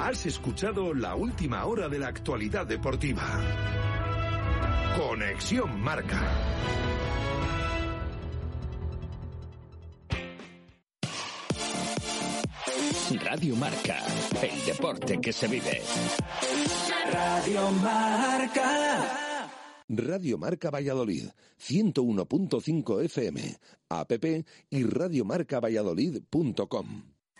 Has 0.00 0.26
escuchado 0.26 0.92
la 0.92 1.14
última 1.14 1.64
hora 1.64 1.88
de 1.88 1.98
la 1.98 2.08
actualidad 2.08 2.66
deportiva. 2.66 3.22
Conexión 4.98 5.80
Marca. 5.80 6.20
Radio 13.24 13.56
Marca, 13.56 14.04
el 14.42 14.66
deporte 14.66 15.18
que 15.20 15.32
se 15.32 15.48
vive. 15.48 15.80
Radio 17.12 17.70
Marca. 17.72 19.48
Radio 19.88 20.36
Marca 20.36 20.70
Valladolid, 20.70 21.30
101.5 21.58 23.04
FM, 23.04 23.56
app 23.88 24.12
y 24.70 24.82
radiomarcavalladolid.com. 24.82 27.15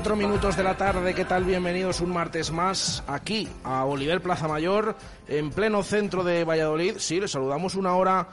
Seis 0.00 0.06
y 0.06 0.12
cuatro 0.12 0.28
minutos 0.28 0.56
de 0.56 0.62
la 0.62 0.78
tarde, 0.78 1.12
¿qué 1.12 1.26
tal? 1.26 1.44
Bienvenidos 1.44 2.00
un 2.00 2.10
martes 2.10 2.50
más 2.50 3.04
aquí 3.06 3.46
a 3.62 3.84
Oliver 3.84 4.22
Plaza 4.22 4.48
Mayor, 4.48 4.96
en 5.28 5.50
pleno 5.50 5.82
centro 5.82 6.24
de 6.24 6.42
Valladolid. 6.42 6.94
Sí, 6.96 7.20
les 7.20 7.32
saludamos 7.32 7.74
una 7.74 7.94
hora 7.94 8.26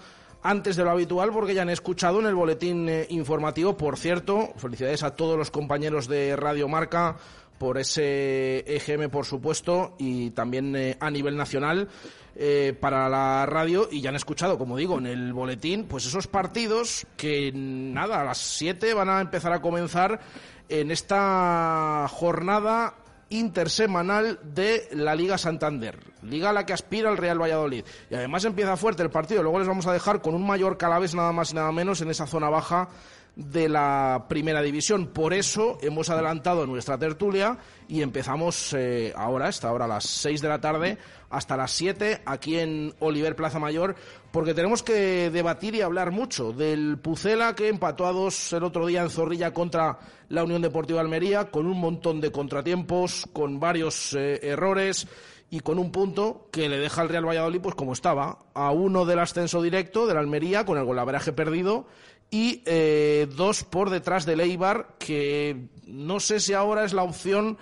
antes 0.43 0.77
de 0.77 0.85
lo 0.85 0.91
habitual 0.91 1.31
porque 1.33 1.53
ya 1.53 1.63
han 1.63 1.69
escuchado 1.69 2.21
en 2.21 2.27
el 2.27 2.35
boletín 2.35 2.87
eh, 2.87 3.05
informativo. 3.09 3.75
Por 3.75 3.97
cierto, 3.97 4.53
felicidades 4.55 5.03
a 5.03 5.17
todos 5.17 5.37
los 5.37 5.51
compañeros 5.51 6.07
de 6.07 6.37
Radio 6.37 6.69
Marca 6.69 7.17
por 7.57 7.77
ese 7.77 8.59
EGM, 8.59 9.09
por 9.09 9.25
supuesto, 9.25 9.95
y 9.97 10.29
también 10.29 10.73
eh, 10.73 10.95
a 11.01 11.11
nivel 11.11 11.35
nacional 11.35 11.89
eh, 12.37 12.77
para 12.79 13.09
la 13.09 13.45
radio. 13.45 13.89
Y 13.91 13.99
ya 13.99 14.09
han 14.09 14.15
escuchado, 14.15 14.57
como 14.57 14.77
digo, 14.77 14.99
en 14.99 15.07
el 15.07 15.33
boletín, 15.33 15.85
pues 15.85 16.05
esos 16.05 16.27
partidos 16.27 17.05
que, 17.17 17.51
nada, 17.53 18.21
a 18.21 18.23
las 18.23 18.37
7 18.37 18.93
van 18.93 19.09
a 19.09 19.19
empezar 19.19 19.51
a 19.51 19.61
comenzar 19.61 20.21
en 20.69 20.91
esta 20.91 22.07
jornada 22.09 22.95
intersemanal 23.29 24.39
de 24.43 24.87
la 24.93 25.15
Liga 25.15 25.37
Santander, 25.37 25.99
liga 26.23 26.49
a 26.49 26.53
la 26.53 26.65
que 26.65 26.73
aspira 26.73 27.09
el 27.09 27.17
Real 27.17 27.41
Valladolid. 27.41 27.83
Y 28.09 28.15
además 28.15 28.45
empieza 28.45 28.77
fuerte 28.77 29.03
el 29.03 29.09
partido, 29.09 29.43
luego 29.43 29.59
les 29.59 29.67
vamos 29.67 29.87
a 29.87 29.93
dejar 29.93 30.21
con 30.21 30.33
un 30.33 30.45
mayor 30.45 30.77
Calavés 30.77 31.13
nada 31.13 31.31
más 31.31 31.51
y 31.51 31.55
nada 31.55 31.71
menos 31.71 32.01
en 32.01 32.09
esa 32.09 32.27
zona 32.27 32.49
baja 32.49 32.89
de 33.37 33.69
la 33.69 34.25
primera 34.27 34.63
división. 34.63 35.07
Por 35.07 35.31
eso 35.31 35.77
hemos 35.81 36.09
adelantado 36.09 36.65
nuestra 36.65 36.97
tertulia 36.97 37.59
y 37.87 38.01
empezamos 38.01 38.73
eh, 38.73 39.13
ahora, 39.15 39.47
esta 39.47 39.71
hora 39.71 39.85
a 39.85 39.87
las 39.87 40.05
6 40.05 40.41
de 40.41 40.49
la 40.49 40.59
tarde, 40.59 40.97
hasta 41.29 41.55
las 41.55 41.71
7 41.71 42.23
aquí 42.25 42.57
en 42.57 42.95
Oliver 42.99 43.35
Plaza 43.35 43.59
Mayor, 43.59 43.95
porque 44.31 44.55
tenemos 44.55 44.81
que 44.81 45.29
debatir 45.29 45.75
y 45.75 45.81
hablar 45.81 46.09
mucho 46.09 46.51
del 46.51 46.97
Pucela 46.97 47.53
que 47.53 47.69
empató 47.69 48.07
a 48.07 48.11
dos 48.11 48.53
el 48.53 48.63
otro 48.63 48.87
día 48.87 49.03
en 49.03 49.11
Zorrilla 49.11 49.53
contra 49.53 49.99
la 50.29 50.43
Unión 50.43 50.63
Deportiva 50.63 51.01
Almería, 51.01 51.51
con 51.51 51.67
un 51.67 51.79
montón 51.79 52.19
de 52.19 52.31
contratiempos, 52.31 53.27
con 53.33 53.59
varios 53.59 54.13
eh, 54.13 54.39
errores 54.41 55.07
y 55.49 55.59
con 55.59 55.77
un 55.79 55.91
punto 55.91 56.49
que 56.51 56.67
le 56.67 56.77
deja 56.77 57.01
al 57.01 57.09
Real 57.09 57.25
Valladolid 57.25 57.61
pues 57.61 57.75
como 57.75 57.93
estaba, 57.93 58.39
a 58.55 58.71
uno 58.71 59.05
del 59.05 59.19
ascenso 59.19 59.61
directo 59.61 60.07
de 60.07 60.15
la 60.15 60.21
Almería 60.21 60.65
con 60.65 60.77
el 60.77 60.85
golaveraje 60.85 61.31
perdido 61.31 61.85
y 62.29 62.61
eh, 62.65 63.27
dos 63.35 63.63
por 63.63 63.89
detrás 63.89 64.25
del 64.25 64.41
Eibar, 64.41 64.95
que 64.99 65.67
no 65.85 66.19
sé 66.19 66.39
si 66.39 66.53
ahora 66.53 66.83
es 66.83 66.93
la 66.93 67.03
opción 67.03 67.57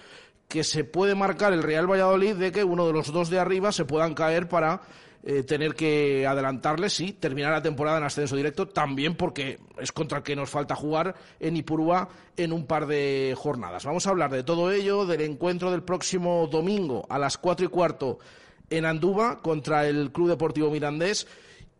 que 0.48 0.64
se 0.64 0.84
puede 0.84 1.16
marcar 1.16 1.54
el 1.54 1.64
Real 1.64 1.90
Valladolid 1.90 2.36
de 2.36 2.52
que 2.52 2.64
uno 2.64 2.88
de 2.88 2.94
los 2.94 3.12
dos 3.12 3.30
de 3.30 3.40
arriba 3.40 3.72
se 3.72 3.86
puedan 3.86 4.14
caer 4.14 4.48
para 4.48 4.82
eh, 5.24 5.44
tener 5.44 5.74
que 5.74 6.28
adelantarles 6.28 6.94
sí, 6.94 7.14
terminar 7.14 7.52
la 7.52 7.62
temporada 7.62 7.98
en 7.98 8.04
ascenso 8.04 8.36
directo, 8.36 8.68
también 8.68 9.16
porque 9.16 9.60
es 9.80 9.92
contra 9.92 10.20
el 10.20 10.24
que 10.24 10.36
nos 10.36 10.52
falta 10.52 10.76
jugar 10.76 11.16
en 11.40 11.58
Ipurúa 11.58 12.10
en 12.38 12.54
un 12.54 12.68
par 12.68 12.86
de 12.86 13.34
jornadas. 13.36 13.86
Vamos 13.86 14.06
a 14.06 14.12
hablar 14.12 14.32
de 14.32 14.44
todo 14.44 14.72
ello, 14.72 15.06
del 15.06 15.22
encuentro 15.22 15.72
del 15.72 15.82
próximo 15.82 16.48
domingo 16.48 17.08
a 17.10 17.18
las 17.18 17.40
cuatro 17.40 17.66
y 17.66 17.70
cuarto 17.70 18.20
en 18.70 18.86
Andúba 18.86 19.42
contra 19.42 19.88
el 19.88 20.12
Club 20.12 20.30
Deportivo 20.30 20.70
Mirandés 20.70 21.28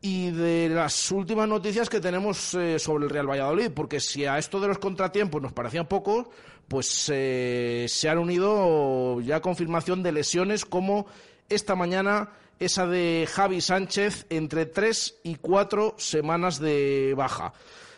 y 0.06 0.30
de 0.30 0.70
las 0.70 1.12
últimas 1.12 1.48
noticias 1.48 1.90
que 1.90 2.00
tenemos 2.00 2.54
eh, 2.54 2.78
sobre 2.78 3.06
el 3.06 3.10
Real 3.10 3.28
Valladolid, 3.28 3.72
porque 3.72 4.00
si 4.00 4.24
a 4.24 4.38
esto 4.38 4.60
de 4.60 4.68
los 4.68 4.78
contratiempos 4.78 5.42
nos 5.42 5.52
parecían 5.52 5.88
pocos, 5.88 6.28
pues 6.68 7.10
eh, 7.12 7.88
se 7.90 8.08
han 8.08 8.20
unido 8.20 9.20
ya 9.22 9.42
confirmación 9.42 10.04
de 10.04 10.12
lesiones 10.12 10.64
como 10.64 11.08
esta 11.50 11.74
mañana 11.74 12.34
esa 12.60 12.86
de 12.86 13.28
Javi 13.28 13.62
Sánchez 13.62 14.28
entre 14.30 14.68
tres 14.68 15.18
y 15.24 15.38
cuatro 15.38 15.96
semanas 15.98 16.60
de 16.60 17.16
baja. 17.18 17.54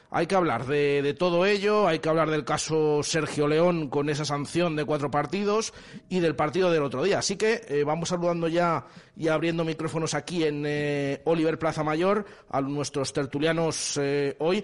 Hay 0.10 0.28
que 0.28 0.36
hablar 0.36 0.66
de, 0.66 1.02
de, 1.02 1.14
todo 1.14 1.46
ello, 1.46 1.90
hay 1.90 2.00
que 2.00 2.08
hablar 2.08 2.30
del 2.30 2.46
caso 2.46 3.04
Sergio 3.04 3.50
León 3.50 3.90
con 3.90 4.10
esa 4.10 4.24
sanción 4.24 4.78
de 4.78 4.86
cuatro 4.86 5.12
partidos 5.12 5.74
y 6.08 6.22
del 6.22 6.38
partido 6.38 6.72
del 6.72 6.84
otro 6.84 7.04
día. 7.04 7.20
Así 7.20 7.36
que 7.36 7.66
eh, 7.68 7.84
vamos 7.84 8.08
saludando 8.08 8.48
ya 8.48 8.86
y 9.18 9.28
abriendo 9.28 9.66
micrófonos 9.66 10.14
aquí 10.14 10.44
en 10.44 10.64
eh, 10.66 11.22
Oliver 11.26 11.58
Plaza 11.58 11.84
Mayor 11.84 12.26
a 12.50 12.62
nuestros 12.62 13.14
tertulianos 13.14 13.98
eh, 14.02 14.36
hoy. 14.40 14.64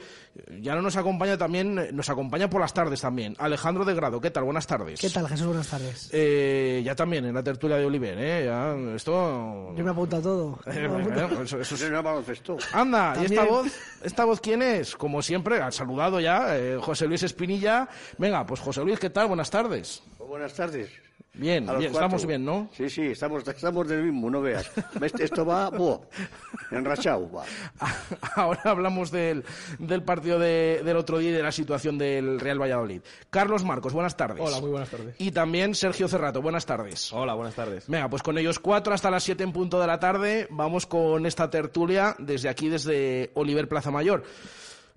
Ya 0.62 0.76
no 0.76 0.82
nos 0.82 0.96
acompaña 0.96 1.38
también, 1.38 1.90
nos 1.96 2.10
acompaña 2.10 2.50
por 2.50 2.62
las 2.62 2.74
tardes 2.74 3.02
también. 3.02 3.36
Alejandro 3.40 3.86
de 3.86 3.94
Grado, 3.94 4.22
¿qué 4.22 4.32
tal? 4.32 4.44
Buenas 4.44 4.68
tardes. 4.68 5.00
¿Qué 5.00 5.10
tal, 5.10 5.28
Jesús? 5.28 5.48
Buenas 5.48 5.68
tardes. 5.68 6.10
Eh, 6.12 6.82
ya 6.84 6.96
también 6.96 7.26
en 7.26 7.34
la 7.34 7.44
tertulia 7.44 7.78
de 7.78 7.86
Oliver, 7.86 8.18
¿eh? 8.18 8.46
Ya, 8.46 8.76
esto... 8.96 9.74
Yo 9.76 9.84
me 9.84 9.92
apunto 9.92 10.18
a 10.18 10.22
todo. 10.22 10.60
eso, 11.44 11.60
eso 11.60 11.76
es... 11.76 12.74
Anda, 12.74 13.16
¿y 13.22 13.26
esta 13.26 13.46
voz? 13.46 13.68
¿Esta 14.04 14.26
voz 14.26 14.40
quién 14.40 14.62
es? 14.62 14.96
Como 14.96 15.22
siempre, 15.22 15.62
ha 15.62 15.72
saludado 15.72 16.20
ya 16.20 16.58
eh, 16.58 16.78
José 16.80 17.08
Luis 17.08 17.24
Espinilla. 17.24 17.88
Venga, 18.18 18.46
pues 18.46 18.60
José 18.60 18.84
Luis, 18.84 19.00
¿qué 19.00 19.10
tal? 19.10 19.28
Buenas 19.28 19.50
tardes. 19.50 20.04
Buenas 20.20 20.54
tardes. 20.54 21.03
Bien, 21.36 21.66
bien 21.80 21.92
estamos 21.92 22.28
bien, 22.28 22.46
¿no? 22.46 22.70
Sí, 22.74 22.88
sí, 22.92 23.02
estamos, 23.08 23.48
estamos 23.48 23.88
del 23.88 24.04
mismo, 24.04 24.30
no 24.30 24.40
veas. 24.40 24.70
Esto 25.20 25.44
va, 25.44 25.70
buah, 25.72 25.98
enrachado, 26.70 27.32
va. 27.32 27.44
Ahora 28.36 28.62
hablamos 28.66 29.10
del, 29.10 29.44
del 29.80 30.04
partido 30.04 30.38
de, 30.38 30.82
del 30.86 30.96
otro 30.96 31.18
día 31.18 31.32
y 31.32 31.34
de 31.34 31.42
la 31.42 31.52
situación 31.52 31.98
del 31.98 32.40
Real 32.40 32.62
Valladolid. 32.62 33.02
Carlos 33.32 33.64
Marcos, 33.64 33.94
buenas 33.94 34.16
tardes. 34.16 34.44
Hola, 34.46 34.60
muy 34.62 34.70
buenas 34.70 34.90
tardes. 34.90 35.16
Y 35.18 35.32
también 35.32 35.74
Sergio 35.74 36.08
Cerrato, 36.08 36.40
buenas 36.40 36.68
tardes. 36.68 37.12
Hola, 37.12 37.34
buenas 37.34 37.56
tardes. 37.56 37.88
Venga, 37.88 38.10
pues 38.10 38.22
con 38.22 38.38
ellos 38.38 38.60
cuatro 38.60 38.94
hasta 38.94 39.10
las 39.10 39.24
siete 39.24 39.44
en 39.44 39.54
punto 39.54 39.80
de 39.80 39.88
la 39.88 40.00
tarde, 40.00 40.48
vamos 40.52 40.86
con 40.86 41.26
esta 41.26 41.50
tertulia 41.50 42.16
desde 42.20 42.48
aquí, 42.48 42.70
desde 42.70 43.32
Oliver 43.34 43.68
Plaza 43.68 43.90
Mayor. 43.90 44.24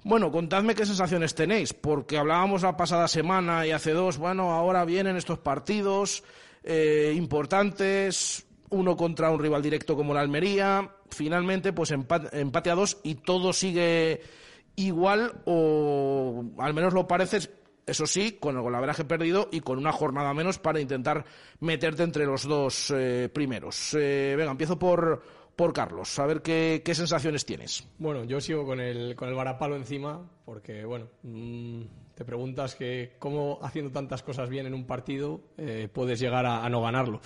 Bueno, 0.08 0.30
contadme 0.30 0.76
qué 0.76 0.86
sensaciones 0.86 1.34
tenéis, 1.34 1.72
porque 1.72 2.16
hablábamos 2.16 2.62
la 2.62 2.76
pasada 2.76 3.08
semana 3.08 3.66
y 3.66 3.72
hace 3.72 3.90
dos, 3.90 4.18
bueno, 4.18 4.52
ahora 4.52 4.84
vienen 4.84 5.16
estos 5.16 5.40
partidos 5.40 6.22
eh, 6.62 7.12
importantes, 7.16 8.46
uno 8.70 8.96
contra 8.96 9.32
un 9.32 9.40
rival 9.40 9.62
directo 9.62 9.96
como 9.96 10.14
la 10.14 10.20
Almería, 10.20 10.92
finalmente 11.10 11.72
pues 11.72 11.90
empate, 11.90 12.40
empate 12.40 12.70
a 12.70 12.76
dos 12.76 12.98
y 13.02 13.16
todo 13.16 13.52
sigue 13.52 14.20
igual 14.76 15.42
o 15.44 16.44
al 16.58 16.72
menos 16.72 16.94
lo 16.94 17.08
parece 17.08 17.40
eso 17.84 18.06
sí, 18.06 18.38
con 18.38 18.54
el 18.56 18.62
golaveraje 18.62 19.04
perdido 19.04 19.48
y 19.50 19.58
con 19.58 19.76
una 19.76 19.90
jornada 19.90 20.32
menos 20.34 20.60
para 20.60 20.80
intentar 20.80 21.24
meterte 21.58 22.04
entre 22.04 22.26
los 22.26 22.44
dos 22.44 22.92
eh, 22.94 23.28
primeros. 23.32 23.94
Eh, 23.94 24.34
venga, 24.36 24.52
empiezo 24.52 24.78
por, 24.78 25.22
por 25.56 25.72
Carlos, 25.72 26.18
a 26.18 26.26
ver 26.26 26.42
qué, 26.42 26.82
sensaciones 26.94 27.44
tienes. 27.44 27.88
Bueno, 27.98 28.24
yo 28.24 28.40
sigo 28.40 28.64
con 28.64 28.80
el, 28.80 29.16
con 29.16 29.28
el 29.28 29.34
varapalo 29.34 29.74
encima, 29.74 30.30
porque, 30.44 30.84
bueno, 30.84 31.08
mm, 31.22 31.82
te 32.14 32.24
preguntas 32.24 32.74
que 32.74 33.16
cómo 33.18 33.58
haciendo 33.62 33.90
tantas 33.90 34.22
cosas 34.22 34.48
bien 34.48 34.66
en 34.66 34.74
un 34.74 34.86
partido 34.86 35.40
eh, 35.56 35.88
puedes 35.92 36.20
llegar 36.20 36.46
a 36.46 36.68
no 36.68 36.82
ganarlo. 36.82 37.20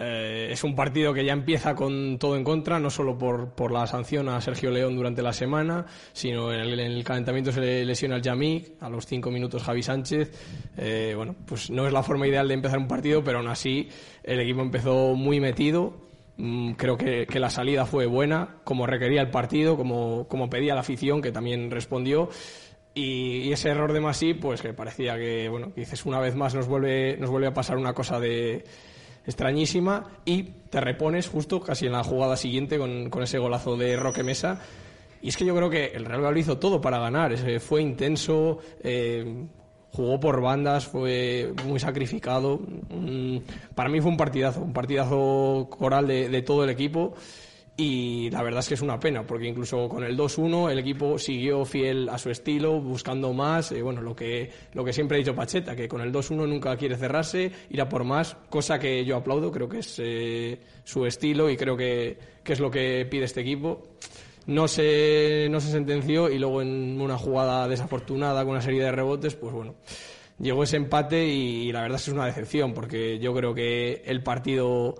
Eh, 0.00 0.48
es 0.52 0.62
un 0.64 0.74
partido 0.74 1.14
que 1.14 1.24
ya 1.24 1.32
empieza 1.32 1.74
con 1.74 2.18
todo 2.18 2.36
en 2.36 2.44
contra, 2.44 2.78
no 2.78 2.90
solo 2.90 3.16
por, 3.16 3.54
por 3.54 3.72
la 3.72 3.86
sanción 3.86 4.28
a 4.28 4.40
Sergio 4.40 4.70
León 4.70 4.96
durante 4.96 5.22
la 5.22 5.32
semana, 5.32 5.86
sino 6.12 6.52
en 6.52 6.60
el, 6.60 7.04
calentamiento 7.04 7.52
se 7.52 7.60
le 7.60 7.84
lesiona 7.84 8.16
al 8.16 8.22
Yamik, 8.22 8.74
a 8.80 8.90
los 8.90 9.06
cinco 9.06 9.30
minutos 9.30 9.62
Javi 9.62 9.82
Sánchez. 9.82 10.30
Eh, 10.76 11.14
bueno, 11.16 11.34
pues 11.46 11.70
no 11.70 11.86
es 11.86 11.92
la 11.92 12.02
forma 12.02 12.28
ideal 12.28 12.46
de 12.48 12.54
empezar 12.54 12.78
un 12.78 12.86
partido, 12.86 13.24
pero 13.24 13.38
aún 13.38 13.48
así 13.48 13.88
el 14.22 14.40
equipo 14.40 14.60
empezó 14.60 15.14
muy 15.14 15.40
metido. 15.40 16.07
Mm, 16.38 16.74
creo 16.74 16.96
que, 16.96 17.26
la 17.40 17.50
salida 17.50 17.84
fue 17.84 18.06
buena, 18.06 18.60
como 18.62 18.86
requería 18.86 19.20
el 19.20 19.30
partido, 19.30 19.76
como, 19.76 20.28
como 20.28 20.48
pedía 20.48 20.74
la 20.74 20.80
afición, 20.80 21.20
que 21.20 21.32
también 21.32 21.70
respondió. 21.70 22.30
Y, 22.94 23.52
ese 23.52 23.70
error 23.70 23.92
de 23.92 24.00
Masí, 24.00 24.34
pues 24.34 24.62
que 24.62 24.72
parecía 24.72 25.16
que, 25.16 25.48
bueno, 25.48 25.72
dices 25.74 26.06
una 26.06 26.20
vez 26.20 26.36
más 26.36 26.54
nos 26.54 26.68
vuelve, 26.68 27.16
nos 27.18 27.30
vuelve 27.30 27.48
a 27.48 27.54
pasar 27.54 27.76
una 27.76 27.92
cosa 27.92 28.20
de 28.20 28.64
extrañísima 29.26 30.06
y 30.24 30.44
te 30.70 30.80
repones 30.80 31.28
justo 31.28 31.60
casi 31.60 31.86
en 31.86 31.92
la 31.92 32.02
jugada 32.02 32.36
siguiente 32.36 32.78
con, 32.78 33.10
con 33.10 33.22
ese 33.22 33.38
golazo 33.38 33.76
de 33.76 33.96
Roque 33.96 34.22
Mesa. 34.22 34.60
Y 35.20 35.30
es 35.30 35.36
que 35.36 35.44
yo 35.44 35.56
creo 35.56 35.68
que 35.68 35.86
el 35.86 36.04
Real 36.04 36.22
Madrid 36.22 36.42
hizo 36.42 36.58
todo 36.58 36.80
para 36.80 36.98
ganar. 37.00 37.36
Fue 37.58 37.82
intenso, 37.82 38.58
eh, 38.82 39.46
jugó 39.92 40.20
por 40.20 40.40
bandas, 40.40 40.86
fue 40.86 41.52
muy 41.66 41.78
sacrificado. 41.78 42.60
Mm, 42.90 43.38
para 43.74 43.88
mí 43.88 44.00
fue 44.00 44.10
un 44.10 44.16
partidazo, 44.16 44.60
un 44.60 44.72
partidazo 44.72 45.68
coral 45.70 46.06
de, 46.06 46.28
de 46.28 46.42
todo 46.42 46.64
el 46.64 46.70
equipo 46.70 47.14
y 47.80 48.28
la 48.30 48.42
verdad 48.42 48.58
es 48.58 48.66
que 48.66 48.74
es 48.74 48.82
una 48.82 48.98
pena, 48.98 49.24
porque 49.24 49.46
incluso 49.46 49.88
con 49.88 50.02
el 50.02 50.18
2-1 50.18 50.72
el 50.72 50.80
equipo 50.80 51.16
siguió 51.16 51.64
fiel 51.64 52.08
a 52.08 52.18
su 52.18 52.28
estilo, 52.28 52.80
buscando 52.80 53.32
más, 53.32 53.70
eh, 53.70 53.82
bueno, 53.82 54.02
lo 54.02 54.16
que, 54.16 54.50
lo 54.72 54.84
que 54.84 54.92
siempre 54.92 55.16
ha 55.16 55.18
dicho 55.20 55.32
Pacheta, 55.32 55.76
que 55.76 55.86
con 55.86 56.00
el 56.00 56.12
2-1 56.12 56.48
nunca 56.48 56.76
quiere 56.76 56.96
cerrarse, 56.96 57.52
ir 57.70 57.80
a 57.80 57.88
por 57.88 58.02
más, 58.02 58.36
cosa 58.50 58.80
que 58.80 59.04
yo 59.04 59.14
aplaudo, 59.14 59.52
creo 59.52 59.68
que 59.68 59.78
es 59.78 59.94
eh, 60.02 60.58
su 60.82 61.06
estilo 61.06 61.48
y 61.48 61.56
creo 61.56 61.76
que, 61.76 62.18
que, 62.42 62.52
es 62.52 62.58
lo 62.58 62.68
que 62.68 63.06
pide 63.08 63.26
este 63.26 63.42
equipo. 63.42 63.90
No 64.48 64.66
se, 64.66 65.46
no 65.50 65.60
se 65.60 65.70
sentenció 65.70 66.30
y 66.30 66.38
luego 66.38 66.62
en 66.62 67.00
una 67.00 67.18
jugada 67.18 67.68
desafortunada 67.68 68.42
con 68.42 68.52
una 68.52 68.62
serie 68.62 68.82
de 68.82 68.90
rebotes, 68.90 69.34
pues 69.34 69.52
bueno, 69.52 69.74
llegó 70.40 70.62
ese 70.62 70.76
empate 70.76 71.26
y 71.26 71.70
la 71.70 71.82
verdad 71.82 72.00
es 72.00 72.08
una 72.08 72.24
decepción, 72.24 72.72
porque 72.72 73.18
yo 73.18 73.34
creo 73.34 73.54
que 73.54 74.02
el 74.06 74.22
partido 74.22 74.94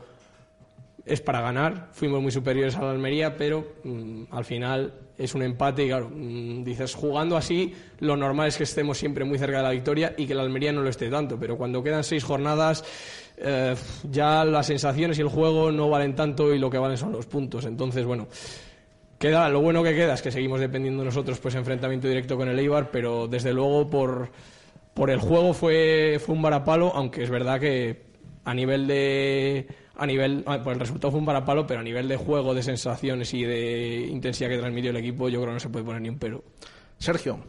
es 1.08 1.22
para 1.22 1.40
ganar. 1.40 1.88
Fuimos 1.92 2.20
muy 2.20 2.30
superiores 2.30 2.76
a 2.76 2.82
la 2.82 2.90
Almería, 2.90 3.36
pero 3.36 3.76
mm, 3.84 4.24
al 4.30 4.44
final 4.44 4.92
es 5.16 5.34
un 5.34 5.42
empate 5.42 5.84
y 5.84 5.88
claro, 5.88 6.10
mm, 6.14 6.62
dices, 6.62 6.94
jugando 6.94 7.36
así, 7.36 7.74
lo 8.00 8.16
normal 8.16 8.48
es 8.48 8.58
que 8.58 8.64
estemos 8.64 8.98
siempre 8.98 9.24
muy 9.24 9.38
cerca 9.38 9.56
de 9.58 9.62
la 9.62 9.70
victoria 9.70 10.14
y 10.16 10.26
que 10.26 10.34
la 10.34 10.42
Almería 10.42 10.72
no 10.72 10.82
lo 10.82 10.90
esté 10.90 11.08
tanto, 11.08 11.38
pero 11.40 11.56
cuando 11.56 11.82
quedan 11.82 12.04
seis 12.04 12.22
jornadas, 12.22 12.84
eh, 13.38 13.74
ya 14.10 14.44
las 14.44 14.66
sensaciones 14.66 15.18
y 15.18 15.22
el 15.22 15.28
juego 15.28 15.72
no 15.72 15.88
valen 15.88 16.14
tanto 16.14 16.54
y 16.54 16.58
lo 16.58 16.68
que 16.68 16.78
valen 16.78 16.98
son 16.98 17.12
los 17.12 17.26
puntos. 17.26 17.64
Entonces, 17.64 18.04
bueno. 18.04 18.28
Queda, 19.18 19.48
lo 19.48 19.60
bueno 19.60 19.82
que 19.82 19.94
queda 19.94 20.14
es 20.14 20.22
que 20.22 20.30
seguimos 20.30 20.60
dependiendo 20.60 21.04
nosotros, 21.04 21.40
pues 21.40 21.56
enfrentamiento 21.56 22.06
directo 22.06 22.36
con 22.36 22.48
el 22.48 22.58
Eibar, 22.58 22.90
pero 22.92 23.26
desde 23.26 23.52
luego 23.52 23.90
por, 23.90 24.30
por 24.94 25.10
el 25.10 25.18
juego 25.18 25.52
fue, 25.54 26.20
fue 26.24 26.36
un 26.36 26.42
varapalo, 26.42 26.92
aunque 26.94 27.24
es 27.24 27.30
verdad 27.30 27.58
que 27.58 28.02
a 28.44 28.54
nivel 28.54 28.86
de 28.86 29.66
a 29.96 30.06
nivel, 30.06 30.44
ah, 30.46 30.60
pues 30.62 30.74
el 30.74 30.80
resultado 30.80 31.10
fue 31.10 31.18
un 31.18 31.26
parapalo, 31.26 31.66
pero 31.66 31.80
a 31.80 31.82
nivel 31.82 32.06
de 32.06 32.16
juego, 32.16 32.54
de 32.54 32.62
sensaciones 32.62 33.34
y 33.34 33.42
de 33.42 34.06
intensidad 34.08 34.48
que 34.48 34.58
transmitió 34.58 34.90
el 34.90 34.96
equipo, 34.96 35.28
yo 35.28 35.40
creo 35.40 35.50
que 35.50 35.54
no 35.54 35.60
se 35.60 35.68
puede 35.68 35.84
poner 35.84 36.00
ni 36.00 36.08
un 36.08 36.18
pero. 36.18 36.44
Sergio. 36.98 37.40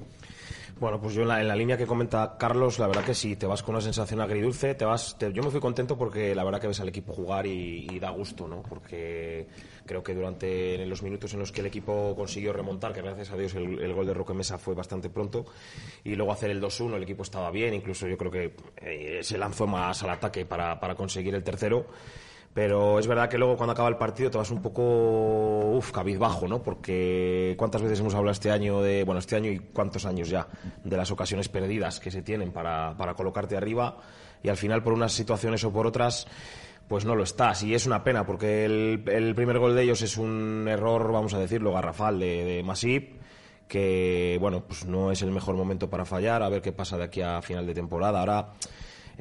Bueno, 0.80 1.02
pues 1.02 1.14
yo 1.14 1.24
en 1.24 1.28
la, 1.28 1.56
línea 1.58 1.76
que 1.76 1.86
comenta 1.86 2.38
Carlos, 2.40 2.80
la 2.80 2.88
verdad 2.88 3.04
que 3.04 3.14
sí, 3.14 3.36
te 3.36 3.46
vas 3.46 3.62
con 3.64 3.76
una 3.76 3.82
sensación 3.82 4.22
agridulce, 4.22 4.76
te 4.76 4.86
vas, 4.86 5.18
yo 5.20 5.44
me 5.44 5.52
fui 5.52 5.60
contento 5.60 5.98
porque 5.98 6.34
la 6.34 6.46
verdad 6.46 6.62
que 6.62 6.68
ves 6.68 6.80
al 6.80 6.88
equipo 6.88 7.12
jugar 7.12 7.46
y, 7.46 8.00
da 8.00 8.12
gusto, 8.12 8.48
¿no? 8.48 8.64
Porque 8.64 9.46
creo 9.86 10.02
que 10.02 10.16
durante 10.16 10.86
los 10.86 11.04
minutos 11.04 11.34
en 11.34 11.40
los 11.40 11.52
que 11.52 11.60
el 11.60 11.68
equipo 11.68 12.16
consiguió 12.16 12.54
remontar, 12.54 12.94
que 12.94 13.02
gracias 13.02 13.30
a 13.32 13.36
Dios 13.36 13.56
el, 13.56 13.94
gol 13.94 14.08
de 14.08 14.14
Roque 14.14 14.34
Mesa 14.34 14.58
fue 14.58 14.74
bastante 14.74 15.10
pronto, 15.10 15.48
y 16.06 16.16
luego 16.16 16.32
hacer 16.32 16.50
el 16.50 16.62
2-1, 16.62 16.96
el 16.96 17.04
equipo 17.04 17.24
estaba 17.24 17.52
bien, 17.52 17.74
incluso 17.74 18.08
yo 18.08 18.18
creo 18.18 18.32
que 18.32 18.56
eh, 18.78 19.20
se 19.22 19.38
lanzó 19.38 19.68
más 19.68 20.02
al 20.04 20.12
ataque 20.12 20.46
para 20.46 20.96
conseguir 20.96 21.36
el 21.36 21.44
tercero. 21.44 21.88
Pero 22.54 22.98
es 22.98 23.08
verdad 23.08 23.30
que 23.30 23.38
luego 23.38 23.56
cuando 23.56 23.74
acaba 23.74 23.90
el 23.90 23.98
partido 23.98 24.32
te 24.32 24.38
vas 24.38 24.50
un 24.50 24.62
poco, 24.62 24.82
uff, 25.78 25.92
cabizbajo, 25.92 26.48
¿no? 26.48 26.64
Porque 26.64 27.54
cuántas 27.58 27.82
veces 27.82 28.00
hemos 28.00 28.16
hablado 28.16 28.32
este 28.32 28.52
año 28.52 28.82
de, 28.82 29.04
bueno, 29.04 29.20
este 29.20 29.36
año 29.36 29.52
y 29.52 29.60
cuántos 29.60 30.06
años 30.06 30.30
ya, 30.30 30.48
de 30.84 30.98
las 30.98 31.12
ocasiones 31.12 31.48
perdidas 31.48 32.00
que 32.00 32.10
se 32.10 32.24
tienen 32.24 32.52
para, 32.52 32.96
para 32.98 33.14
colocarte 33.14 33.56
arriba 33.56 33.98
y 34.42 34.50
al 34.50 34.58
final 34.58 34.82
por 34.82 34.94
unas 34.94 35.14
situaciones 35.14 35.64
o 35.64 35.72
por 35.72 35.86
otras 35.86 36.28
pues 36.88 37.06
no 37.06 37.16
lo 37.16 37.24
estás. 37.24 37.62
Y 37.62 37.76
es 37.76 37.86
una 37.86 38.04
pena, 38.04 38.26
porque 38.26 38.66
el, 38.66 39.04
el, 39.06 39.36
primer 39.36 39.60
gol 39.60 39.76
de 39.76 39.84
ellos 39.84 40.02
es 40.02 40.18
un 40.18 40.66
error, 40.68 41.12
vamos 41.12 41.36
a 41.36 41.40
decirlo, 41.40 41.72
garrafal 41.72 42.20
de, 42.20 42.44
de 42.44 42.64
Masip, 42.64 43.14
que, 43.68 44.38
bueno, 44.42 44.64
pues 44.68 44.86
no 44.86 45.12
es 45.12 45.22
el 45.22 45.30
mejor 45.30 45.56
momento 45.56 45.88
para 45.88 46.04
fallar, 46.04 46.42
a 46.42 46.50
ver 46.50 46.64
qué 46.64 46.72
pasa 46.72 46.98
de 46.98 47.04
aquí 47.04 47.22
a 47.22 47.44
final 47.44 47.68
de 47.68 47.76
temporada. 47.76 48.20
Ahora 48.20 48.54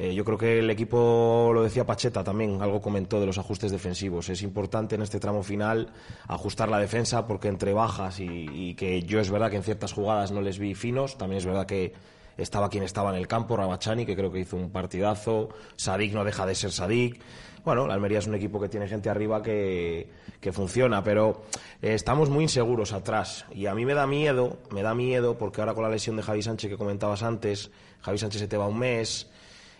eh, 0.00 0.14
yo 0.14 0.24
creo 0.24 0.38
que 0.38 0.60
el 0.60 0.70
equipo, 0.70 1.50
lo 1.52 1.64
decía 1.64 1.84
Pacheta 1.84 2.22
también, 2.22 2.62
algo 2.62 2.80
comentó 2.80 3.18
de 3.18 3.26
los 3.26 3.36
ajustes 3.36 3.72
defensivos. 3.72 4.28
Es 4.28 4.42
importante 4.42 4.94
en 4.94 5.02
este 5.02 5.18
tramo 5.18 5.42
final 5.42 5.88
ajustar 6.28 6.68
la 6.68 6.78
defensa 6.78 7.26
porque 7.26 7.48
entre 7.48 7.72
bajas 7.72 8.20
y, 8.20 8.76
que 8.76 9.02
yo 9.02 9.18
es 9.18 9.28
verdad 9.28 9.50
que 9.50 9.56
en 9.56 9.64
ciertas 9.64 9.92
jugadas 9.92 10.30
no 10.30 10.40
les 10.40 10.60
vi 10.60 10.76
finos, 10.76 11.18
también 11.18 11.38
es 11.38 11.46
verdad 11.46 11.66
que 11.66 11.94
estaba 12.36 12.68
quien 12.68 12.84
estaba 12.84 13.10
en 13.10 13.16
el 13.16 13.26
campo, 13.26 13.56
Rabachani, 13.56 14.06
que 14.06 14.14
creo 14.14 14.30
que 14.30 14.38
hizo 14.38 14.56
un 14.56 14.70
partidazo, 14.70 15.48
Sadik 15.74 16.12
no 16.12 16.22
deja 16.22 16.46
de 16.46 16.54
ser 16.54 16.70
Sadik. 16.70 17.20
Bueno, 17.64 17.88
la 17.88 17.94
Almería 17.94 18.20
es 18.20 18.28
un 18.28 18.36
equipo 18.36 18.60
que 18.60 18.68
tiene 18.68 18.86
gente 18.86 19.10
arriba 19.10 19.42
que, 19.42 20.08
funciona, 20.52 21.02
pero 21.02 21.42
eh, 21.82 21.94
estamos 21.94 22.30
muy 22.30 22.44
inseguros 22.44 22.92
atrás. 22.92 23.46
Y 23.52 23.66
a 23.66 23.74
mí 23.74 23.84
me 23.84 23.94
da 23.94 24.06
miedo, 24.06 24.58
me 24.70 24.82
da 24.82 24.94
miedo, 24.94 25.36
porque 25.36 25.60
ahora 25.60 25.74
con 25.74 25.82
la 25.82 25.90
lesión 25.90 26.14
de 26.14 26.22
Javi 26.22 26.40
Sánchez 26.40 26.70
que 26.70 26.76
comentabas 26.78 27.24
antes, 27.24 27.72
Javi 28.00 28.18
Sánchez 28.18 28.42
se 28.42 28.48
te 28.48 28.56
va 28.56 28.68
un 28.68 28.78
mes, 28.78 29.28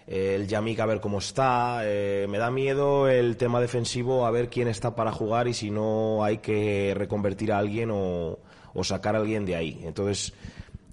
el 0.08 0.49
Yamik 0.49 0.81
a 0.81 0.87
ver 0.87 1.00
cómo 1.00 1.19
está. 1.19 1.81
Eh, 1.84 2.26
me 2.28 2.38
da 2.38 2.50
miedo 2.50 3.08
el 3.08 3.37
tema 3.37 3.60
defensivo 3.60 4.25
a 4.25 4.31
ver 4.31 4.49
quién 4.49 4.66
está 4.66 4.94
para 4.94 5.12
jugar 5.12 5.49
y 5.49 5.55
si 5.55 5.70
no 5.70 6.25
hay 6.25 6.38
que 6.38 6.94
reconvertir 6.96 7.53
a 7.53 7.58
alguien 7.58 7.91
o, 7.93 8.38
sacar 8.82 9.17
a 9.17 9.19
alguien 9.19 9.44
de 9.44 9.55
ahí. 9.55 9.81
Entonces, 9.84 10.32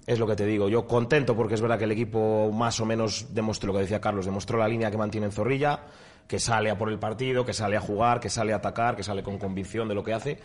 es 0.06 0.18
lo 0.18 0.26
que 0.26 0.36
te 0.36 0.44
digo. 0.44 0.68
Yo 0.68 0.86
contento 0.86 1.34
porque 1.34 1.54
es 1.54 1.62
verdad 1.62 1.78
que 1.78 1.84
el 1.84 1.92
equipo 1.92 2.50
más 2.52 2.78
o 2.80 2.84
menos 2.84 3.28
demostró 3.32 3.68
lo 3.68 3.74
que 3.74 3.84
decía 3.84 4.02
Carlos, 4.02 4.26
demostró 4.26 4.58
la 4.58 4.68
línea 4.68 4.90
que 4.90 4.98
mantiene 4.98 5.28
en 5.28 5.32
Zorrilla, 5.32 5.80
que 6.28 6.38
sale 6.38 6.68
a 6.68 6.76
por 6.76 6.90
el 6.90 6.98
partido, 6.98 7.46
que 7.46 7.54
sale 7.54 7.76
a 7.76 7.80
jugar, 7.80 8.20
que 8.20 8.28
sale 8.28 8.52
a 8.52 8.56
atacar, 8.56 8.96
que 8.96 9.02
sale 9.02 9.22
con 9.22 9.38
convicción 9.38 9.88
de 9.88 9.94
lo 9.94 10.04
que 10.04 10.12
hace. 10.12 10.38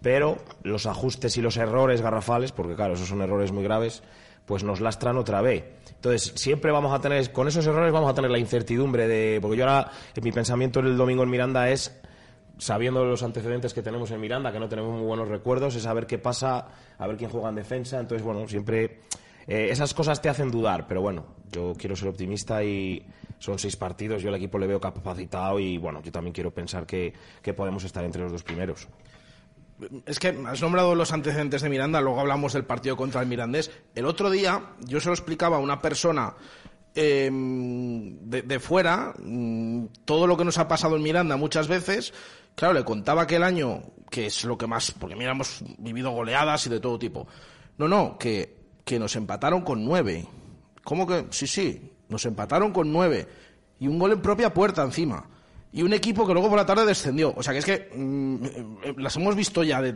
Pero 0.00 0.38
los 0.62 0.86
ajustes 0.86 1.36
y 1.36 1.42
los 1.42 1.58
errores 1.58 2.00
garrafales, 2.00 2.52
porque 2.52 2.74
claro, 2.74 2.94
esos 2.94 3.08
son 3.08 3.20
errores 3.20 3.52
muy 3.52 3.64
graves, 3.64 4.02
pues 4.46 4.62
nos 4.64 4.80
lastran 4.80 5.18
otra 5.18 5.42
vez. 5.42 5.64
Entonces, 6.04 6.34
siempre 6.34 6.70
vamos 6.70 6.92
a 6.92 7.00
tener, 7.00 7.32
con 7.32 7.48
esos 7.48 7.66
errores 7.66 7.90
vamos 7.90 8.10
a 8.10 8.14
tener 8.14 8.30
la 8.30 8.38
incertidumbre 8.38 9.08
de, 9.08 9.38
porque 9.40 9.56
yo 9.56 9.64
ahora, 9.64 9.90
en 10.14 10.22
mi 10.22 10.32
pensamiento 10.32 10.80
el 10.80 10.98
domingo 10.98 11.22
en 11.22 11.30
Miranda 11.30 11.70
es, 11.70 11.98
sabiendo 12.58 13.06
los 13.06 13.22
antecedentes 13.22 13.72
que 13.72 13.80
tenemos 13.80 14.10
en 14.10 14.20
Miranda, 14.20 14.52
que 14.52 14.60
no 14.60 14.68
tenemos 14.68 14.92
muy 14.92 15.06
buenos 15.06 15.28
recuerdos, 15.28 15.74
es 15.76 15.84
saber 15.84 16.06
qué 16.06 16.18
pasa, 16.18 16.68
a 16.98 17.06
ver 17.06 17.16
quién 17.16 17.30
juega 17.30 17.48
en 17.48 17.54
defensa, 17.54 17.98
entonces, 17.98 18.22
bueno, 18.22 18.46
siempre 18.46 19.00
eh, 19.46 19.68
esas 19.70 19.94
cosas 19.94 20.20
te 20.20 20.28
hacen 20.28 20.50
dudar, 20.50 20.86
pero 20.86 21.00
bueno, 21.00 21.24
yo 21.50 21.72
quiero 21.74 21.96
ser 21.96 22.08
optimista 22.08 22.62
y 22.62 23.02
son 23.38 23.58
seis 23.58 23.74
partidos, 23.74 24.20
yo 24.20 24.28
al 24.28 24.34
equipo 24.34 24.58
le 24.58 24.66
veo 24.66 24.78
capacitado 24.78 25.58
y, 25.58 25.78
bueno, 25.78 26.02
yo 26.02 26.12
también 26.12 26.34
quiero 26.34 26.50
pensar 26.50 26.84
que 26.84 27.14
podemos 27.56 27.82
estar 27.82 28.04
entre 28.04 28.20
los 28.20 28.30
dos 28.30 28.42
primeros 28.42 28.88
es 30.06 30.18
que 30.18 30.28
has 30.46 30.62
nombrado 30.62 30.94
los 30.94 31.12
antecedentes 31.12 31.62
de 31.62 31.68
Miranda, 31.68 32.00
luego 32.00 32.20
hablamos 32.20 32.52
del 32.52 32.64
partido 32.64 32.96
contra 32.96 33.20
el 33.20 33.26
Mirandés. 33.26 33.70
El 33.94 34.06
otro 34.06 34.30
día 34.30 34.74
yo 34.80 35.00
se 35.00 35.08
lo 35.08 35.14
explicaba 35.14 35.56
a 35.56 35.60
una 35.60 35.80
persona 35.80 36.34
em, 36.94 38.18
de, 38.20 38.60
fuera, 38.60 39.14
mm, 39.18 39.86
todo 40.04 40.26
lo 40.26 40.36
que 40.36 40.44
nos 40.44 40.58
ha 40.58 40.68
pasado 40.68 40.96
en 40.96 41.02
Miranda 41.02 41.36
muchas 41.36 41.68
veces. 41.68 42.14
Claro, 42.54 42.74
le 42.74 42.84
contaba 42.84 43.22
aquel 43.22 43.42
año, 43.42 43.82
que 44.10 44.26
es 44.26 44.44
lo 44.44 44.56
que 44.56 44.68
más, 44.68 44.92
porque 44.92 45.16
mira, 45.16 45.32
hemos 45.32 45.62
vivido 45.78 46.12
goleadas 46.12 46.66
y 46.66 46.70
de 46.70 46.78
todo 46.78 46.98
tipo. 46.98 47.26
No, 47.78 47.88
no, 47.88 48.16
que, 48.16 48.56
que 48.84 48.98
nos 49.00 49.16
empataron 49.16 49.62
con 49.62 49.84
nueve. 49.84 50.26
¿Cómo 50.84 51.06
que? 51.06 51.26
Sí, 51.30 51.48
sí, 51.48 51.92
nos 52.08 52.24
empataron 52.26 52.72
con 52.72 52.92
nueve. 52.92 53.26
Y 53.80 53.88
un 53.88 53.98
gol 53.98 54.12
en 54.12 54.22
propia 54.22 54.54
puerta 54.54 54.82
encima. 54.82 55.28
Y 55.74 55.82
un 55.82 55.92
equipo 55.92 56.24
que 56.24 56.32
luego 56.32 56.48
por 56.48 56.56
la 56.56 56.64
tarde 56.64 56.86
descendió. 56.86 57.34
O 57.36 57.42
sea 57.42 57.52
que 57.52 57.58
es 57.58 57.64
que 57.64 57.90
mm, 57.92 58.44
eh, 58.44 58.94
las 58.96 59.16
hemos 59.16 59.34
visto 59.34 59.64
ya 59.64 59.82
de, 59.82 59.92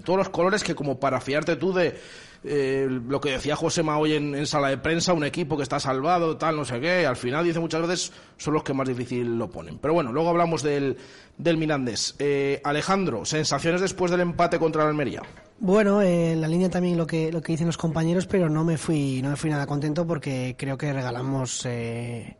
todos 0.00 0.18
los 0.18 0.28
colores 0.28 0.64
que 0.64 0.74
como 0.74 0.98
para 0.98 1.20
fiarte 1.20 1.54
tú 1.54 1.72
de 1.72 1.96
eh, 2.42 2.88
lo 2.90 3.20
que 3.20 3.30
decía 3.30 3.54
Josema 3.54 3.96
hoy 3.96 4.14
en, 4.14 4.44
sala 4.48 4.70
de 4.70 4.78
prensa, 4.78 5.12
un 5.12 5.22
equipo 5.22 5.56
que 5.56 5.62
está 5.62 5.78
salvado, 5.78 6.36
tal, 6.36 6.56
no 6.56 6.64
sé 6.64 6.80
qué, 6.80 7.06
al 7.06 7.14
final 7.14 7.44
dice 7.44 7.60
muchas 7.60 7.80
veces 7.82 8.12
son 8.38 8.54
los 8.54 8.64
que 8.64 8.74
más 8.74 8.88
difícil 8.88 9.38
lo 9.38 9.48
ponen. 9.48 9.78
Pero 9.78 9.94
bueno, 9.94 10.12
luego 10.12 10.30
hablamos 10.30 10.64
del, 10.64 10.96
del 11.38 11.56
Mirandés. 11.56 12.16
Eh, 12.18 12.60
Alejandro, 12.64 13.24
sensaciones 13.24 13.80
después 13.80 14.10
del 14.10 14.22
empate 14.22 14.58
contra 14.58 14.82
la 14.82 14.90
Almería. 14.90 15.22
Bueno, 15.60 16.02
eh, 16.02 16.34
la 16.34 16.48
línea 16.48 16.70
también 16.70 16.96
lo 16.96 17.06
que, 17.06 17.30
lo 17.30 17.40
que 17.40 17.52
dicen 17.52 17.68
los 17.68 17.78
compañeros, 17.78 18.26
pero 18.26 18.48
no 18.48 18.64
me 18.64 18.76
fui, 18.76 19.22
no 19.22 19.30
me 19.30 19.36
fui 19.36 19.48
nada 19.48 19.66
contento 19.66 20.04
porque 20.08 20.56
creo 20.58 20.76
que 20.76 20.92
regalamos 20.92 21.64
eh, 21.66 22.36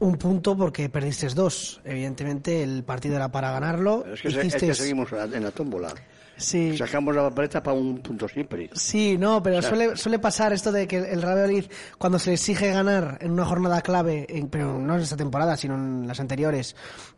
un 0.00 0.16
punto 0.16 0.56
porque 0.56 0.88
perdisteis 0.88 1.34
dos. 1.34 1.80
Evidentemente 1.84 2.62
el 2.62 2.82
partido 2.84 3.16
era 3.16 3.30
para 3.30 3.52
ganarlo. 3.52 4.04
Es 4.12 4.20
que, 4.20 4.30
se- 4.30 4.40
es 4.46 4.54
que 4.54 4.58
Hicisteis- 4.66 4.74
seguimos 4.74 5.08
en 5.12 5.42
la 5.44 5.50
tómbola. 5.50 5.92
Sí. 6.36 6.74
Sacamos 6.78 7.14
la 7.14 7.28
papeleta 7.28 7.62
para 7.62 7.76
un 7.76 7.98
punto 7.98 8.26
siempre. 8.26 8.70
Sí, 8.72 9.18
no, 9.18 9.42
pero 9.42 9.58
O 9.58 9.60
sea- 9.60 9.68
suele, 9.68 9.96
suele 9.96 10.18
pasar 10.18 10.54
esto 10.54 10.72
de 10.72 10.88
que 10.88 10.96
el 10.96 11.20
Real 11.20 11.36
Madrid, 11.36 11.66
cuando 11.98 12.18
se 12.18 12.30
le 12.30 12.34
exige 12.34 12.70
ganar 12.72 13.18
en 13.20 13.32
una 13.32 13.44
jornada 13.44 13.82
clave, 13.82 14.24
en- 14.26 14.48
pero 14.48 14.78
no 14.78 14.94
en 14.96 15.02
esta 15.02 15.18
temporada, 15.18 15.54
sino 15.58 15.74
en 15.74 16.06
las 16.08 16.18
anteriores, 16.18 16.74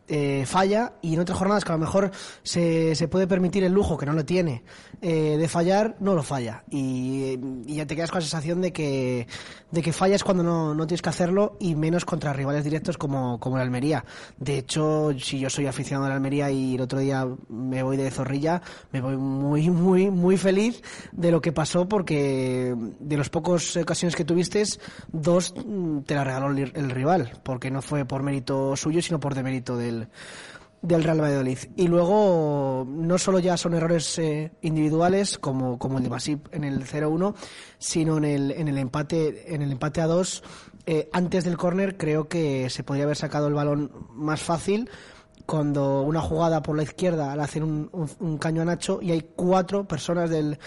eh, 0.07 0.45
falla, 0.45 0.93
y 1.01 1.13
en 1.13 1.21
otras 1.21 1.37
jornadas 1.37 1.63
que 1.63 1.71
a 1.71 1.75
lo 1.75 1.79
mejor 1.79 2.11
se, 2.43 2.93
se 2.95 3.07
puede 3.07 3.25
permitir 3.25 3.63
el 3.63 3.71
lujo, 3.71 3.97
que 3.97 4.05
no 4.05 4.13
lo 4.13 4.25
tiene, 4.25 4.63
eh, 5.01 5.37
de 5.37 5.47
fallar, 5.47 5.95
no 5.99 6.13
lo 6.13 6.23
falla. 6.23 6.63
Y, 6.69 7.39
ya 7.73 7.85
te 7.85 7.95
quedas 7.95 8.11
con 8.11 8.19
la 8.19 8.21
sensación 8.21 8.61
de 8.61 8.73
que, 8.73 9.27
de 9.71 9.81
que 9.81 9.93
fallas 9.93 10.23
cuando 10.23 10.43
no, 10.43 10.75
no 10.75 10.85
tienes 10.87 11.01
que 11.01 11.09
hacerlo, 11.09 11.57
y 11.59 11.75
menos 11.75 12.05
contra 12.05 12.33
rivales 12.33 12.63
directos 12.63 12.97
como, 12.97 13.39
como 13.39 13.57
el 13.57 13.63
Almería. 13.63 14.03
De 14.37 14.57
hecho, 14.57 15.11
si 15.17 15.39
yo 15.39 15.49
soy 15.49 15.67
aficionado 15.67 16.07
al 16.07 16.13
Almería 16.13 16.51
y 16.51 16.75
el 16.75 16.81
otro 16.81 16.99
día 16.99 17.25
me 17.47 17.81
voy 17.81 17.97
de 17.97 18.11
zorrilla, 18.11 18.61
me 18.91 19.01
voy 19.01 19.17
muy, 19.17 19.69
muy, 19.69 20.11
muy 20.11 20.37
feliz 20.37 20.81
de 21.11 21.31
lo 21.31 21.41
que 21.41 21.51
pasó 21.51 21.87
porque 21.87 22.75
de 22.99 23.17
los 23.17 23.29
pocos 23.29 23.77
ocasiones 23.77 24.15
que 24.15 24.25
tuviste, 24.25 24.63
dos 25.11 25.53
te 26.05 26.15
la 26.15 26.23
regaló 26.23 26.51
el, 26.51 26.71
el 26.75 26.89
rival, 26.91 27.31
porque 27.43 27.71
no 27.71 27.81
fue 27.81 28.05
por 28.05 28.21
mérito 28.21 28.75
suyo, 28.75 29.01
sino 29.01 29.19
por 29.19 29.33
demérito 29.33 29.77
del, 29.77 30.02
del 30.81 31.03
Real 31.03 31.21
Valladolid. 31.21 31.57
Y 31.77 31.87
luego, 31.87 32.85
no 32.87 33.17
solo 33.17 33.39
ya 33.39 33.55
son 33.55 33.73
errores 33.73 34.19
eh, 34.19 34.51
individuales, 34.61 35.37
como, 35.37 35.79
como 35.79 35.97
el 35.97 36.03
de 36.03 36.09
Masip 36.09 36.47
en 36.53 36.63
el 36.65 36.85
0-1, 36.85 37.35
sino 37.79 38.17
en 38.17 38.25
el, 38.25 38.51
en 38.51 38.67
el 38.67 38.77
empate, 38.77 39.53
en 39.55 39.61
el 39.61 39.71
empate 39.71 40.01
a 40.01 40.07
dos, 40.07 40.43
eh, 40.85 41.09
antes 41.13 41.45
del 41.45 41.55
córner 41.57 41.95
creo 41.97 42.27
que 42.27 42.69
se 42.69 42.83
podría 42.83 43.05
haber 43.05 43.15
sacado 43.15 43.47
el 43.47 43.53
balón 43.53 43.91
más 44.11 44.41
fácil 44.41 44.89
cuando 45.45 46.01
una 46.01 46.21
jugada 46.21 46.61
por 46.61 46.75
la 46.75 46.83
izquierda 46.83 47.35
le 47.35 47.43
hacen 47.43 47.63
un, 47.63 47.89
un- 47.93 48.09
un 48.19 48.37
caño 48.37 48.61
a 48.61 48.65
Nacho 48.65 48.99
y 49.01 49.11
hay 49.11 49.21
cuatro 49.35 49.85
personas 49.87 50.29
del 50.29 50.57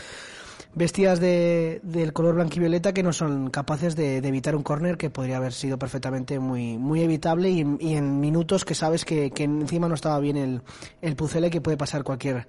vestidas 0.76 1.20
de, 1.20 1.80
del 1.82 2.12
color 2.12 2.34
blanquivioleta 2.34 2.92
que 2.92 3.02
no 3.02 3.14
son 3.14 3.48
capaces 3.48 3.96
de, 3.96 4.20
de 4.20 4.28
evitar 4.28 4.54
un 4.54 4.62
córner 4.62 4.98
que 4.98 5.08
podría 5.08 5.38
haber 5.38 5.54
sido 5.54 5.78
perfectamente 5.78 6.38
muy 6.38 6.76
muy 6.76 7.00
evitable 7.00 7.50
y, 7.50 7.64
y 7.80 7.94
en 7.94 8.20
minutos 8.20 8.66
que 8.66 8.74
sabes 8.74 9.06
que, 9.06 9.30
que 9.30 9.44
encima 9.44 9.88
no 9.88 9.94
estaba 9.94 10.20
bien 10.20 10.36
el, 10.36 10.62
el 11.00 11.16
Pucele 11.16 11.50
que 11.50 11.62
puede 11.62 11.78
pasar 11.78 12.04
cualquier 12.04 12.46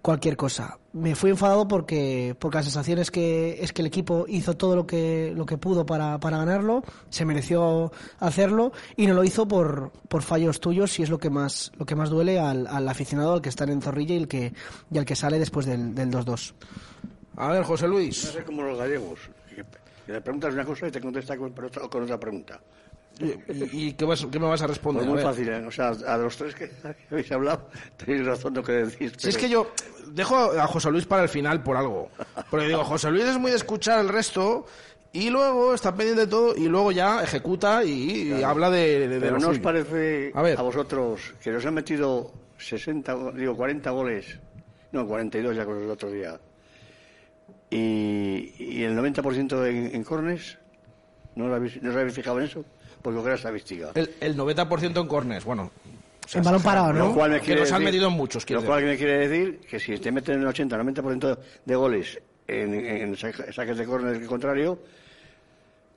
cualquier 0.00 0.36
cosa. 0.36 0.78
Me 0.92 1.14
fui 1.14 1.30
enfadado 1.30 1.68
porque 1.68 2.34
porque 2.38 2.58
la 2.58 2.62
sensación 2.62 2.98
es 2.98 3.10
que 3.10 3.58
es 3.60 3.74
que 3.74 3.82
el 3.82 3.86
equipo 3.88 4.24
hizo 4.26 4.56
todo 4.56 4.74
lo 4.74 4.86
que 4.86 5.34
lo 5.36 5.44
que 5.44 5.58
pudo 5.58 5.84
para, 5.84 6.18
para 6.18 6.38
ganarlo, 6.38 6.82
se 7.10 7.26
mereció 7.26 7.92
hacerlo 8.20 8.72
y 8.96 9.06
no 9.06 9.12
lo 9.12 9.22
hizo 9.22 9.46
por, 9.46 9.92
por 10.08 10.22
fallos 10.22 10.60
tuyos 10.60 10.98
y 10.98 11.02
es 11.02 11.10
lo 11.10 11.18
que 11.18 11.28
más 11.28 11.72
lo 11.76 11.84
que 11.84 11.94
más 11.94 12.08
duele 12.08 12.38
al, 12.38 12.66
al 12.68 12.88
aficionado 12.88 13.34
al 13.34 13.42
que 13.42 13.50
está 13.50 13.64
en 13.64 13.82
Zorrilla 13.82 14.14
y 14.14 14.18
el 14.18 14.28
que 14.28 14.54
y 14.90 14.96
al 14.96 15.04
que 15.04 15.14
sale 15.14 15.38
después 15.38 15.66
del, 15.66 15.94
del 15.94 16.10
2-2. 16.10 16.54
A 17.36 17.48
ver, 17.52 17.62
José 17.64 17.86
Luis. 17.88 18.24
No 18.26 18.32
sé 18.32 18.44
como 18.44 18.62
los 18.62 18.78
gallegos. 18.78 19.20
Que, 19.54 19.64
le 20.12 20.20
preguntas 20.20 20.54
una 20.54 20.64
cosa 20.64 20.88
y 20.88 20.90
te 20.90 21.00
contesta 21.00 21.36
con, 21.36 21.52
otra- 21.64 21.88
con 21.88 22.02
otra 22.04 22.18
pregunta. 22.18 22.60
¿Y, 23.18 23.88
y 23.88 23.92
qué, 23.94 24.04
vas- 24.04 24.26
qué 24.30 24.38
me 24.38 24.46
vas 24.46 24.60
a 24.62 24.66
responder? 24.66 25.02
Pues 25.04 25.14
muy 25.14 25.20
A 25.22 25.26
fácil, 25.30 25.48
¿eh? 25.48 25.64
O 25.66 25.70
sea, 25.70 25.88
a 25.88 26.16
los 26.18 26.36
tres 26.36 26.54
que 26.54 26.70
habéis 27.10 27.32
hablado, 27.32 27.68
tenéis 27.96 28.24
razón 28.26 28.54
lo 28.54 28.62
que 28.62 28.72
decís. 28.72 29.12
Si 29.16 29.28
es 29.30 29.36
que 29.38 29.48
yo 29.48 29.70
dejo 30.08 30.36
a 30.36 30.66
José 30.66 30.90
Luis 30.90 31.06
para 31.06 31.22
el 31.22 31.28
final 31.28 31.62
por 31.62 31.76
algo. 31.76 32.10
Porque 32.50 32.66
digo, 32.68 32.84
José 32.84 33.10
Luis 33.10 33.24
es 33.24 33.38
muy 33.38 33.50
de 33.50 33.56
escuchar 33.56 34.00
el 34.00 34.08
resto 34.10 34.66
y 35.12 35.30
luego 35.30 35.72
está 35.74 35.94
pendiente 35.94 36.22
de 36.22 36.26
todo 36.26 36.54
y 36.56 36.68
luego 36.68 36.92
ya 36.92 37.22
ejecuta 37.24 37.82
y, 37.84 37.90
y 37.90 38.28
Claro. 38.28 38.46
habla 38.48 38.70
de, 38.70 39.08
de, 39.08 39.18
de 39.20 39.30
lo 39.30 39.38
¿no 39.38 39.48
os 39.48 39.54
suyo. 39.56 39.62
parece 39.62 40.30
A 40.34 40.38
a, 40.40 40.42
ver. 40.42 40.56
vosotros 40.58 41.34
que 41.42 41.50
nos 41.50 41.64
han 41.64 41.72
metido 41.74 42.30
60, 42.58 43.12
go- 43.14 43.32
digo 43.32 43.56
40 43.56 43.90
goles, 43.92 44.38
no, 44.92 45.06
42 45.06 45.56
ya 45.56 45.64
con 45.64 45.82
el 45.82 45.90
otro 45.90 46.10
día, 46.10 46.38
y, 47.70 48.52
y 48.58 48.82
el 48.84 48.96
90% 48.96 49.66
en, 49.68 49.94
en 49.94 50.04
cornes? 50.04 50.58
¿No 51.34 51.46
os, 51.46 51.52
habéis, 51.52 51.82
¿No 51.82 51.90
os 51.90 51.96
habéis 51.96 52.14
fijado 52.14 52.38
en 52.38 52.44
eso? 52.46 52.64
Porque 53.02 53.18
ojalá 53.18 53.34
estadística. 53.34 53.90
El, 53.94 54.14
el 54.20 54.36
90% 54.36 55.00
en 55.00 55.06
corners, 55.08 55.44
bueno. 55.44 55.70
o 56.24 56.28
sea, 56.28 56.38
En 56.40 56.44
balón 56.44 56.62
parado, 56.62 56.92
¿no? 56.92 57.08
Lo 57.08 57.14
cual 57.14 57.30
me 57.32 57.38
Que 57.40 57.46
quiere 57.46 57.60
nos 57.62 57.72
han 57.72 57.80
decir- 57.82 57.84
metido 57.92 58.08
en 58.08 58.14
muchos, 58.14 58.50
Lo 58.50 58.62
cual 58.64 58.84
me 58.84 58.96
quiere 58.96 59.28
decir 59.28 59.60
que 59.60 59.78
si 59.78 59.98
te 59.98 60.10
meten 60.10 60.40
el 60.40 60.46
80-90% 60.46 61.38
de 61.64 61.74
goles 61.76 62.18
en, 62.48 62.74
en 62.74 63.16
sa- 63.16 63.32
saques 63.52 63.76
de 63.76 63.84
córner 63.84 64.18
del 64.18 64.26
contrario, 64.28 64.78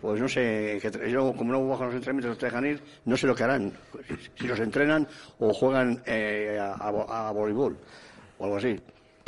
pues 0.01 0.19
no 0.21 0.27
sé, 0.27 0.79
que 0.81 1.11
yo 1.11 1.33
como 1.33 1.51
no 1.51 1.67
bajan 1.67 1.87
los 1.87 1.95
entrenamientos, 1.95 2.29
los 2.31 2.39
dejan 2.39 2.65
ir, 2.65 2.81
no 3.05 3.17
sé 3.17 3.27
lo 3.27 3.35
que 3.35 3.43
harán. 3.43 3.73
Si 4.39 4.47
los 4.47 4.59
entrenan 4.59 5.07
o 5.39 5.53
juegan 5.53 6.01
eh, 6.05 6.57
a, 6.59 6.73
a- 6.73 7.27
a 7.29 7.31
voleibol 7.31 7.77
o 8.37 8.43
algo 8.45 8.57
así. 8.57 8.79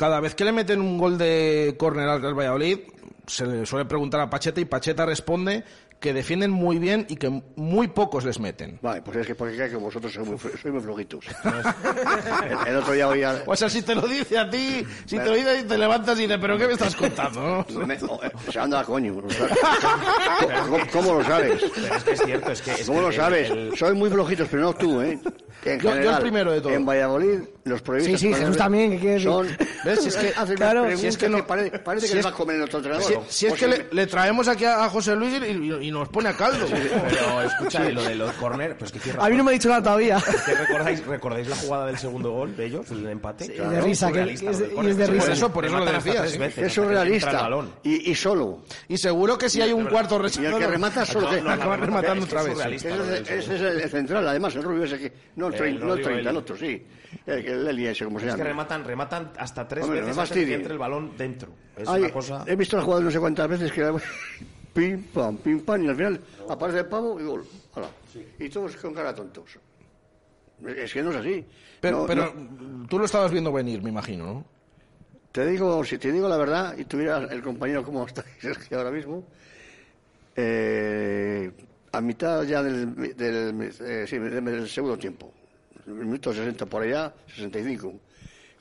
Cada 0.02 0.20
vez 0.20 0.34
que 0.34 0.44
le 0.44 0.52
meten 0.52 0.82
un 0.82 0.98
gol 0.98 1.16
de 1.20 1.76
córner 1.78 2.10
al 2.10 2.24
Real 2.24 2.34
Valladolid, 2.34 2.80
se 3.28 3.46
le 3.46 3.68
suele 3.68 3.86
preguntar 3.86 4.20
a 4.20 4.32
Pacheta 4.32 4.60
y 4.60 4.66
Pacheta 4.66 5.06
responde 5.06 5.64
que 6.00 6.12
defienden 6.12 6.50
muy 6.50 6.80
bien 6.80 7.06
y 7.08 7.16
que 7.18 7.30
muy 7.56 7.88
pocos 7.90 8.26
les 8.26 8.40
meten. 8.40 8.80
Vale, 8.82 9.04
pues 9.04 9.18
es 9.18 9.28
que 9.28 9.36
porque 9.36 9.56
que 9.70 9.76
vosotros 9.76 10.12
sois 10.12 10.28
muy, 10.28 10.40
sois 10.40 10.74
muy 10.74 10.82
flojitos. 10.82 11.24
el, 11.46 12.68
el 12.70 12.76
otro 12.78 12.94
día 12.94 13.08
oía... 13.08 13.44
O 13.46 13.56
sea, 13.56 13.70
si 13.70 13.84
te 13.84 13.94
lo 13.94 14.08
dice 14.08 14.40
a 14.40 14.50
ti, 14.50 14.84
si 15.06 15.20
te 15.20 15.26
lo 15.26 15.34
dice 15.36 15.60
y 15.60 15.64
te 15.68 15.78
levantas 15.78 16.18
y 16.18 16.24
dices, 16.24 16.40
¿pero 16.42 16.58
qué 16.58 16.66
me 16.66 16.74
estás 16.74 16.96
contando? 16.96 17.64
no?" 17.70 17.80
Me- 17.86 18.00
o- 18.02 18.24
eh, 18.24 18.32
se 18.52 18.60
anda 18.60 18.80
a 18.80 18.84
coño. 18.84 19.22
o 19.24 19.30
sea, 19.30 19.48
¿Cómo, 20.68 20.78
cómo 20.92 21.14
lo 21.20 21.24
sabes? 21.24 21.64
Pero 21.76 21.96
es 21.96 22.04
que 22.04 22.12
es 22.14 22.22
cierto, 22.24 22.52
es 22.52 22.62
que... 22.64 22.72
es 22.72 22.88
¿Cómo 22.88 22.98
que 22.98 23.04
lo 23.04 23.10
el- 23.10 23.16
sabes? 23.16 23.50
el- 23.52 23.78
Soy 23.78 23.94
muy 23.94 24.10
flojitos, 24.10 24.48
pero 24.50 24.64
no 24.64 24.74
tú, 24.74 25.00
¿eh? 25.02 25.20
En 25.66 25.80
Yo- 25.80 26.02
yo 26.02 26.16
el 26.16 26.22
primero 26.22 26.52
de 26.52 26.62
todo. 26.62 26.74
En 26.74 26.84
Valladolid, 26.84 27.42
los 27.64 27.82
periodistas... 27.82 28.20
Sí, 28.20 28.28
sí, 28.28 28.34
Jesús 28.34 28.58
también, 28.58 28.92
¿qué 28.92 28.98
quiere 28.98 29.14
decir? 29.16 29.30
Son... 29.30 29.48
¿Ves? 29.86 30.02
Si 30.02 30.10
es 30.10 30.16
que- 30.18 30.32
claro, 30.56 30.98
si 30.98 31.08
es 31.08 31.18
que 31.18 31.30
no- 31.30 31.46
pare- 31.46 31.70
parece 31.80 32.08
si 32.08 32.14
que 32.14 32.20
es- 32.20 32.26
les 32.26 32.32
va 32.32 32.36
a 32.36 32.38
comer 32.38 32.56
el 32.58 32.62
otro 32.64 32.80
entrenador. 32.80 33.08
Si, 33.28 33.40
si 33.40 33.46
es 33.48 33.54
que 33.54 33.68
le, 33.68 33.88
le 33.92 34.08
traemos 34.08 34.48
aquí 34.48 34.66
a, 34.66 34.84
a 34.86 34.90
José 34.90 35.16
Luis 35.16 35.34
y, 35.42 35.46
y- 35.46 35.88
y 35.88 35.92
nos 35.92 36.10
pone 36.10 36.30
a 36.30 36.34
caldo. 36.34 36.66
Pero 36.70 37.42
escucha, 37.44 37.90
y 37.90 37.94
lo 37.94 38.04
de 38.04 38.16
los 38.16 38.32
corner, 38.34 38.78
pues 38.78 38.92
que 38.92 39.00
A 39.20 39.30
mí 39.30 39.38
no 39.38 39.44
me 39.44 39.52
ha 39.52 39.54
dicho 39.54 39.70
nada 39.70 39.84
todavía. 39.84 40.18
¿Es 40.18 40.42
que 40.42 40.54
recordáis, 40.56 41.06
¿Recordáis 41.06 41.48
la 41.48 41.56
jugada 41.56 41.86
del 41.88 41.98
segundo 41.98 42.32
gol 42.32 42.56
de 42.56 42.66
ellos, 42.66 42.90
el 42.92 43.08
empate? 43.08 43.46
Sí, 43.46 43.52
de 43.54 43.82
risa, 43.82 44.12
que- 44.12 44.26
que 44.26 44.32
es 44.50 44.60
de- 44.60 44.74
y 44.82 44.88
es 44.88 44.98
de 44.98 45.06
Sí, 45.06 45.12
risa. 45.12 45.26
Por 45.26 45.32
eso, 45.34 45.54
por 45.54 45.66
eso 45.66 45.78
lo 45.80 45.86
decía, 45.86 46.28
sí. 46.28 46.38
veces, 46.38 46.58
Es 46.58 46.64
que 46.64 46.70
surrealista. 46.70 47.50
Y, 47.84 48.12
y 48.12 48.16
solo. 48.16 48.64
Y 48.88 48.98
seguro 48.98 49.38
que 49.38 49.50
si 49.50 49.62
hay 49.62 49.72
un 49.74 49.86
cuarto 49.86 50.22
Y 50.40 50.46
el 50.46 50.58
que 50.58 50.68
remata 50.68 51.06
solo... 51.06 51.30
Que- 51.30 51.40
acaba 51.40 51.76
remata 51.78 51.86
rematando 52.14 52.28
que 52.28 52.36
otra 52.36 52.44
vez. 52.44 52.58
Ese 52.60 52.90
es, 52.90 53.30
ese 53.30 53.42
segundo. 53.42 53.68
es 53.78 53.84
el 53.84 53.90
central, 53.90 54.28
además, 54.28 54.56
el 54.56 54.64
rubio 54.64 54.84
ese 54.84 54.98
que... 55.00 55.14
No 55.36 55.48
el, 55.48 55.54
El 55.54 55.60
trein- 55.60 55.80
no 55.80 55.94
el 55.94 56.04
Rodrigo 56.04 56.10
30, 56.10 56.30
el 56.30 56.38
otro, 56.38 56.58
sí. 56.58 56.86
El, 57.26 57.46
el 57.46 57.68
Eli 57.68 57.88
ese, 57.88 58.06
como 58.06 58.20
se 58.20 58.26
Es 58.26 58.32
llama. 58.32 58.44
que 58.44 58.50
rematan, 58.50 58.84
rematan 58.84 59.32
hasta 59.38 59.68
tres 59.68 59.84
Hombre, 59.84 60.02
no 60.02 60.08
veces 60.08 60.20
antes 60.22 60.38
de 60.38 60.46
que 60.46 60.54
entre 60.56 60.74
el 60.74 60.80
balón 60.80 61.12
dentro. 61.18 61.52
Es 61.76 61.88
Ay, 61.88 62.04
una 62.04 62.12
cosa... 62.14 62.44
He 62.48 62.56
visto 62.56 62.78
la 62.78 62.84
jugada 62.84 63.04
no 63.04 63.12
sé 63.12 63.20
cuántas 63.20 63.48
veces 63.50 63.72
que 63.72 63.92
pim, 64.74 65.04
pam, 65.14 65.38
pim, 65.38 65.60
pam, 65.62 65.84
y 65.84 65.90
al 65.90 65.96
final 65.96 66.22
aparece 66.50 66.80
el 66.80 66.86
pavo 66.88 67.20
y 67.20 67.24
gol. 67.24 67.46
Hala. 67.76 67.90
Y 68.40 68.50
todos 68.50 68.76
con 68.78 68.94
cara 68.94 69.14
tontos. 69.14 69.58
Es 70.66 70.94
que 70.94 71.02
no 71.02 71.10
es 71.12 71.18
así. 71.18 71.46
Pero, 71.80 72.02
No, 72.02 72.06
pero 72.06 72.34
no. 72.36 72.88
tú 72.88 73.00
lo 73.00 73.06
estabas 73.06 73.32
viendo 73.32 73.52
venir, 73.52 73.82
me 73.82 73.90
imagino, 73.90 74.26
¿no? 74.26 74.46
Te 75.32 75.46
digo, 75.48 75.84
si 75.84 75.98
te 75.98 76.12
digo 76.12 76.28
la 76.30 76.38
verdad, 76.38 76.78
y 76.78 76.84
tuviera 76.86 77.18
el 77.18 77.42
compañero 77.42 77.84
como 77.84 78.06
está 78.08 78.24
Sergio 78.40 78.78
ahora 78.78 78.92
mismo, 78.92 79.26
eh, 80.36 81.52
a 81.92 82.02
mitad 82.02 82.44
ya 82.44 82.62
del, 82.64 83.16
del, 83.16 83.72
eh, 83.82 84.06
sí, 84.08 84.18
del 84.18 84.68
segundo 84.70 84.98
tiempo, 84.98 85.34
el 86.00 86.06
minuto 86.06 86.34
60 86.34 86.66
por 86.66 86.84
allá, 86.84 87.14
65, 87.36 87.94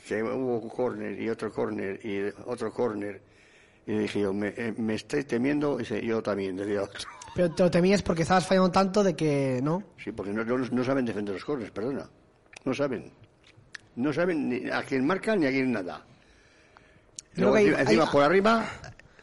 que 0.06 0.22
hubo 0.22 0.68
córner 0.68 1.20
y 1.20 1.28
otro 1.28 1.52
córner 1.52 2.04
y 2.04 2.32
otro 2.46 2.72
córner, 2.72 3.20
y 3.86 3.92
dije 3.98 4.20
yo, 4.20 4.32
me, 4.32 4.48
eh, 4.56 4.74
me 4.76 4.94
estoy 4.94 5.24
temiendo, 5.24 5.76
y 5.76 5.78
dice, 5.80 6.04
yo 6.04 6.22
también, 6.22 6.56
decía 6.56 6.82
otro. 6.82 7.08
Pero 7.34 7.50
te 7.54 7.62
lo 7.62 7.70
temías 7.70 8.02
porque 8.02 8.22
estabas 8.22 8.46
fallando 8.46 8.70
tanto 8.72 9.04
de 9.04 9.14
que, 9.14 9.60
¿no? 9.62 9.84
Sí, 10.02 10.10
porque 10.12 10.32
no, 10.32 10.44
no, 10.44 10.58
no 10.58 10.84
saben 10.84 11.04
defender 11.04 11.34
los 11.34 11.44
córneres, 11.44 11.70
perdona. 11.70 12.08
No 12.64 12.74
saben. 12.74 13.10
No 13.96 14.12
saben 14.12 14.48
ni 14.48 14.68
a 14.68 14.82
quién 14.82 15.06
marcan 15.06 15.40
ni 15.40 15.46
a 15.46 15.50
quién 15.50 15.70
nada. 15.72 16.04
Luego, 17.36 17.54
hay- 17.54 17.66
encima, 17.66 17.80
encima 17.82 18.04
hay- 18.04 18.10
por 18.10 18.22
arriba... 18.24 18.68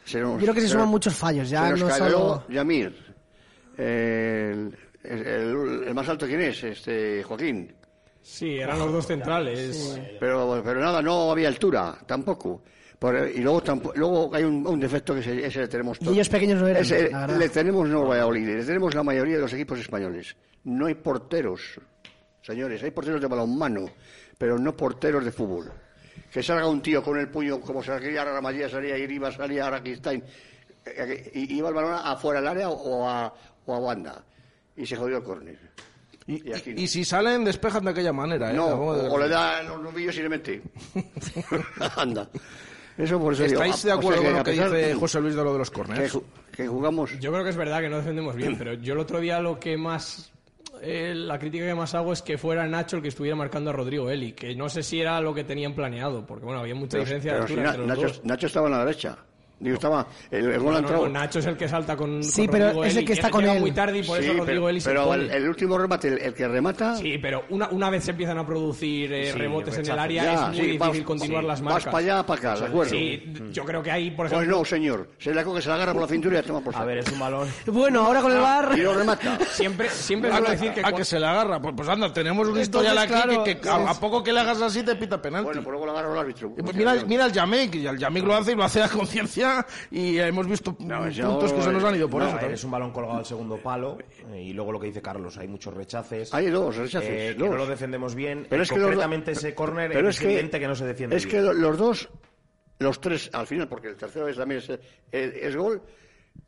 Se 0.06 0.22
nos, 0.22 0.34
Yo 0.36 0.40
creo 0.44 0.54
que 0.54 0.62
se 0.62 0.68
se 0.68 0.74
suman 0.74 0.88
muchos 0.88 1.14
fallos, 1.16 1.50
ya 1.50 1.66
se 1.66 1.72
nos 1.72 1.80
no 1.82 1.88
cayó 1.90 2.10
solo... 2.12 2.44
Yamir. 2.48 2.96
El- 3.78 4.78
el 5.04 5.94
más 5.94 6.08
alto, 6.08 6.26
¿quién 6.26 6.42
es? 6.42 6.64
Este, 6.64 7.24
Joaquín. 7.24 7.74
Sí, 8.30 8.60
eran 8.60 8.78
los 8.78 8.92
dos 8.92 9.08
centrales. 9.08 9.98
Pero, 10.20 10.62
pero 10.64 10.82
nada, 10.82 11.02
no 11.02 11.32
había 11.32 11.48
altura, 11.48 11.98
tampoco. 12.06 12.62
Por- 13.00 13.30
y 13.34 13.40
luego, 13.40 13.64
tampo- 13.64 13.94
luego 13.96 14.30
hay 14.36 14.44
un, 14.44 14.68
un 14.68 14.80
defecto 14.80 15.14
que 15.14 15.22
ese, 15.22 15.46
ese 15.46 15.62
le 15.62 15.68
tenemos 15.70 15.98
todos. 15.98 16.12
Niños 16.12 16.28
pequeños 16.28 16.60
no 16.62 16.68
eran, 16.68 16.82
Ese 16.82 17.10
la 17.10 17.26
le 17.28 17.48
tenemos 17.50 17.88
no 17.88 18.06
Valladolid, 18.06 18.48
le 18.58 18.66
tenemos 18.66 18.94
la 18.94 19.04
mayoría 19.04 19.36
de 19.36 19.42
los 19.44 19.54
equipos 19.54 19.80
españoles. 19.80 20.36
No 20.66 20.88
hay 20.88 20.96
porteros, 20.96 21.80
señores, 22.42 22.84
hay 22.84 22.92
porteros 22.92 23.22
de 23.22 23.28
balonmano, 23.28 23.90
pero 24.38 24.60
no 24.60 24.76
porteros 24.76 25.24
de 25.24 25.32
fútbol. 25.32 25.72
Que 26.30 26.44
salga 26.44 26.68
un 26.68 26.82
tío 26.82 27.02
con 27.02 27.18
el 27.20 27.30
puño, 27.30 27.62
como 27.62 27.82
salía 27.82 28.26
Ramallega, 28.26 28.68
salía 28.68 28.98
Iriba, 28.98 29.32
salía 29.32 29.68
Araquistain, 29.68 30.22
y 31.34 31.56
iba 31.56 31.70
el 31.70 31.76
balón 31.76 31.94
afuera 32.04 32.42
del 32.42 32.50
área 32.50 32.70
o 32.70 33.08
a, 33.08 33.34
o 33.66 33.74
a 33.76 33.80
banda. 33.80 34.22
Y 34.76 34.86
se 34.86 34.96
jodió 34.98 35.18
el 35.18 35.24
córner. 35.24 35.58
Y, 36.28 36.52
aquí 36.54 36.74
no. 36.74 36.82
y 36.82 36.88
si 36.88 37.06
salen, 37.06 37.46
despejan 37.46 37.86
de 37.86 37.92
aquella 37.92 38.12
manera. 38.14 38.52
¿eh? 38.52 38.54
No, 38.54 38.66
o, 38.68 39.14
o 39.14 39.18
le 39.18 39.30
da 39.30 39.64
los 39.64 39.82
nubillos 39.82 40.16
y 40.18 40.22
le 40.24 40.30
mete. 40.30 40.62
Anda. 41.96 42.28
Eso 42.98 43.20
por 43.20 43.34
eso 43.34 43.46
¿Estáis 43.46 43.86
a- 43.86 43.88
de 43.90 43.94
o 43.94 43.98
acuerdo 43.98 44.22
sea 44.22 44.30
con 44.32 44.38
lo 44.40 44.44
que 44.44 44.52
dice 44.52 44.94
José 44.96 45.22
Luis 45.22 45.36
de 45.36 45.44
lo 45.44 45.54
de 45.54 45.60
los 45.60 45.72
corners? 45.72 46.18
que 46.52 46.68
jugamos. 46.68 47.18
Yo 47.20 47.32
creo 47.32 47.44
que 47.44 47.52
es 47.52 47.56
verdad 47.56 47.80
que 47.82 47.90
no 47.90 47.98
defendemos 47.98 48.36
bien, 48.36 48.58
pero 48.58 48.74
yo 48.74 48.94
el 48.94 49.00
otro 49.00 49.20
día 49.20 49.40
lo 49.40 49.60
que 49.60 49.78
más. 49.78 50.32
eh, 50.82 51.14
la 51.16 51.38
crítica 51.38 51.66
que 51.66 51.76
más 51.76 51.94
hago 51.96 52.12
es 52.12 52.22
que 52.24 52.38
fuera 52.40 52.68
Nacho 52.68 52.96
el 52.98 53.02
que 53.04 53.10
estuviera 53.10 53.36
marcando 53.36 53.70
a 53.70 53.74
Rodrigo 53.74 54.10
Eli, 54.10 54.34
que 54.34 54.56
no 54.56 54.68
sé 54.68 54.82
si 54.84 55.00
era 55.00 55.22
lo 55.22 55.34
que 55.34 55.44
tenían 55.44 55.74
planeado, 55.76 56.26
porque 56.26 56.46
bueno, 56.46 56.60
había 56.62 56.74
mucha 56.76 56.94
Pero, 56.94 57.02
diferencia 57.04 57.34
de 57.34 57.38
pero 57.38 57.48
si 57.48 57.54
altura 57.54 57.64
Na- 57.64 57.76
entre 57.76 57.88
los 57.88 57.98
Nacho, 57.98 58.08
dos. 58.16 58.26
Nacho 58.26 58.48
estaba 58.48 58.66
en 58.68 58.72
la 58.74 58.86
derecha. 58.86 59.18
Digo, 59.60 59.74
estaba. 59.76 60.06
El, 60.30 60.52
el 60.52 60.60
gol 60.60 60.74
No, 60.76 60.82
no, 60.82 60.92
no, 60.92 61.10
Nacho 61.10 61.40
es 61.40 61.46
el 61.48 61.58
que 61.58 61.68
salta 61.68 61.96
con, 61.98 62.22
Sí, 62.24 62.46
con 62.46 62.52
pero 62.52 62.66
Rodrigo 62.66 62.84
es 62.86 62.92
el 62.92 62.98
Eli, 63.00 63.06
que 63.08 63.14
está 63.14 63.32
con 63.32 63.42
llega 63.42 63.54
él. 63.56 63.60
muy 63.62 63.72
tarde 63.72 63.98
y 63.98 64.04
por 64.04 64.18
Sí, 64.20 64.24
eso 64.26 64.34
pero, 64.34 64.44
Rodrigo 64.46 64.70
Eli 64.70 64.82
se 64.82 64.90
pero 64.90 65.14
el, 65.16 65.32
el 65.32 65.50
último 65.50 65.78
remate, 65.80 66.08
el, 66.10 66.20
el 66.20 66.34
que 66.36 66.48
remata. 66.48 66.96
Sí, 66.98 67.18
pero 67.20 67.44
una, 67.50 67.68
una 67.70 67.90
vez 67.90 68.04
se 68.04 68.12
empiezan 68.12 68.38
a 68.38 68.46
producir 68.46 69.12
eh, 69.12 69.32
Sí, 69.32 69.38
rebotes 69.38 69.78
en 69.80 69.90
el 69.90 69.98
área 69.98 70.24
Ya, 70.24 70.34
es 70.34 70.42
muy 70.50 70.56
sí, 70.58 70.62
difícil 70.62 70.80
vas- 70.80 71.00
continuar 71.02 71.44
sí, 71.44 71.48
las 71.48 71.62
vas 71.62 71.74
marcas. 71.74 71.92
para 71.92 71.98
allá, 71.98 72.26
para 72.26 72.40
acá, 72.40 72.60
¿de 72.60 72.66
acuerdo? 72.68 72.92
Sí, 72.92 73.34
yo 73.52 73.66
creo 73.66 73.82
que 73.82 73.90
ahí, 73.92 74.12
por 74.12 74.28
Pues 74.28 74.34
ejemplo, 74.34 74.58
no, 74.60 74.66
señor. 74.66 75.10
Se 75.18 75.34
la 75.34 75.44
coge, 75.44 75.62
se 75.64 75.70
la 75.70 75.76
agarra 75.76 75.94
por 75.94 76.02
la 76.04 76.08
cintura 76.08 76.36
y 76.36 76.42
la 76.42 76.48
toma 76.48 76.62
por 76.62 76.76
A 76.76 76.86
ver, 76.86 77.00
es 77.00 77.12
un 77.12 77.18
balón. 77.20 77.48
Bueno, 77.66 78.06
ahora 78.06 78.22
con 78.22 78.32
el 78.32 78.40
bar. 78.40 78.74
Y 78.78 78.82
lo 78.82 78.94
remata. 78.94 79.40
siempre, 79.52 79.90
siempre 79.90 80.30
A 80.30 80.34
suelo 80.34 80.46
que, 80.46 80.52
decir 80.52 80.74
que 80.74 80.82
a 80.82 80.92
cu- 80.92 80.98
que 80.98 81.06
se 81.06 81.20
le 81.20 81.26
agarra. 81.26 81.60
Pues, 81.60 81.74
pues 81.76 81.90
anda, 81.90 82.14
tenemos 82.14 82.48
un 82.48 82.60
Entonces, 82.60 82.68
historial 82.68 82.98
aquí 83.00 83.08
claro, 83.14 83.44
que, 83.44 83.58
que 83.60 83.70
a, 83.70 83.94
poco 84.00 84.24
que 84.24 84.32
le 84.32 84.40
hagas 84.40 84.62
así 84.62 84.84
te 84.84 84.96
pita 84.96 85.20
penalti. 85.20 85.46
Bueno, 85.46 85.64
pues 85.64 85.72
luego 85.72 85.86
lo 85.88 85.92
agarra 85.94 86.14
el 86.14 86.20
árbitro. 86.20 86.54
Pues 86.54 86.76
mira, 86.76 86.94
mira 87.08 87.26
el 87.26 87.32
Yamik, 87.32 87.74
y 87.76 87.88
el 87.88 87.98
Yamik 87.98 88.24
lo 88.24 88.36
hace 88.36 88.52
y 88.52 88.56
lo 88.56 88.64
hace 88.64 88.84
a 88.84 88.88
conciencia 88.90 89.47
y 89.92 90.18
hemos 90.20 90.48
visto 90.48 90.76
No, 90.80 91.02
puntos 91.04 91.54
que 91.54 91.62
se 91.62 91.72
nos 91.72 91.84
han 91.84 91.96
ido 91.96 92.10
por 92.10 92.22
No, 92.24 92.30
eso. 92.38 92.46
es 92.48 92.64
un 92.64 92.72
balón 92.72 92.92
colgado 92.92 93.18
al 93.20 93.26
segundo 93.26 93.58
palo 93.58 93.98
eh, 94.32 94.42
y 94.42 94.54
luego 94.54 94.72
lo 94.72 94.80
que 94.80 94.88
dice 94.88 95.02
Carlos, 95.02 95.38
hay 95.38 95.48
muchos 95.48 95.74
rechaces. 95.74 96.34
Hay 96.34 96.48
dos 96.48 96.76
rechaces, 96.76 97.10
eh, 97.10 97.36
que 97.38 97.44
no 97.50 97.56
lo 97.56 97.66
defendemos 97.68 98.16
bien. 98.16 98.46
Pero 98.50 98.62
Eh, 98.62 98.64
es 98.64 98.70
que 98.70 98.76
los- 98.78 98.84
concretamente 98.86 99.32
ese 99.32 99.54
córner 99.54 99.92
pero 99.92 100.10
es, 100.10 100.22
evidente 100.22 100.60
que 100.60 100.68
no 100.68 100.76
se 100.76 100.86
defiende 100.86 101.16
Es 101.16 101.26
bien. 101.26 101.38
que 101.38 101.42
lo- 101.44 101.54
los 101.54 101.78
dos, 101.78 102.10
los 102.80 103.00
tres, 103.02 103.30
al 103.34 103.48
final, 103.48 103.68
porque 103.68 103.90
el 103.90 103.96
tercero 103.96 104.28
es, 104.28 104.38
también 104.38 104.60
es, 104.60 104.70
es- 104.70 104.80
es 105.12 105.56
gol, 105.56 105.82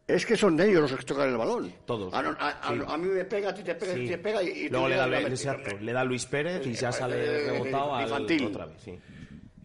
es 0.07 0.25
que 0.25 0.35
son 0.37 0.55
de 0.55 0.69
ellos 0.69 0.89
los 0.91 0.99
que 0.99 1.05
tocan 1.05 1.29
el 1.29 1.37
balón. 1.37 1.71
Todos. 1.85 2.13
A, 2.13 2.21
no- 2.21 2.35
a- 2.39 2.49
a- 2.49 2.73
Sí. 2.73 2.79
a 2.87 2.97
mí 2.97 3.07
me 3.07 3.25
pega, 3.25 3.49
a 3.49 3.53
ti 3.53 3.63
te 3.63 3.75
pega, 3.75 3.91
a 3.91 3.95
ti 3.95 4.01
Sí. 4.01 4.07
te 4.09 4.17
pega 4.17 4.43
y, 4.43 4.47
y 4.49 4.69
Luego 4.69 4.87
le 4.89 4.95
da, 4.95 5.07
le- 5.07 5.21
metes. 5.23 5.45
exacto, 5.45 5.77
le 5.79 5.91
da 5.93 6.03
Luis 6.03 6.25
Pérez 6.25 6.65
y 6.65 6.73
ya 6.73 6.89
Eh, 6.89 6.93
sale 6.93 7.15
eh, 7.25 7.51
rebotado 7.51 7.95
al 7.95 8.03
infantil. 8.03 8.45
otra 8.45 8.65
vez. 8.67 8.81
Sí. 8.83 8.99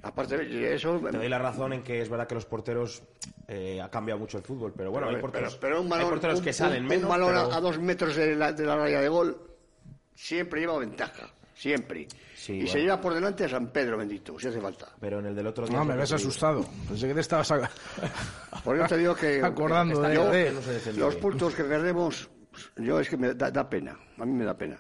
Aparte, 0.05 0.37
de 0.39 0.75
eso... 0.75 1.01
Te 1.11 1.17
doy 1.17 1.29
la 1.29 1.39
razón 1.39 1.73
en 1.73 1.83
que 1.83 2.01
es 2.03 2.09
verdad 2.09 2.27
que 2.27 2.35
los 2.35 2.45
porteros 2.45 3.03
eh, 3.49 3.81
ha 3.81 3.91
cambiado 3.91 4.21
mucho 4.21 4.39
el 4.39 4.45
fútbol, 4.45 4.73
pero 4.77 4.91
bueno, 4.91 5.09
hay 5.09 5.17
porteros, 5.17 5.57
pero 5.57 5.81
un 5.81 5.93
hay 5.93 6.05
porteros 6.05 6.39
un- 6.39 6.45
que 6.45 6.53
salen 6.53 6.83
un- 6.83 6.89
menos. 6.89 7.05
Un 7.05 7.09
balón 7.11 7.37
a- 7.37 7.45
pero- 7.45 7.55
a, 7.55 7.61
dos 7.61 7.79
metros 7.79 8.15
de 8.17 8.37
la, 8.37 8.53
de 8.53 8.65
la 8.65 8.77
raya 8.77 9.01
de 9.01 9.09
gol 9.09 9.37
siempre 10.15 10.61
lleva 10.61 10.79
ventaja. 10.79 11.29
Siempre. 11.55 12.07
Sí, 12.37 12.53
y 12.53 12.57
bueno. 12.59 12.73
se 12.73 12.81
lleva 12.81 13.01
por 13.01 13.15
delante 13.15 13.45
a 13.45 13.49
San 13.49 13.69
Pedro, 13.69 13.97
bendito, 13.97 14.39
si 14.39 14.49
hace 14.49 14.61
falta. 14.61 14.89
Pero 15.01 15.21
en 15.21 15.27
el 15.27 15.35
del 15.37 15.47
otro 15.47 15.67
día. 15.67 15.79
No, 15.79 15.85
me 15.85 15.97
ves 15.97 16.13
asustado. 16.13 16.65
Pensé 16.89 17.07
que 17.09 17.15
te 17.15 17.21
estabas 17.21 17.51
a- 17.53 17.71
Por 18.65 18.77
eso 18.77 18.87
te 18.89 18.97
digo 18.99 19.15
que... 19.15 19.41
acordando 19.43 20.03
que- 20.03 20.15
yo- 20.15 20.31
de- 20.31 20.53
no 20.53 20.61
se 20.61 20.73
defendió 20.73 21.07
Los 21.07 21.17
puntos 21.17 21.55
que 21.55 21.65
perdemos, 21.65 22.29
yo 22.77 23.01
es 23.01 23.09
que 23.09 23.17
me 23.17 23.33
da, 23.35 23.51
da 23.51 23.69
pena. 23.71 23.97
A 24.19 24.25
mí 24.27 24.33
me 24.33 24.45
da 24.45 24.55
pena. 24.57 24.77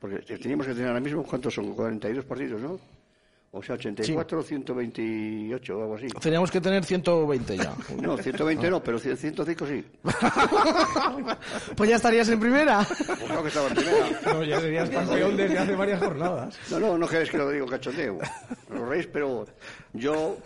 Porque 0.00 0.18
teníamos 0.38 0.66
que 0.66 0.72
tener 0.74 0.88
ahora 0.88 1.00
mismo, 1.00 1.22
¿cuántos 1.24 1.54
son? 1.54 1.74
42 1.74 2.24
partidos, 2.24 2.60
¿no? 2.62 2.80
O 3.50 3.62
sea, 3.62 3.76
84, 3.76 4.42
128 4.42 5.78
o 5.78 5.82
algo 5.82 5.94
así. 5.96 6.06
Teníamos 6.20 6.50
que 6.50 6.60
tener 6.60 6.84
120 6.84 7.56
ya. 7.56 7.74
No, 8.02 8.16
120 8.18 8.68
no, 8.70 8.82
pero 8.84 8.98
105 8.98 9.66
sí. 9.66 9.84
Pues 11.76 11.90
ya 11.90 11.96
estarías 11.96 12.28
en 12.28 12.40
primera. 12.40 12.84
Pues 12.86 13.18
claro 13.22 13.42
que 13.42 13.48
estaba 13.48 13.68
en 13.68 13.74
primera. 13.74 14.06
no, 14.26 14.44
ya 14.44 14.60
serías 14.60 14.90
campeón 14.90 15.36
desde 15.36 15.58
hace 15.58 15.74
varias 15.74 15.98
jornadas. 16.02 16.58
No, 16.70 16.78
no, 16.80 16.98
no 16.98 17.08
queréis 17.08 17.30
que 17.30 17.38
lo 17.38 17.50
digo 17.50 17.66
cachondeo. 17.66 18.18
Lo 18.70 18.86
reís, 18.86 19.06
pero 19.06 19.46
yo, 19.94 20.36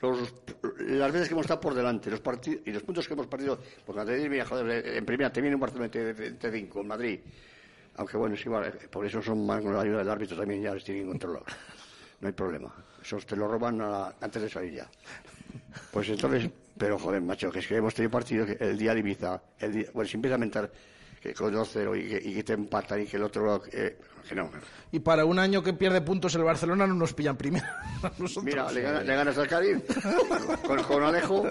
los- 0.00 0.34
las 0.78 1.12
veces 1.12 1.28
que 1.28 1.34
hemos 1.34 1.44
estado 1.44 1.60
por 1.60 1.74
delante, 1.74 2.10
los 2.10 2.20
partidos 2.20 2.60
y 2.66 2.70
los 2.72 2.82
puntos 2.82 3.06
que 3.06 3.14
hemos 3.14 3.26
perdido, 3.26 3.58
porque 3.84 4.00
antes 4.00 4.22
de 4.22 4.28
mira, 4.28 4.44
joder, 4.46 4.86
en 4.96 5.04
primera 5.04 5.30
te 5.32 5.40
viene 5.40 5.54
un 5.56 5.60
Barcelona 5.60 5.86
y 5.86 5.90
te, 5.90 6.14
te 6.32 6.50
cinco, 6.50 6.80
en 6.80 6.86
Madrid. 6.88 7.20
Aunque 7.96 8.16
bueno, 8.16 8.34
es 8.34 8.46
igual, 8.46 8.64
eh, 8.68 8.88
por 8.90 9.04
eso 9.04 9.20
son 9.20 9.44
más 9.44 9.60
con 9.60 9.74
la 9.74 9.82
ayuda 9.82 9.98
del 9.98 10.08
árbitro 10.08 10.34
también 10.36 10.62
ya 10.62 10.72
les 10.74 10.82
tienen 10.82 11.08
controlado. 11.08 11.44
No 12.22 12.28
hay 12.28 12.32
problema. 12.32 12.72
Esos 13.04 13.26
te 13.26 13.36
lo 13.36 13.46
roban 13.48 13.80
a 13.82 13.88
la- 13.90 14.14
antes 14.20 14.40
de 14.42 14.48
salir 14.48 14.72
ya. 14.74 14.88
Pues 15.90 16.08
entonces, 16.08 16.48
pero 16.78 16.98
joder, 16.98 17.20
macho, 17.20 17.50
que 17.50 17.58
es 17.58 17.66
que 17.66 17.76
hemos 17.76 17.92
tenido 17.94 18.10
partidos 18.10 18.48
que 18.48 18.64
el 18.64 18.78
día 18.78 18.94
de 18.94 19.00
Ibiza, 19.00 19.42
el 19.58 19.72
día, 19.72 19.86
bueno, 19.92 20.08
si 20.08 20.16
empieza 20.16 20.36
a 20.36 20.38
mentar 20.38 20.70
que 21.20 21.34
con 21.34 21.52
2-0 21.54 21.96
y 21.96 22.08
que, 22.08 22.28
y 22.30 22.34
que 22.34 22.42
te 22.44 22.52
empatan 22.54 23.02
y 23.02 23.06
que 23.06 23.16
el 23.16 23.22
otro, 23.24 23.62
eh, 23.72 23.98
que 24.28 24.34
no. 24.34 24.50
Y 24.92 25.00
para 25.00 25.24
un 25.24 25.38
año 25.38 25.62
que 25.62 25.72
pierde 25.72 26.00
puntos 26.00 26.34
el 26.36 26.42
Barcelona 26.42 26.86
no 26.86 26.94
nos 26.94 27.12
pillan 27.12 27.36
primero. 27.36 27.66
nosotros. 28.18 28.44
Mira, 28.44 28.70
le, 28.72 28.82
gana- 28.82 29.02
le 29.02 29.14
ganas 29.16 29.36
al 29.38 29.48
Cádiz 29.48 29.78
con, 30.66 30.82
con 30.84 31.02
Alejo, 31.02 31.44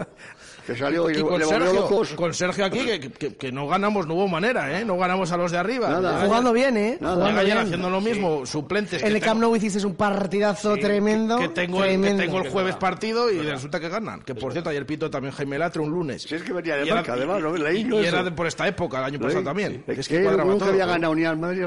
que 0.65 0.75
salió 0.75 1.09
y, 1.09 1.17
Y 1.17 1.21
con 1.21 1.39
le 1.39 1.45
Sergio, 1.45 1.73
locos. 1.73 2.09
con 2.13 2.33
Sergio 2.33 2.65
aquí, 2.65 2.79
que, 2.85 2.99
que- 3.11 3.35
que 3.35 3.51
no 3.51 3.67
ganamos, 3.67 4.07
no 4.07 4.13
hubo 4.15 4.27
manera, 4.27 4.79
¿eh? 4.79 4.85
No 4.85 4.97
ganamos 4.97 5.31
a 5.31 5.37
los 5.37 5.51
de 5.51 5.57
arriba. 5.57 5.89
Nada. 5.89 6.25
Jugando 6.25 6.53
bien, 6.53 6.77
¿eh? 6.77 6.97
Nada. 6.99 7.15
Jugando 7.15 7.43
bien. 7.43 7.57
haciendo 7.57 7.89
lo 7.89 8.01
mismo, 8.01 8.45
suplentes. 8.45 9.01
En 9.03 9.15
el 9.15 9.21
Camp 9.21 9.39
Nou 9.41 9.55
hicisteis 9.55 9.83
un 9.85 9.95
partidazo 9.95 10.75
Sí, 10.75 10.81
tremendo. 10.81 11.37
Que, 11.37 11.43
que 11.47 11.49
tengo, 11.49 11.83
el- 11.83 11.91
que 11.91 11.97
tremendo. 11.97 12.23
tengo 12.23 12.37
el 12.41 12.49
jueves 12.49 12.75
partido 12.75 13.31
y 13.31 13.39
resulta 13.39 13.79
que 13.79 13.89
ganan. 13.89 14.21
Que 14.21 14.35
por 14.35 14.51
cierto, 14.51 14.69
ayer 14.69 14.85
pito 14.85 15.09
también 15.09 15.33
Jaime 15.33 15.57
Latre 15.57 15.81
un 15.81 15.89
lunes. 15.91 16.21
Si 16.23 16.35
es 16.35 16.43
que 16.43 16.53
venía 16.53 16.75
de 16.77 16.85
marca, 16.93 17.13
además, 17.13 17.41
¿no? 17.41 17.55
y- 17.55 17.59
Leí 17.59 17.87
y 17.91 18.05
era 18.05 18.23
de 18.23 18.31
por 18.31 18.47
esta 18.47 18.67
época, 18.67 18.99
el 18.99 19.05
año 19.05 19.17
Leí. 19.19 19.27
pasado 19.27 19.43
también. 19.43 19.83
Es 19.87 19.99
Es 19.99 20.07
que 20.07 20.19
nunca 20.21 20.65
había 20.67 20.85
ganado 20.85 21.13
ni 21.15 21.25
al 21.25 21.37
Madrid 21.37 21.65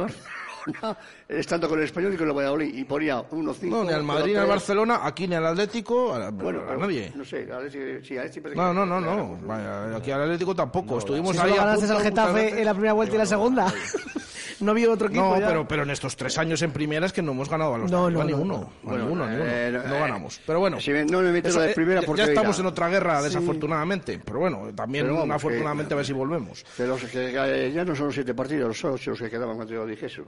Barcelona, 0.66 0.96
estando 1.28 1.68
con 1.68 1.78
el 1.78 1.84
Español 1.84 2.14
y 2.14 2.16
con 2.16 2.28
el 2.28 2.34
Valladolid, 2.34 2.74
y 2.74 2.84
ponía 2.84 3.18
1-5. 3.28 3.62
No, 3.68 3.84
ni 3.84 3.92
al 3.92 4.02
Madrid 4.02 4.32
ni 4.32 4.38
al 4.38 4.46
Barcelona, 4.46 5.00
aquí 5.02 5.26
ni 5.28 5.34
al 5.34 5.46
Atlético, 5.46 6.14
a, 6.14 6.30
Bueno, 6.30 6.60
a 6.60 6.66
pero, 6.68 6.78
nadie. 6.80 7.12
No 7.14 7.24
sé, 7.24 7.48
a 7.52 7.58
ver 7.58 7.70
si, 7.70 8.06
sí, 8.06 8.16
a 8.18 8.22
ver 8.22 8.32
si 8.32 8.40
parece 8.40 8.60
No, 8.60 8.68
que- 8.70 8.74
no, 8.74 8.86
no, 8.86 9.00
no. 9.00 9.38
Vaya, 9.46 9.96
aquí 9.96 10.10
al 10.10 10.22
Atlético 10.22 10.54
tampoco. 10.54 10.98
Estuvimos 10.98 11.36
Si 11.36 11.42
ahí 11.42 11.54
ganaste 11.56 11.86
al 11.92 12.02
Getafe 12.02 12.58
en 12.60 12.64
la 12.64 12.72
primera 12.74 12.92
vuelta 12.92 13.14
y 13.14 13.18
la 13.18 13.26
segunda. 13.26 13.72
no 14.60 14.70
había 14.70 14.90
otro 14.90 15.08
equipo 15.08 15.22
No, 15.22 15.38
ya. 15.40 15.48
pero, 15.48 15.66
pero 15.68 15.82
en 15.82 15.90
estos 15.90 16.16
tres 16.16 16.38
años 16.38 16.62
en 16.62 16.70
primera 16.70 17.04
es 17.06 17.12
que 17.12 17.20
no 17.22 17.32
hemos 17.32 17.50
ganado 17.50 17.74
a 17.74 17.78
los 17.78 17.90
No, 17.90 18.08
no, 18.10 18.24
ni 18.24 18.32
no, 18.32 18.38
uno. 18.38 18.54
no. 18.54 18.60
A 18.62 18.70
Bueno, 18.90 19.04
ninguno, 19.04 19.26
ni 19.28 19.34
uno. 19.36 19.44
eh, 19.46 19.70
No 19.72 19.96
eh, 19.96 20.00
ganamos. 20.00 20.40
Pero 20.46 20.60
bueno. 20.60 20.80
si 20.80 20.92
me- 20.92 21.04
no 21.04 21.20
me 21.20 21.32
meto 21.32 21.48
eso, 21.48 21.58
la 21.58 21.66
de 21.66 21.72
eh, 21.72 21.74
primera 21.74 22.00
ya- 22.00 22.06
porque 22.06 22.22
ya 22.22 22.28
estamos 22.28 22.58
en 22.58 22.66
otra 22.66 22.88
guerra, 22.88 23.20
desafortunadamente. 23.22 24.20
Pero 24.24 24.38
bueno, 24.38 24.70
también 24.74 25.06
Pero 25.06 25.18
vamos, 25.18 25.36
afortunadamente 25.36 25.88
que- 25.88 25.94
a 25.94 25.96
ver 25.98 26.06
si 26.06 26.12
volvemos. 26.12 26.64
Que 26.76 26.86
los 26.86 27.02
que 27.04 27.34
eh, 27.36 27.72
ya 27.72 27.84
no 27.84 27.94
son 27.94 28.06
los 28.06 28.14
siete 28.14 28.32
partidos, 28.32 28.68
los 28.68 28.84
ocho 28.94 29.10
los 29.10 29.20
que 29.20 29.28
quedaban 29.28 29.56
cuando 29.56 29.74
yo 29.74 29.84
dije 29.86 30.06
eso. 30.06 30.22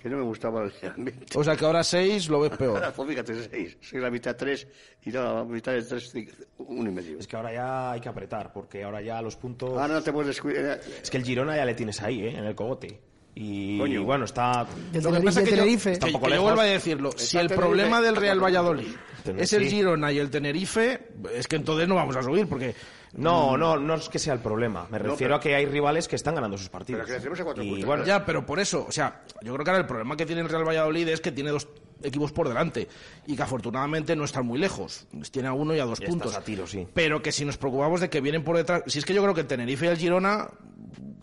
Que 0.00 0.08
no 0.08 0.16
me 0.18 0.22
gustaba 0.22 0.62
el 0.64 0.72
ambiente. 0.90 1.36
O 1.36 1.42
sea 1.42 1.56
que 1.56 1.64
ahora 1.64 1.82
seis 1.82 2.28
lo 2.28 2.38
ves 2.40 2.56
peor. 2.56 2.80
Pues 2.94 3.08
fíjate, 3.08 3.34
seis. 3.50 3.76
Soy 3.80 4.00
la 4.00 4.10
mitad 4.10 4.36
tres 4.36 4.66
y 5.04 5.10
la 5.10 5.44
mitad 5.44 5.72
de 5.72 5.82
tres, 5.82 6.10
cinco, 6.12 6.32
uno 6.58 6.88
y 6.88 6.92
medio. 6.94 7.18
Es 7.18 7.26
que 7.26 7.36
ahora 7.36 7.52
ya 7.52 7.90
hay 7.92 8.00
que 8.00 8.08
apretar, 8.08 8.52
porque 8.52 8.84
ahora 8.84 9.02
ya 9.02 9.20
los 9.20 9.34
puntos. 9.36 9.70
Ahora 9.70 9.94
no 9.94 10.02
te 10.02 10.12
puedes 10.12 10.28
descuidar. 10.28 10.80
Es 11.02 11.10
que 11.10 11.16
el 11.16 11.24
Girona 11.24 11.56
ya 11.56 11.64
le 11.64 11.74
tienes 11.74 12.00
ahí, 12.00 12.20
¿eh? 12.20 12.38
En 12.38 12.44
el 12.44 12.54
cogote. 12.54 13.00
Y, 13.34 13.78
Coño. 13.78 14.04
bueno, 14.04 14.24
está. 14.24 14.66
Y 14.92 14.98
el 14.98 15.02
Lo 15.04 15.12
que 15.12 15.20
pasa 15.20 15.40
es 15.42 15.44
que 15.48 15.56
yo- 15.56 15.62
Tenerife. 15.62 15.92
que- 15.92 15.98
Tampoco 15.98 16.26
que 16.26 16.34
yo 16.34 16.42
vuelvo 16.42 16.60
a 16.60 16.64
decirlo, 16.64 17.10
si 17.16 17.36
el 17.36 17.48
Tenerife. 17.48 17.54
problema 17.56 18.00
del 18.00 18.16
Real 18.16 18.42
Valladolid 18.42 18.88
Tenerife. 19.24 19.44
es 19.44 19.52
el. 19.52 19.64
Girona 19.68 20.12
y 20.12 20.18
el 20.18 20.30
Tenerife, 20.30 21.08
es 21.34 21.46
que 21.48 21.56
entonces 21.56 21.86
no 21.88 21.94
vamos 21.96 22.16
a 22.16 22.22
subir, 22.22 22.48
porque 22.48 22.74
No, 23.18 23.56
no, 23.56 23.76
no 23.76 23.94
es 23.94 24.08
que 24.08 24.18
sea 24.18 24.34
el 24.34 24.40
problema. 24.40 24.86
Me 24.90 24.98
refiero 24.98 25.16
pero- 25.18 25.34
a 25.36 25.40
que 25.40 25.54
hay 25.54 25.66
rivales 25.66 26.08
que 26.08 26.16
están 26.16 26.34
ganando 26.34 26.56
sus 26.56 26.68
partidos. 26.68 27.02
Pero 27.06 27.20
que 27.20 27.28
le 27.30 27.40
a 27.40 27.44
cuatro 27.44 27.62
y 27.62 27.68
puntos. 27.70 27.86
bueno, 27.86 28.04
Ya, 28.04 28.24
pero 28.24 28.46
por 28.46 28.60
eso, 28.60 28.86
o 28.88 28.92
sea, 28.92 29.22
yo 29.42 29.52
creo 29.54 29.64
que 29.64 29.70
ahora 29.70 29.80
el 29.82 29.86
problema 29.86 30.16
que 30.16 30.26
tiene 30.26 30.42
el 30.42 30.48
Real 30.48 30.66
Valladolid 30.66 31.08
es 31.08 31.20
que 31.20 31.32
tiene 31.32 31.50
dos 31.50 31.68
equipos 32.02 32.30
por 32.32 32.48
delante 32.48 32.88
y 33.26 33.34
que 33.36 33.42
afortunadamente 33.42 34.14
no 34.14 34.24
están 34.24 34.46
muy 34.46 34.58
lejos. 34.58 35.06
Tiene 35.30 35.48
a 35.48 35.52
uno 35.52 35.74
y 35.74 35.80
a 35.80 35.84
dos 35.84 36.00
puntos. 36.00 36.28
estás 36.28 36.42
a 36.42 36.44
tiro, 36.44 36.66
sí. 36.66 36.86
Pero 36.94 37.20
que 37.22 37.32
si 37.32 37.44
nos 37.44 37.56
preocupamos 37.56 38.00
de 38.00 38.08
que 38.08 38.20
vienen 38.20 38.44
por 38.44 38.56
detrás, 38.56 38.82
si 38.86 38.98
es 39.00 39.04
que 39.04 39.14
yo 39.14 39.22
creo 39.22 39.34
que 39.34 39.40
el 39.42 39.46
Tenerife 39.46 39.86
y 39.86 39.88
el 39.88 39.96
Girona 39.96 40.48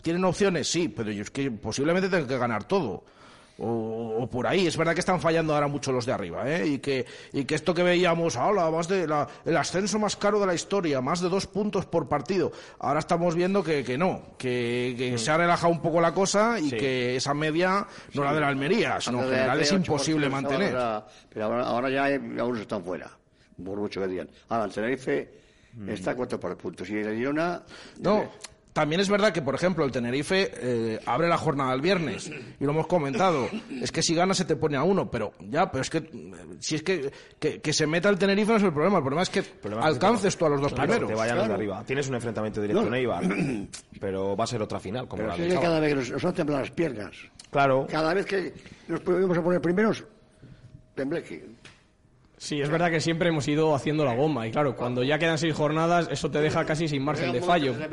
tienen 0.02 0.24
opciones, 0.24 0.68
sí, 0.68 0.88
pero 0.88 1.10
yo 1.10 1.22
es 1.22 1.30
que 1.30 1.50
posiblemente 1.50 2.08
tengan 2.08 2.28
que 2.28 2.38
ganar 2.38 2.64
todo. 2.64 3.04
O, 3.58 4.16
o 4.20 4.26
por 4.28 4.46
ahí. 4.46 4.66
Es 4.66 4.76
verdad 4.76 4.94
que 4.94 5.00
están 5.00 5.20
fallando 5.20 5.54
ahora 5.54 5.66
mucho 5.68 5.92
los 5.92 6.04
de 6.06 6.12
arriba, 6.12 6.48
¿eh? 6.50 6.66
Y 6.66 6.78
que, 6.78 7.06
y 7.32 7.44
que 7.44 7.54
esto 7.54 7.72
que 7.74 7.82
veíamos, 7.82 8.36
ahora 8.36 8.70
más 8.70 8.88
de 8.88 9.06
la, 9.06 9.26
el 9.44 9.56
ascenso 9.56 9.98
más 9.98 10.16
caro 10.16 10.38
de 10.40 10.46
la 10.46 10.54
historia, 10.54 11.00
más 11.00 11.20
de 11.20 11.28
dos 11.28 11.46
puntos 11.46 11.86
por 11.86 12.08
partido. 12.08 12.52
Ahora 12.78 12.98
estamos 13.00 13.34
viendo 13.34 13.62
que, 13.64 13.82
que 13.84 13.96
no, 13.96 14.22
que, 14.38 14.94
que 14.96 15.16
se 15.18 15.30
ha 15.30 15.36
relajado 15.36 15.72
un 15.72 15.80
poco 15.80 16.00
la 16.00 16.12
cosa 16.12 16.58
y 16.60 16.70
Sí. 16.70 16.76
que 16.76 17.16
esa 17.16 17.32
media 17.34 17.86
no 18.14 18.24
la 18.24 18.34
de 18.34 18.40
la 18.40 18.48
Almería, 18.48 19.00
sino 19.00 19.22
en 19.22 19.30
general 19.30 19.60
es 19.60 19.72
imposible 19.72 20.28
mantener. 20.28 20.74
Ahora- 20.76 21.06
pero 21.32 21.44
ahora, 21.46 21.64
ahora 21.66 21.90
ya 21.90 22.04
algunos 22.06 22.60
están 22.60 22.82
fuera, 22.82 23.10
por 23.64 23.78
mucho 23.78 24.00
que 24.00 24.06
digan. 24.08 24.28
Ahora, 24.48 24.64
el 24.66 24.72
Tenerife 24.72 25.30
está 25.88 26.12
a 26.12 26.14
cuatro 26.14 26.40
por 26.40 26.56
puntos 26.56 26.88
y 26.90 26.96
el 26.96 27.14
Girona... 27.16 27.62
No, 28.00 28.24
también 28.76 29.00
es 29.00 29.08
verdad 29.08 29.32
que, 29.32 29.40
por 29.40 29.54
ejemplo, 29.54 29.86
el 29.86 29.90
Tenerife 29.90 30.50
eh, 30.54 31.00
abre 31.06 31.28
la 31.30 31.38
jornada 31.38 31.72
el 31.72 31.80
viernes 31.80 32.30
y 32.60 32.62
lo 32.62 32.72
hemos 32.72 32.86
comentado. 32.86 33.48
Es 33.80 33.90
que 33.90 34.02
si 34.02 34.14
gana 34.14 34.34
se 34.34 34.44
te 34.44 34.54
pone 34.54 34.76
a 34.76 34.82
uno, 34.82 35.10
pero 35.10 35.32
ya, 35.40 35.72
pero 35.72 35.80
es 35.80 35.88
que 35.88 35.98
eh, 35.98 36.32
si 36.60 36.74
es 36.74 36.82
que, 36.82 37.10
que, 37.38 37.62
que 37.62 37.72
se 37.72 37.86
meta 37.86 38.10
el 38.10 38.18
Tenerife 38.18 38.50
no 38.52 38.58
es 38.58 38.62
el 38.64 38.74
problema. 38.74 38.98
El 38.98 39.02
problema 39.02 39.22
es 39.22 39.30
que 39.30 39.42
problema 39.42 39.80
es 39.80 39.86
que 39.86 39.92
alcances 39.94 40.34
te- 40.34 40.38
tú 40.38 40.44
a 40.44 40.50
los 40.50 40.60
dos 40.60 40.74
claro, 40.74 40.88
primeros. 40.90 41.08
que 41.08 41.14
te 41.14 41.18
vayan 41.18 41.36
los 41.36 41.44
de 41.44 41.48
Claro. 41.48 41.54
arriba. 41.62 41.84
Tienes 41.86 42.06
un 42.08 42.14
enfrentamiento 42.16 42.60
directo 42.60 42.82
No. 42.82 42.88
en 42.88 42.94
Eibar, 42.94 43.24
pero 43.98 44.36
va 44.36 44.44
a 44.44 44.46
ser 44.46 44.60
otra 44.60 44.78
final, 44.78 45.08
como 45.08 45.22
Pero 45.22 45.28
la 45.36 45.36
sábado. 45.36 45.60
cada 45.62 45.80
vez 45.80 45.88
que 45.88 45.94
nos, 45.96 46.10
nos 46.10 46.24
han 46.26 46.34
temblado 46.34 46.60
las 46.60 46.70
piernas. 46.70 47.16
Claro. 47.50 47.86
Cada 47.90 48.12
vez 48.12 48.26
que 48.26 48.52
nos 48.88 49.02
volvemos 49.02 49.38
a 49.38 49.42
poner 49.42 49.60
primeros, 49.62 50.04
tembleque. 50.94 51.46
Sí, 52.38 52.60
es 52.60 52.68
verdad 52.68 52.90
que 52.90 53.00
siempre 53.00 53.30
hemos 53.30 53.48
ido 53.48 53.74
haciendo 53.74 54.04
la 54.04 54.14
goma 54.14 54.46
y 54.46 54.50
claro, 54.50 54.76
cuando 54.76 55.02
ya 55.02 55.18
quedan 55.18 55.38
seis 55.38 55.54
jornadas, 55.54 56.08
eso 56.10 56.30
te 56.30 56.40
deja 56.40 56.64
casi 56.66 56.86
sin 56.86 57.02
margen 57.02 57.32
de 57.32 57.40
fallo. 57.40 57.72
Pasa. 57.72 57.88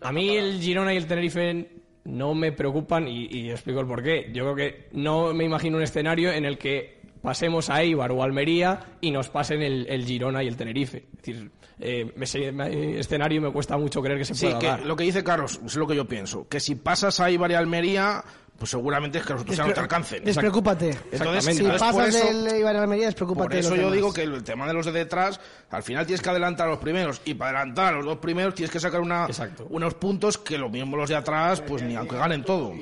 A 0.00 0.12
mí 0.12 0.36
el 0.36 0.60
Girona 0.60 0.92
y 0.92 0.96
el 0.96 1.06
Tenerife 1.06 1.68
no 2.04 2.34
me 2.34 2.52
preocupan 2.52 3.08
y, 3.08 3.26
y 3.30 3.50
explico 3.50 3.80
el 3.80 3.86
porqué. 3.86 4.30
Yo 4.32 4.44
creo 4.44 4.54
que 4.56 4.88
no 4.92 5.32
me 5.32 5.44
imagino 5.44 5.76
un 5.76 5.82
escenario 5.82 6.32
en 6.32 6.44
el 6.44 6.58
que 6.58 7.00
pasemos 7.22 7.70
a 7.70 7.82
Eibar 7.82 8.12
o 8.12 8.22
Almería 8.22 8.80
y 9.00 9.10
nos 9.10 9.28
pasen 9.28 9.62
el, 9.62 9.86
el 9.88 10.04
Girona 10.04 10.42
y 10.42 10.48
el 10.48 10.56
Tenerife. 10.56 11.06
Es 11.12 11.16
decir, 11.22 11.50
eh, 11.80 12.12
ese 12.20 12.98
escenario 12.98 13.40
me 13.42 13.50
cuesta 13.52 13.76
mucho 13.76 14.00
creer 14.02 14.18
que 14.18 14.24
se 14.24 14.34
Sí, 14.34 14.46
pueda 14.46 14.58
que 14.58 14.66
dar. 14.66 14.86
lo 14.86 14.94
que 14.96 15.04
dice 15.04 15.24
Carlos 15.24 15.60
es 15.64 15.76
lo 15.76 15.86
que 15.86 15.96
yo 15.96 16.06
pienso. 16.06 16.48
Que 16.48 16.60
si 16.60 16.76
pasas 16.76 17.18
a 17.20 17.30
Ibar 17.30 17.50
y 17.50 17.54
Almería, 17.54 18.22
pues 18.58 18.70
seguramente 18.70 19.18
es 19.18 19.24
que 19.26 19.32
los 19.34 19.42
otros 19.42 19.56
ya 19.56 19.66
no 19.66 19.72
te 19.74 19.80
alcancen. 19.80 20.24
Despreocúpate. 20.24 20.90
Entonces, 21.12 21.44
si 21.56 21.62
entonces, 21.62 21.82
por 21.82 22.04
pasas 22.04 22.14
eso- 22.14 22.42
del 22.42 22.66
a 22.66 22.70
Almería, 22.82 23.06
despreocúpate. 23.06 23.44
Por 23.44 23.52
de 23.52 23.58
eso 23.60 23.68
los 23.70 23.78
yo 23.78 23.84
demás. 23.84 23.96
digo 23.96 24.12
que 24.12 24.22
el 24.22 24.42
tema 24.44 24.66
de 24.66 24.72
los 24.72 24.86
de 24.86 24.92
detrás, 24.92 25.38
al 25.70 25.82
final 25.82 26.06
tienes 26.06 26.22
que 26.22 26.30
adelantar 26.30 26.66
a 26.68 26.70
los 26.70 26.78
primeros. 26.78 27.20
Y 27.24 27.34
para 27.34 27.58
adelantar 27.60 27.92
a 27.94 27.96
los 27.98 28.04
dos 28.06 28.18
primeros 28.18 28.54
tienes 28.54 28.70
que 28.70 28.80
sacar 28.80 29.00
una, 29.00 29.28
unos 29.70 29.94
puntos 29.94 30.38
que 30.38 30.56
los 30.58 30.70
mismos 30.70 30.98
los 30.98 31.08
de 31.08 31.16
atrás, 31.16 31.60
pues 31.60 31.82
ni 31.82 31.96
aunque 31.96 32.16
ganen 32.16 32.44
todo. 32.44 32.72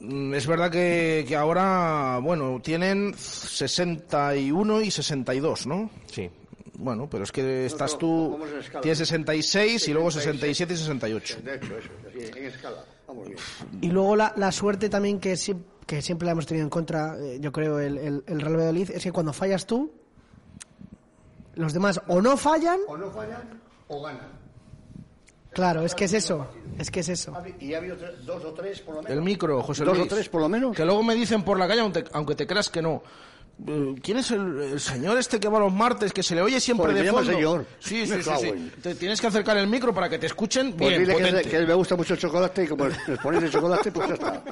Mm, 0.00 0.34
Es 0.34 0.46
verdad 0.46 0.70
que, 0.70 1.24
que 1.26 1.34
ahora, 1.36 2.18
bueno, 2.22 2.60
tienen 2.62 3.14
61 3.16 4.82
y 4.82 4.90
62, 4.90 5.66
¿no? 5.66 5.90
Sí. 6.06 6.30
Bueno, 6.76 7.08
pero 7.08 7.24
es 7.24 7.30
que 7.32 7.66
estás 7.66 7.96
tú, 7.98 8.38
tienes 8.82 8.98
66 8.98 9.86
y 9.88 9.92
luego 9.92 10.10
67 10.10 10.74
y 10.74 10.76
68. 10.76 11.38
De 11.42 11.54
hecho, 11.54 11.78
eso, 11.78 11.88
así, 12.08 12.38
en 12.38 12.46
escala. 12.46 12.84
Bien. 13.22 13.36
Y 13.80 13.88
luego 13.90 14.16
la, 14.16 14.32
la 14.36 14.50
suerte 14.52 14.88
también 14.88 15.20
que, 15.20 15.34
que 15.86 16.02
siempre 16.02 16.26
la 16.26 16.32
hemos 16.32 16.46
tenido 16.46 16.64
en 16.64 16.70
contra, 16.70 17.16
eh, 17.18 17.38
yo 17.40 17.52
creo, 17.52 17.78
el, 17.80 17.98
el, 17.98 18.24
el 18.26 18.40
Real 18.40 18.56
Valladolid, 18.56 18.90
es 18.90 19.02
que 19.02 19.12
cuando 19.12 19.32
fallas 19.32 19.66
tú, 19.66 19.92
los 21.54 21.72
demás 21.72 22.00
o 22.08 22.20
no 22.20 22.36
fallan, 22.36 22.80
O 22.88 22.96
no 22.96 23.10
fallan 23.10 23.60
o 23.88 24.02
ganan. 24.02 24.28
claro, 25.52 25.82
es 25.84 25.94
que 25.94 26.06
es 26.06 26.12
eso, 26.14 26.48
es 26.78 26.90
que 26.90 27.00
es 27.00 27.08
eso. 27.10 27.32
Y 27.60 27.74
ha 27.74 27.78
habido 27.78 27.96
tres- 27.96 28.24
dos 28.26 28.44
o 28.44 28.52
tres, 28.54 28.80
por 28.80 28.96
lo 28.96 29.02
menos. 29.02 29.16
El 29.16 29.22
micro, 29.22 29.62
José 29.62 29.84
Dos 29.84 29.96
Luis. 29.98 30.10
o 30.10 30.14
tres, 30.14 30.28
por 30.28 30.40
lo 30.40 30.48
menos. 30.48 30.74
Que 30.76 30.84
luego 30.84 31.02
me 31.02 31.14
dicen 31.14 31.42
por 31.44 31.58
la 31.58 31.68
calle, 31.68 31.80
aunque, 31.82 32.04
aunque 32.12 32.34
te 32.34 32.46
creas 32.46 32.68
que 32.70 32.82
no. 32.82 33.02
Eh, 33.66 33.94
¿Quién 34.02 34.18
es 34.18 34.30
el, 34.32 34.60
el 34.60 34.80
señor 34.80 35.16
este 35.18 35.38
que 35.40 35.48
va 35.48 35.58
los 35.60 35.72
martes, 35.72 36.12
que 36.12 36.22
se 36.22 36.34
le 36.34 36.42
oye 36.42 36.58
siempre 36.60 36.86
Joder, 36.86 36.96
de 36.96 37.00
me 37.02 37.06
llama 37.06 37.18
fondo? 37.18 37.32
señor. 37.32 37.66
Sí, 37.78 37.94
Me 38.00 38.06
sí, 38.06 38.22
sí, 38.22 38.30
sí. 38.40 38.72
Te 38.82 38.94
tienes 38.96 39.20
que 39.20 39.26
acercar 39.28 39.56
el 39.56 39.66
micro 39.66 39.94
para 39.94 40.08
que 40.08 40.18
te 40.18 40.26
escuchen 40.26 40.72
Pues 40.72 40.90
bien, 40.98 41.06
dile 41.16 41.42
que, 41.42 41.48
que 41.50 41.60
me 41.66 41.74
gusta 41.74 41.96
mucho 41.96 42.14
el 42.14 42.20
chocolate 42.20 42.64
y 42.64 42.66
como 42.66 42.86
les 42.86 42.98
ponéis 43.22 43.44
el 43.44 43.50
chocolate, 43.50 43.92
pues 43.92 44.08
ya 44.08 44.14
está. 44.14 44.42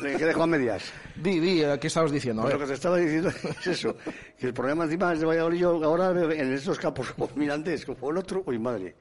Le- 0.00 0.16
dejo 0.18 0.42
a 0.42 0.46
medias. 0.46 0.82
Di, 1.16 1.40
di, 1.40 1.62
¿qué 1.80 1.86
estabas 1.86 2.10
diciendo? 2.12 2.42
Pues 2.42 2.54
lo 2.54 2.60
que 2.60 2.66
te 2.66 2.74
estaba 2.74 2.96
diciendo 2.98 3.28
es 3.60 3.66
eso. 3.66 3.96
Que 4.38 4.46
el 4.46 4.54
problema 4.54 4.84
encima 4.84 5.12
es 5.12 5.20
de 5.20 5.26
Valladolid, 5.26 5.58
yo 5.60 5.84
ahora 5.84 6.10
en 6.10 6.52
estos 6.52 6.78
campos 6.78 7.12
como 7.16 7.30
Mirandés, 7.36 7.84
como 7.86 8.10
el 8.10 8.16
otro, 8.18 8.42
uy 8.46 8.58
madre. 8.58 8.94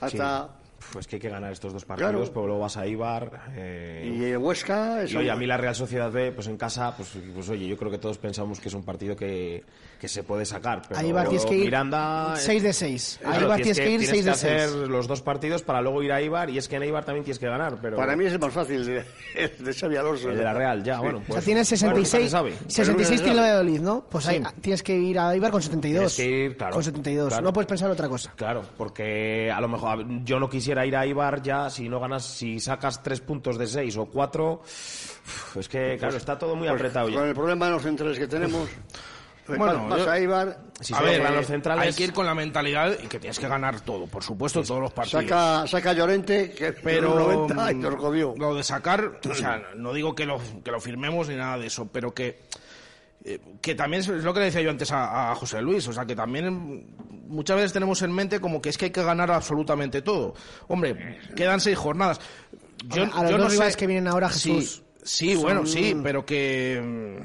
Hasta... 0.00 0.56
Pues 0.92 1.06
que 1.06 1.16
hay 1.16 1.20
que 1.20 1.28
ganar 1.28 1.52
estos 1.52 1.72
dos 1.72 1.84
partidos, 1.84 2.10
Claro. 2.12 2.30
pero 2.32 2.46
luego 2.46 2.62
vas 2.62 2.76
a 2.76 2.86
Ibar. 2.86 3.42
eh, 3.54 4.30
Y 4.32 4.36
Huesca... 4.36 5.02
y 5.02 5.04
eso- 5.04 5.18
oye, 5.18 5.30
a 5.30 5.36
mí 5.36 5.46
la 5.46 5.56
Real 5.56 5.74
Sociedad 5.74 6.10
B, 6.10 6.32
pues 6.32 6.46
en 6.48 6.56
casa, 6.56 6.96
pues, 6.96 7.16
pues 7.34 7.48
oye, 7.48 7.66
yo 7.68 7.76
creo 7.76 7.90
que 7.90 7.98
todos 7.98 8.18
pensamos 8.18 8.58
que 8.60 8.68
es 8.68 8.74
un 8.74 8.82
partido 8.84 9.14
que, 9.14 9.62
que 10.00 10.08
se 10.08 10.22
puede 10.24 10.44
sacar. 10.44 10.82
Pero 10.88 10.98
A 10.98 11.02
Eibar 11.04 11.28
tienes 11.28 11.46
que 11.46 11.54
ir 11.56 11.64
Miranda, 11.66 12.34
6 12.36 12.62
de 12.62 12.72
6. 12.72 13.18
A 13.22 13.28
Claro, 13.28 13.42
Eibar 13.42 13.56
tienes 13.58 13.78
que 13.78 13.90
ir 13.90 13.98
6 14.00 14.10
de 14.10 14.14
tienes 14.22 14.40
que 14.42 14.48
6. 14.48 14.62
hacer 14.62 14.88
los 14.88 15.06
dos 15.06 15.22
partidos 15.22 15.62
para 15.62 15.80
luego 15.80 16.02
ir 16.02 16.12
a 16.12 16.20
Eibar 16.20 16.50
y 16.50 16.58
es 16.58 16.66
que 16.66 16.76
en 16.76 16.82
Eibar 16.82 17.04
también 17.04 17.24
tienes 17.24 17.38
que 17.38 17.46
ganar. 17.46 17.78
Pero 17.80 17.96
Para 17.96 18.16
mí 18.16 18.24
es 18.24 18.32
el 18.32 18.38
más 18.40 18.52
fácil 18.52 18.84
de, 18.84 19.04
el 19.36 19.58
de 19.64 19.72
Xavi 19.74 19.96
Alonso. 19.96 20.30
el 20.30 20.38
de 20.38 20.44
la 20.44 20.54
Real, 20.54 20.82
ya, 20.82 20.96
Sí. 20.96 21.00
bueno. 21.02 21.18
O 21.18 21.22
Pues, 21.22 21.34
sea, 21.34 21.42
tienes 21.44 21.70
bueno, 21.70 21.94
nunca 21.94 22.08
se 22.08 22.16
66, 22.16 22.30
sabe. 22.30 22.52
66 22.66 23.20
tiene 23.22 23.32
el 23.36 23.40
Valladolid, 23.44 23.80
¿no? 23.80 24.04
Pues 24.10 24.24
Sí. 24.24 24.30
ahí, 24.30 24.42
tienes 24.60 24.82
que 24.82 24.96
ir 24.96 25.18
a 25.18 25.34
Eibar 25.34 25.50
con 25.52 25.62
72. 25.62 26.16
Tienes 26.16 26.30
que 26.32 26.44
ir, 26.46 26.56
claro, 26.56 26.72
Con 26.74 26.82
72. 26.82 27.28
claro. 27.28 27.44
No 27.44 27.52
puedes 27.52 27.68
pensar 27.68 27.90
otra 27.90 28.08
cosa. 28.08 28.32
Claro, 28.34 28.62
porque 28.76 29.50
a 29.54 29.60
lo 29.60 29.68
mejor 29.68 30.04
yo 30.24 30.40
no 30.40 30.48
quisiera 30.48 30.69
ir 30.86 30.96
a 30.96 31.06
Ibar 31.06 31.42
ya 31.42 31.68
si 31.70 31.88
no 31.88 32.00
ganas, 32.00 32.24
si 32.24 32.60
sacas 32.60 33.02
tres 33.02 33.20
puntos 33.20 33.58
de 33.58 33.66
seis 33.66 33.96
o 33.96 34.06
cuatro. 34.06 34.62
Es 35.56 35.68
que, 35.68 35.96
claro, 35.98 36.16
está 36.16 36.38
todo 36.38 36.56
muy 36.56 36.66
Pues, 36.68 36.78
apretado 36.80 37.06
Con 37.06 37.14
ya. 37.14 37.24
el 37.28 37.34
problema 37.34 37.66
de 37.66 37.72
los 37.72 37.82
centrales 37.82 38.18
que 38.18 38.26
tenemos, 38.26 38.68
pues, 39.46 39.58
Bueno, 39.58 39.88
vas 39.88 39.98
yo- 40.04 40.10
a 40.10 40.18
Eibar, 40.18 40.58
Si 40.80 40.94
a 40.94 41.00
ver, 41.00 41.18
ganan 41.20 41.36
los 41.36 41.44
eh, 41.44 41.52
centrales- 41.52 41.86
hay 41.86 41.92
que 41.94 42.04
ir 42.04 42.12
con 42.12 42.26
la 42.26 42.34
mentalidad 42.34 42.96
y 43.02 43.06
que 43.06 43.18
tienes 43.20 43.38
que 43.38 43.46
ganar 43.48 43.80
todo, 43.80 44.06
por 44.06 44.22
supuesto, 44.24 44.62
todos 44.62 44.80
los 44.80 44.92
partidos. 44.92 45.24
saca, 45.24 45.66
saca 45.66 45.92
Llorente, 45.92 46.50
que 46.52 46.72
pero 46.72 47.14
pero 47.14 47.14
90 47.46 47.72
y 47.72 47.74
nos 47.76 47.94
jodió. 47.96 48.34
lo 48.36 48.54
de 48.54 48.62
sacar, 48.62 49.20
o 49.28 49.34
sea, 49.34 49.62
no 49.76 49.92
digo 49.92 50.14
que 50.14 50.26
lo, 50.26 50.40
que 50.64 50.70
lo 50.70 50.80
firmemos 50.80 51.28
ni 51.28 51.36
nada 51.36 51.58
de 51.58 51.66
eso, 51.66 51.88
pero 51.92 52.12
que 52.14 52.40
eh, 53.22 53.38
que 53.60 53.74
también 53.74 54.00
es 54.00 54.08
lo 54.08 54.32
que 54.32 54.40
le 54.40 54.46
decía 54.46 54.62
yo 54.62 54.70
antes 54.70 54.90
a, 54.92 55.30
a 55.30 55.34
José 55.34 55.60
Luis, 55.60 55.86
o 55.86 55.92
sea, 55.92 56.06
que 56.06 56.16
también 56.16 56.86
muchas 57.30 57.56
veces 57.56 57.72
tenemos 57.72 58.02
en 58.02 58.12
mente 58.12 58.40
como 58.40 58.60
que 58.60 58.68
es 58.68 58.76
que 58.78 58.86
hay 58.86 58.90
que 58.90 59.02
ganar 59.02 59.30
absolutamente 59.30 60.02
todo. 60.02 60.34
Hombre, 60.68 61.18
quedan 61.34 61.60
seis 61.60 61.78
jornadas. 61.78 62.20
Yo, 62.88 63.02
a 63.04 63.06
los 63.06 63.30
yo 63.30 63.38
dos 63.38 63.38
no 63.40 63.48
rivales 63.48 63.74
sé- 63.74 63.78
que 63.78 63.86
vienen 63.86 64.08
ahora, 64.08 64.30
Sí, 64.30 64.52
Jesús. 64.54 64.82
Sí, 65.02 65.32
son- 65.34 65.42
bueno, 65.42 65.66
sí, 65.66 65.96
pero 66.02 66.26
que 66.26 67.24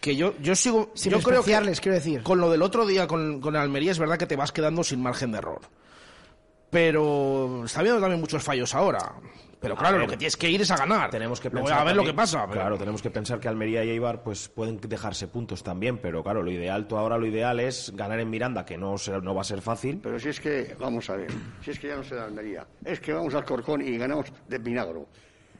que 0.00 0.14
yo 0.14 0.34
yo 0.40 0.54
sigo 0.54 0.90
Sin 0.94 1.10
yo 1.12 1.20
creo 1.20 1.42
que 1.42 1.52
quiero 1.80 1.94
decir. 1.94 2.22
con 2.22 2.38
lo 2.40 2.50
del 2.50 2.62
otro 2.62 2.86
día 2.86 3.06
con, 3.06 3.40
con 3.40 3.56
Almería 3.56 3.90
es 3.92 3.98
verdad 3.98 4.16
que 4.18 4.26
te 4.26 4.36
vas 4.36 4.52
quedando 4.52 4.84
sin 4.84 5.02
margen 5.02 5.32
de 5.32 5.38
error. 5.38 5.60
Pero 6.70 7.64
está 7.64 7.80
habiendo 7.80 8.00
también 8.00 8.20
muchos 8.20 8.42
fallos 8.42 8.74
ahora. 8.74 9.14
Pero 9.60 9.74
claro, 9.76 9.96
ver, 9.96 10.06
lo 10.06 10.10
que 10.10 10.16
tienes 10.16 10.36
que 10.36 10.48
ir 10.48 10.60
es 10.60 10.70
a 10.70 10.76
ganar. 10.76 11.10
Tenemos 11.10 11.40
que 11.40 11.50
pensar 11.50 11.80
a 11.80 11.84
ver 11.84 11.96
lo 11.96 12.04
que 12.04 12.14
pasa. 12.14 12.46
pero- 12.46 12.60
Claro, 12.60 12.78
tenemos 12.78 13.02
que 13.02 13.10
pensar 13.10 13.40
que 13.40 13.48
Almería 13.48 13.82
y 13.84 13.90
Eibar 13.90 14.22
pues 14.22 14.48
pueden 14.48 14.78
dejarse 14.80 15.26
puntos 15.28 15.62
también, 15.64 15.98
pero 15.98 16.22
claro, 16.22 16.42
lo 16.42 16.50
ideal, 16.50 16.86
tú 16.86 16.96
ahora 16.96 17.18
lo 17.18 17.26
ideal 17.26 17.58
es 17.58 17.92
ganar 17.96 18.20
en 18.20 18.30
Miranda, 18.30 18.64
que 18.64 18.76
no, 18.78 18.96
será- 18.98 19.20
no 19.20 19.34
va 19.34 19.40
a 19.40 19.44
ser 19.44 19.60
fácil. 19.60 19.98
Pero 20.02 20.18
si 20.20 20.28
es 20.28 20.38
que, 20.40 20.76
vamos 20.78 21.10
a 21.10 21.16
ver, 21.16 21.30
si 21.64 21.72
es 21.72 21.78
que 21.78 21.88
ya 21.88 21.96
no 21.96 22.04
se 22.04 22.14
da 22.14 22.24
Almería, 22.26 22.66
es 22.84 23.00
que 23.00 23.12
vamos 23.12 23.34
al 23.34 23.44
Corcón 23.44 23.82
y 23.82 23.96
ganamos 23.98 24.26
de 24.46 24.58
Vinagro. 24.58 25.06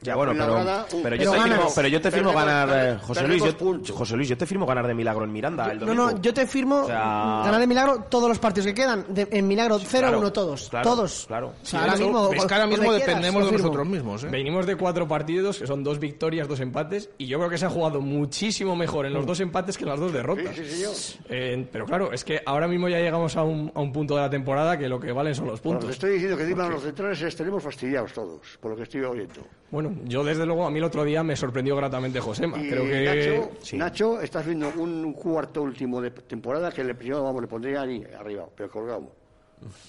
Ya, 0.01 0.15
bueno, 0.15 0.31
pero, 0.31 0.53
uh, 0.61 1.01
pero, 1.03 1.15
yo 1.17 1.31
Pero 1.33 1.43
te 1.43 1.49
firmo, 1.49 1.67
pero 1.75 1.87
yo 1.89 2.01
te 2.01 2.11
firmo 2.11 2.29
Perdemos- 2.31 2.45
ganar, 2.45 2.69
eh, 2.95 2.97
José 3.01 3.27
Luis, 3.27 3.43
yo. 3.43 3.93
José 3.95 4.15
Luis, 4.15 4.29
yo 4.29 4.37
te 4.37 4.45
firmo 4.45 4.65
ganar 4.65 4.87
de 4.87 4.93
milagro 4.93 5.25
en 5.25 5.31
Miranda 5.33 5.69
el 5.71 5.79
No, 5.79 5.85
domingo. 5.87 6.11
no, 6.11 6.21
yo 6.21 6.33
te 6.33 6.47
firmo 6.47 6.83
O 6.83 6.87
sea- 6.87 7.41
ganar 7.43 7.59
de 7.59 7.67
milagro 7.67 8.05
todos 8.09 8.29
los 8.29 8.39
partidos 8.39 8.67
que 8.67 8.73
quedan. 8.73 9.05
De- 9.09 9.27
en 9.29 9.45
milagro 9.45 9.77
0-1 9.77 10.19
claro, 10.19 10.31
todos. 10.33 10.69
claro, 10.69 10.89
todos. 10.89 11.25
claro. 11.27 11.47
O 11.49 11.51
sea, 11.65 11.65
Sí, 11.65 11.75
ahora 11.77 11.93
eso- 11.95 12.03
mismo, 12.05 12.33
es 12.33 12.45
que 12.45 12.53
ahora 12.53 12.67
mismo 12.67 12.83
quieras, 12.89 13.05
dependemos 13.07 13.45
de 13.45 13.51
nosotros 13.57 13.87
mismos. 13.87 14.23
¿eh? 14.23 14.27
Venimos 14.31 14.65
de 14.65 14.75
cuatro 14.77 15.05
partidos, 15.05 15.59
que 15.59 15.67
son 15.67 15.83
dos 15.83 15.99
victorias, 15.99 16.47
dos 16.47 16.61
empates, 16.61 17.09
y 17.17 17.27
yo 17.27 17.37
creo 17.37 17.49
que 17.49 17.57
se 17.57 17.65
ha 17.65 17.69
jugado 17.69 17.99
muchísimo 17.99 18.77
mejor 18.77 19.05
en 19.05 19.13
los 19.13 19.25
dos 19.25 19.41
empates 19.41 19.77
que 19.77 19.83
en 19.83 19.89
las 19.89 19.99
dos 19.99 20.13
derrotas. 20.13 20.55
Sí, 20.55 20.63
sí, 20.63 20.71
señor. 20.77 20.93
Eh, 21.29 21.67
pero 21.73 21.85
claro, 21.85 22.13
es 22.13 22.23
que 22.23 22.41
ahora 22.45 22.69
mismo 22.69 22.87
ya 22.87 22.99
llegamos 22.99 23.35
a 23.35 23.43
un, 23.43 23.69
a 23.75 23.81
un 23.81 23.91
punto 23.91 24.15
de 24.15 24.21
la 24.21 24.29
temporada 24.29 24.77
que 24.77 24.87
lo 24.87 24.97
que 24.97 25.11
valen 25.11 25.35
son 25.35 25.47
los 25.47 25.61
Bueno, 25.61 25.79
puntos. 25.79 25.87
te 25.89 25.93
estoy 26.07 26.11
diciendo 26.13 26.37
que 26.37 26.43
encima 26.43 26.69
los 26.69 26.81
centrales 26.83 27.19
les 27.21 27.35
tenemos 27.35 27.61
fastidiados 27.61 28.13
todos, 28.13 28.39
por 28.61 28.71
lo 28.71 28.77
que 28.77 28.83
estoy 28.83 29.01
oyendo. 29.01 29.41
Bueno, 29.71 29.88
yo 30.05 30.23
desde 30.23 30.45
luego, 30.45 30.65
a 30.65 30.71
mí 30.71 30.77
el 30.79 30.83
otro 30.85 31.03
día 31.03 31.23
me 31.23 31.35
sorprendió 31.35 31.75
gratamente 31.75 32.19
Josema. 32.19 32.57
Y 32.61 32.69
Creo 32.69 32.83
que... 32.85 33.05
Nacho, 33.05 33.51
sí. 33.61 33.77
Nacho, 33.77 34.21
estás 34.21 34.45
viendo 34.45 34.69
un 34.77 35.13
cuarto 35.13 35.61
último 35.61 36.01
de 36.01 36.11
temporada 36.11 36.71
que 36.71 36.83
le, 36.83 36.95
yo, 37.03 37.23
vamos, 37.23 37.41
le 37.41 37.47
pondría 37.47 37.81
ahí 37.81 38.03
arriba, 38.19 38.45
pero 38.55 38.69
colgado. 38.69 38.99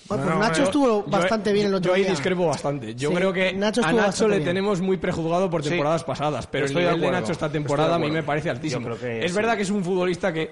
Bueno, 0.09 0.25
pues 0.25 0.35
No, 0.35 0.39
Nacho 0.41 0.59
yo- 0.59 0.65
estuvo 0.65 0.87
Yo- 0.87 1.05
bastante 1.11 1.53
bien 1.53 1.67
el 1.69 1.75
otro 1.75 1.91
Yo 1.91 1.95
ahí 1.95 2.01
día. 2.03 2.11
discrepo 2.11 2.47
bastante. 2.47 2.95
Yo 2.97 3.11
Sí, 3.11 3.15
creo 3.15 3.33
que 3.33 3.53
Nacho 3.53 3.85
a 3.85 3.93
Nacho 3.93 4.27
le 4.27 4.37
bien. 4.39 4.49
tenemos 4.49 4.81
muy 4.81 4.97
prejuzgado 4.97 5.49
por 5.49 5.63
temporadas 5.63 6.03
pasadas, 6.03 6.47
pero 6.49 6.65
el 6.65 6.71
Estoy 6.73 6.83
de 6.85 6.93
nivel 6.95 7.03
de. 7.13 7.21
Nacho 7.21 7.31
esta 7.33 7.49
temporada 7.53 7.95
a 7.95 7.99
mí 8.01 8.11
me 8.11 8.25
parece 8.25 8.51
altísimo. 8.51 8.89
Yo 8.89 8.95
es 9.07 9.31
sí. 9.31 9.37
verdad 9.37 9.55
que 9.57 9.63
es 9.63 9.71
un 9.71 9.85
futbolista 9.85 10.33
que 10.33 10.51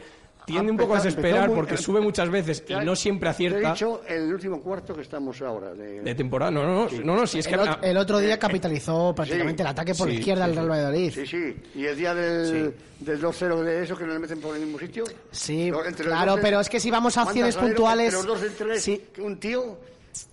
tiende 0.53 0.71
un 0.73 0.77
poco 0.77 0.95
a 0.95 0.97
desesperar 0.97 1.51
porque 1.53 1.77
sube 1.77 2.01
muchas 2.01 2.29
veces 2.31 2.65
y 2.69 2.75
no 2.85 2.97
siempre 2.97 3.29
he 3.29 3.31
acierta 3.31 3.71
dicho 3.73 4.03
el 4.09 4.33
último 4.33 4.61
cuarto 4.61 4.95
que 4.95 5.03
estamos 5.03 5.41
ahora. 5.43 5.75
De, 5.75 6.01
de 6.01 6.15
temporada. 6.15 6.51
No, 6.51 6.65
no, 6.65 6.85
no, 6.87 7.01
no, 7.05 7.17
no, 7.17 7.27
si 7.27 7.39
es 7.39 7.47
que 7.47 7.55
el, 7.55 7.61
ot- 7.61 7.79
el 7.83 7.97
otro 7.97 8.19
día 8.19 8.39
capitalizó 8.39 9.15
prácticamente 9.15 9.63
Sí. 9.63 9.67
el 9.67 9.67
ataque 9.69 9.95
por 9.95 10.11
izquierda 10.11 10.45
sí, 10.45 10.51
del 10.51 10.57
Real 10.57 10.71
Valladolid. 10.71 11.13
Sí, 11.13 11.27
sí. 11.27 11.57
Y 11.75 11.85
el 11.87 11.97
día 11.97 12.15
del, 12.15 12.75
del 13.01 13.21
2-0 13.23 13.63
de 13.63 13.83
eso 13.85 13.97
que 13.97 14.05
nos 14.05 14.19
meten 14.19 14.41
por 14.41 14.55
el 14.57 14.63
mismo 14.63 14.79
sitio. 14.79 15.05
Sí, 15.31 15.71
Lo- 15.71 15.85
entre 15.85 16.07
los 16.07 16.15
claro, 16.15 16.33
dos- 16.33 16.41
pero 16.43 16.61
es 16.61 16.69
que 16.69 16.81
si 16.81 16.91
vamos 16.91 17.17
a 17.17 17.25
¿cuántas 17.25 17.45
acciones 17.45 17.57
puntuales, 17.57 18.15
entre 18.15 18.29
los 18.29 18.41
dos 18.41 18.89
un 19.19 19.39
tío 19.39 19.79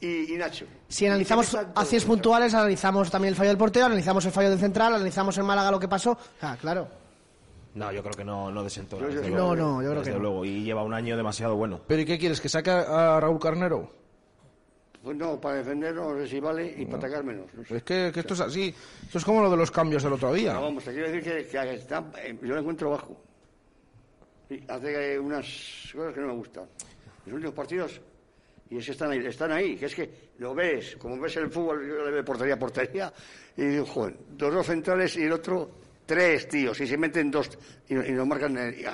y, 0.01 0.33
y 0.33 0.37
Nacho. 0.37 0.65
Si 0.87 1.05
analizamos 1.05 1.53
acciones 1.53 2.05
puntuales, 2.05 2.53
analizamos 2.53 3.11
también 3.11 3.33
el 3.33 3.35
fallo 3.37 3.49
del 3.49 3.57
portero, 3.57 3.85
analizamos 3.85 4.25
el 4.25 4.31
fallo 4.31 4.49
del 4.49 4.59
central, 4.59 4.95
analizamos 4.95 5.37
en 5.37 5.45
Málaga 5.45 5.69
lo 5.71 5.79
que 5.79 5.87
pasó. 5.87 6.17
Ah, 6.41 6.57
claro. 6.59 6.87
No, 7.75 7.91
yo 7.91 8.01
creo 8.01 8.13
que 8.15 8.23
no, 8.25 8.49
no 8.51 8.63
desentona. 8.63 9.03
Yo- 9.03 9.09
yo- 9.09 9.19
desde 9.21 9.31
no, 9.31 9.53
luego. 9.53 9.55
no, 9.55 9.81
yo 9.83 9.89
creo 9.89 9.99
Desde 9.99 10.11
que 10.11 10.17
no. 10.17 10.23
luego. 10.23 10.45
Y 10.45 10.63
lleva 10.63 10.83
un 10.83 10.93
año 10.93 11.15
demasiado 11.17 11.55
bueno. 11.55 11.81
¿Pero 11.87 12.01
y 12.01 12.05
qué 12.05 12.17
quieres? 12.17 12.39
¿Que 12.41 12.49
saque 12.49 12.69
a 12.71 13.19
Raúl 13.19 13.39
Carnero? 13.39 13.91
Pues 15.03 15.15
no, 15.17 15.39
para 15.39 15.57
defender 15.57 15.93
no 15.93 16.17
sé 16.17 16.27
si 16.27 16.39
vale 16.39 16.73
y 16.77 16.85
para 16.85 16.97
atacar 16.97 17.23
menos. 17.23 17.45
no 17.53 17.63
sé. 17.63 17.77
Es 17.77 17.83
que, 17.83 18.11
que 18.13 18.21
esto 18.21 18.33
es 18.33 18.39
así. 18.39 18.73
Esto 19.05 19.17
es 19.19 19.25
como 19.25 19.41
lo 19.41 19.51
de 19.51 19.57
los 19.57 19.69
cambios 19.69 20.01
del 20.01 20.13
otro 20.13 20.33
día. 20.33 20.53
Pero 20.53 20.63
vamos, 20.63 20.83
te 20.83 20.91
quiero 20.93 21.11
decir 21.11 21.23
que, 21.23 21.47
que 21.47 21.73
está, 21.75 22.03
eh, 22.23 22.35
yo 22.41 22.53
lo 22.55 22.59
encuentro 22.59 22.89
bajo. 22.89 23.15
Y 24.49 24.63
hace 24.71 25.19
unas 25.19 25.45
cosas 25.93 26.13
que 26.13 26.21
no 26.21 26.27
me 26.27 26.33
gustan. 26.33 26.65
Los 27.25 27.33
últimos 27.35 27.55
partidos, 27.55 27.99
y 28.69 28.77
es 28.77 28.85
que 28.85 28.91
están 28.93 29.11
ahí, 29.11 29.25
están 29.25 29.51
ahí, 29.51 29.75
que 29.75 29.85
es 29.87 29.95
que 29.95 30.09
lo 30.39 30.53
ves, 30.55 30.95
como 30.97 31.19
ves 31.19 31.35
el 31.37 31.49
fútbol, 31.49 31.87
yo 31.87 32.05
le 32.05 32.11
veo 32.11 32.23
portería 32.25 32.53
a 32.53 32.59
portería, 32.59 33.11
y 33.57 33.63
digo, 33.63 33.85
joder, 33.85 34.15
dos, 34.31 34.53
dos 34.53 34.65
centrales 34.65 35.15
y 35.17 35.23
el 35.23 35.31
otro, 35.33 35.69
tres 36.05 36.47
tíos, 36.47 36.79
y 36.81 36.87
se 36.87 36.97
meten 36.97 37.31
dos, 37.31 37.49
y, 37.87 37.93
y 37.95 38.11
nos 38.11 38.27
marcan, 38.27 38.57
eh, 38.57 38.85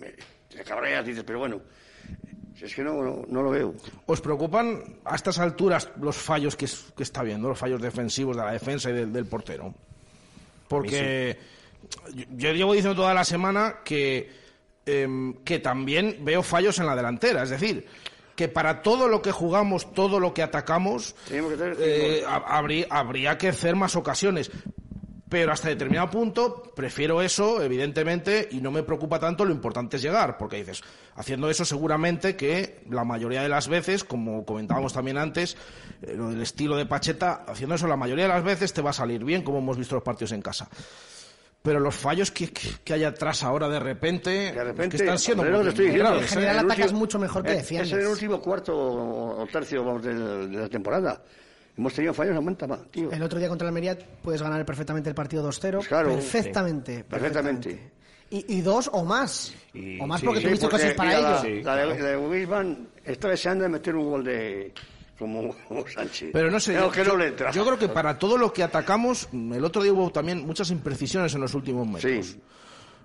me- 0.00 0.14
te 0.56 0.62
cabreas, 0.64 1.04
dices, 1.04 1.24
pero 1.26 1.40
bueno, 1.40 1.60
si 2.56 2.64
es 2.64 2.74
que 2.74 2.82
no, 2.84 3.02
no, 3.02 3.24
no 3.28 3.42
lo 3.42 3.50
veo. 3.50 3.74
¿Os 4.06 4.20
preocupan 4.20 4.98
a 5.04 5.16
estas 5.16 5.38
alturas 5.38 5.90
los 6.00 6.16
fallos 6.16 6.54
que, 6.56 6.66
que 6.96 7.02
está 7.02 7.22
viendo, 7.22 7.48
los 7.48 7.58
fallos 7.58 7.82
defensivos 7.82 8.36
de 8.36 8.42
la 8.44 8.52
defensa 8.52 8.90
y 8.90 8.92
del, 8.92 9.12
del 9.12 9.26
portero? 9.26 9.74
Porque 10.68 11.38
yo, 12.14 12.24
yo 12.36 12.52
llevo 12.52 12.72
diciendo 12.72 12.96
toda 12.96 13.14
la 13.14 13.24
semana 13.24 13.76
que, 13.84 14.30
em, 14.86 15.34
que 15.44 15.58
también 15.58 16.18
veo 16.22 16.42
fallos 16.42 16.78
en 16.78 16.86
la 16.86 16.96
delantera. 16.96 17.42
Es 17.42 17.50
decir, 17.50 17.86
que 18.34 18.48
para 18.48 18.82
todo 18.82 19.08
lo 19.08 19.20
que 19.22 19.30
jugamos, 19.32 19.92
todo 19.92 20.18
lo 20.18 20.32
que 20.32 20.42
atacamos, 20.42 21.14
Tenemos 21.28 21.52
que 21.52 21.56
tener 21.58 21.76
eh, 21.80 22.24
habría 22.90 23.36
que 23.38 23.48
hacer 23.48 23.76
más 23.76 23.94
ocasiones. 23.96 24.50
Pero 25.34 25.50
hasta 25.52 25.68
determinado 25.68 26.08
punto 26.10 26.62
prefiero 26.76 27.20
eso, 27.20 27.60
evidentemente, 27.60 28.48
y 28.52 28.60
no 28.60 28.70
me 28.70 28.84
preocupa 28.84 29.18
tanto, 29.18 29.44
lo 29.44 29.50
importante 29.50 29.96
es 29.96 30.02
llegar, 30.02 30.38
porque 30.38 30.58
dices, 30.58 30.80
haciendo 31.16 31.50
eso 31.50 31.64
seguramente 31.64 32.36
que 32.36 32.84
la 32.88 33.02
mayoría 33.02 33.42
de 33.42 33.48
las 33.48 33.66
veces, 33.66 34.04
como 34.04 34.46
comentábamos 34.46 34.92
también 34.92 35.18
antes, 35.18 35.56
eh, 36.02 36.14
lo 36.16 36.30
del 36.30 36.40
estilo 36.40 36.76
de 36.76 36.86
Pacheta, 36.86 37.44
haciendo 37.48 37.74
eso 37.74 37.88
la 37.88 37.96
mayoría 37.96 38.26
de 38.26 38.28
las 38.28 38.44
veces 38.44 38.72
te 38.72 38.80
va 38.80 38.90
a 38.90 38.92
salir 38.92 39.24
bien, 39.24 39.42
como 39.42 39.58
hemos 39.58 39.76
visto 39.76 39.96
los 39.96 40.04
partidos 40.04 40.30
en 40.30 40.40
casa. 40.40 40.68
Pero 41.62 41.80
los 41.80 41.96
fallos 41.96 42.30
que, 42.30 42.52
que, 42.52 42.68
que 42.84 42.92
hay 42.92 43.02
atrás 43.02 43.42
ahora 43.42 43.68
de 43.68 43.80
repente, 43.80 44.52
De 44.52 44.64
repente, 44.64 44.96
que 44.98 45.02
están 45.02 45.18
siendo 45.18 45.42
muy, 45.42 45.66
estoy 45.66 45.86
diciendo, 45.86 46.10
graves. 46.10 46.22
En 46.22 46.28
general 46.28 46.56
el 46.58 46.64
atacas 46.66 46.78
último- 46.84 46.98
mucho 47.00 47.18
mejor 47.18 47.42
que 47.42 47.50
es- 47.50 47.56
defiendes. 47.56 47.88
Es 47.88 47.94
en 47.94 48.00
el 48.02 48.06
último 48.06 48.40
cuarto 48.40 48.72
o 48.76 49.44
tercio 49.50 49.82
vamos, 49.84 50.04
de, 50.04 50.14
la 50.14 50.68
temporada. 50.68 51.20
Hemos 51.76 51.92
tenido 51.94 52.14
fallos 52.14 52.36
a 52.36 52.40
manta, 52.40 52.66
ma, 52.66 52.78
tío. 52.90 53.10
El 53.10 53.22
otro 53.22 53.38
día 53.38 53.48
contra 53.48 53.66
el 53.66 53.70
Almería 53.70 53.98
puedes 54.22 54.40
ganar 54.40 54.64
perfectamente 54.64 55.08
el 55.08 55.14
partido 55.14 55.48
2-0. 55.48 55.76
Pues 55.76 55.88
claro, 55.88 56.10
perfectamente, 56.10 56.96
sí. 56.98 57.02
Perfectamente. 57.08 57.90
Y, 58.30 58.56
y 58.56 58.60
dos 58.62 58.88
o 58.92 59.04
más. 59.04 59.52
Y- 59.72 60.00
o 60.00 60.06
más 60.06 60.20
sí, 60.20 60.26
porque 60.26 60.40
sí, 60.40 60.46
tuviste 60.46 60.68
cosas 60.68 60.92
para 60.94 61.16
mira, 61.18 61.42
ello. 61.44 61.62
La, 61.64 61.76
la 61.86 61.94
de, 61.94 62.28
Griezmann 62.28 62.88
está 63.04 63.28
deseando 63.28 63.64
de 63.64 63.70
meter 63.70 63.94
un 63.96 64.08
gol 64.10 64.24
de 64.24 64.72
como, 65.18 65.54
como 65.68 65.86
Sánchez. 65.88 66.30
Pero 66.32 66.50
no 66.50 66.58
sé, 66.60 66.72
Pero 66.74 66.86
yo, 66.86 66.92
que 66.92 67.04
no 67.04 67.16
le 67.16 67.26
entra. 67.28 67.50
yo 67.50 67.64
creo 67.64 67.78
que 67.78 67.88
para 67.88 68.18
todo 68.18 68.38
lo 68.38 68.52
que 68.52 68.62
atacamos, 68.62 69.28
el 69.32 69.64
otro 69.64 69.82
día 69.82 69.92
hubo 69.92 70.10
también 70.10 70.46
muchas 70.46 70.70
imprecisiones 70.70 71.34
en 71.34 71.40
los 71.40 71.54
últimos 71.54 71.86
metros. 71.86 72.26
Sí. 72.26 72.40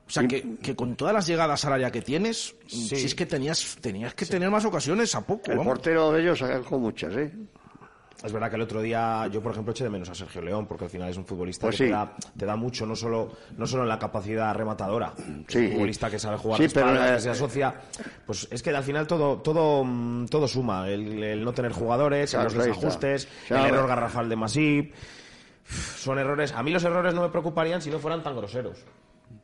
O 0.07 0.11
sea, 0.11 0.27
que, 0.27 0.57
que 0.61 0.75
con 0.75 0.95
todas 0.95 1.13
las 1.13 1.27
llegadas 1.27 1.63
al 1.65 1.73
área 1.73 1.91
que 1.91 2.01
tienes, 2.01 2.55
si 2.65 2.95
es 2.95 3.13
que 3.13 3.27
tenías, 3.27 3.77
tenías 3.79 4.15
que 4.15 4.25
tener 4.25 4.49
más 4.49 4.65
ocasiones 4.65 5.13
a 5.13 5.21
poco. 5.25 5.51
El 5.51 5.57
vamos. 5.59 5.73
portero 5.73 6.11
de 6.11 6.21
ellos 6.21 6.39
sacó 6.39 6.79
muchas, 6.79 7.15
¿eh? 7.15 7.31
Es 8.23 8.33
verdad 8.33 8.49
que 8.49 8.57
el 8.57 8.61
otro 8.63 8.81
día 8.81 9.27
yo, 9.27 9.41
por 9.41 9.53
ejemplo, 9.53 9.71
eché 9.71 9.85
de 9.85 9.89
menos 9.89 10.09
a 10.09 10.15
Sergio 10.15 10.41
León, 10.41 10.65
porque 10.67 10.83
al 10.85 10.89
final 10.89 11.09
es 11.09 11.15
un 11.15 11.25
futbolista 11.25 11.67
Pues 11.67 11.77
que 11.77 11.85
sí. 11.85 11.89
te, 11.89 11.95
da, 11.95 12.13
te 12.37 12.45
da 12.45 12.55
mucho, 12.57 12.85
no 12.85 12.93
solo, 12.95 13.31
no 13.57 13.65
solo 13.65 13.83
en 13.83 13.89
la 13.89 13.97
capacidad 13.97 14.53
rematadora. 14.53 15.13
Sí. 15.47 15.57
un 15.59 15.71
futbolista 15.71 16.09
que 16.09 16.19
sabe 16.19 16.37
jugar 16.37 16.57
Sí, 16.57 16.63
de 16.63 16.67
espaldas, 16.67 16.93
pero, 16.99 17.11
eh, 17.11 17.15
que 17.15 17.21
se 17.21 17.29
asocia. 17.29 17.75
Pues 18.25 18.47
es 18.51 18.61
que 18.61 18.71
al 18.71 18.83
final 18.83 19.07
todo, 19.07 19.37
todo, 19.37 19.83
mm, 19.85 20.25
todo 20.25 20.47
suma. 20.49 20.89
El, 20.89 21.23
el 21.23 21.43
no 21.45 21.53
tener 21.53 21.71
jugadores, 21.71 22.33
los 22.33 22.53
desajustes, 22.53 23.27
el 23.49 23.55
error 23.57 23.87
garrafal 23.87 24.27
de 24.27 24.35
Masip. 24.35 24.93
Son 25.65 26.17
errores. 26.19 26.51
A 26.53 26.63
mí 26.63 26.71
los 26.71 26.83
errores 26.83 27.13
no 27.13 27.21
me 27.21 27.29
preocuparían 27.29 27.81
si 27.81 27.89
no 27.89 27.99
fueran 27.99 28.23
tan 28.23 28.35
groseros. 28.35 28.79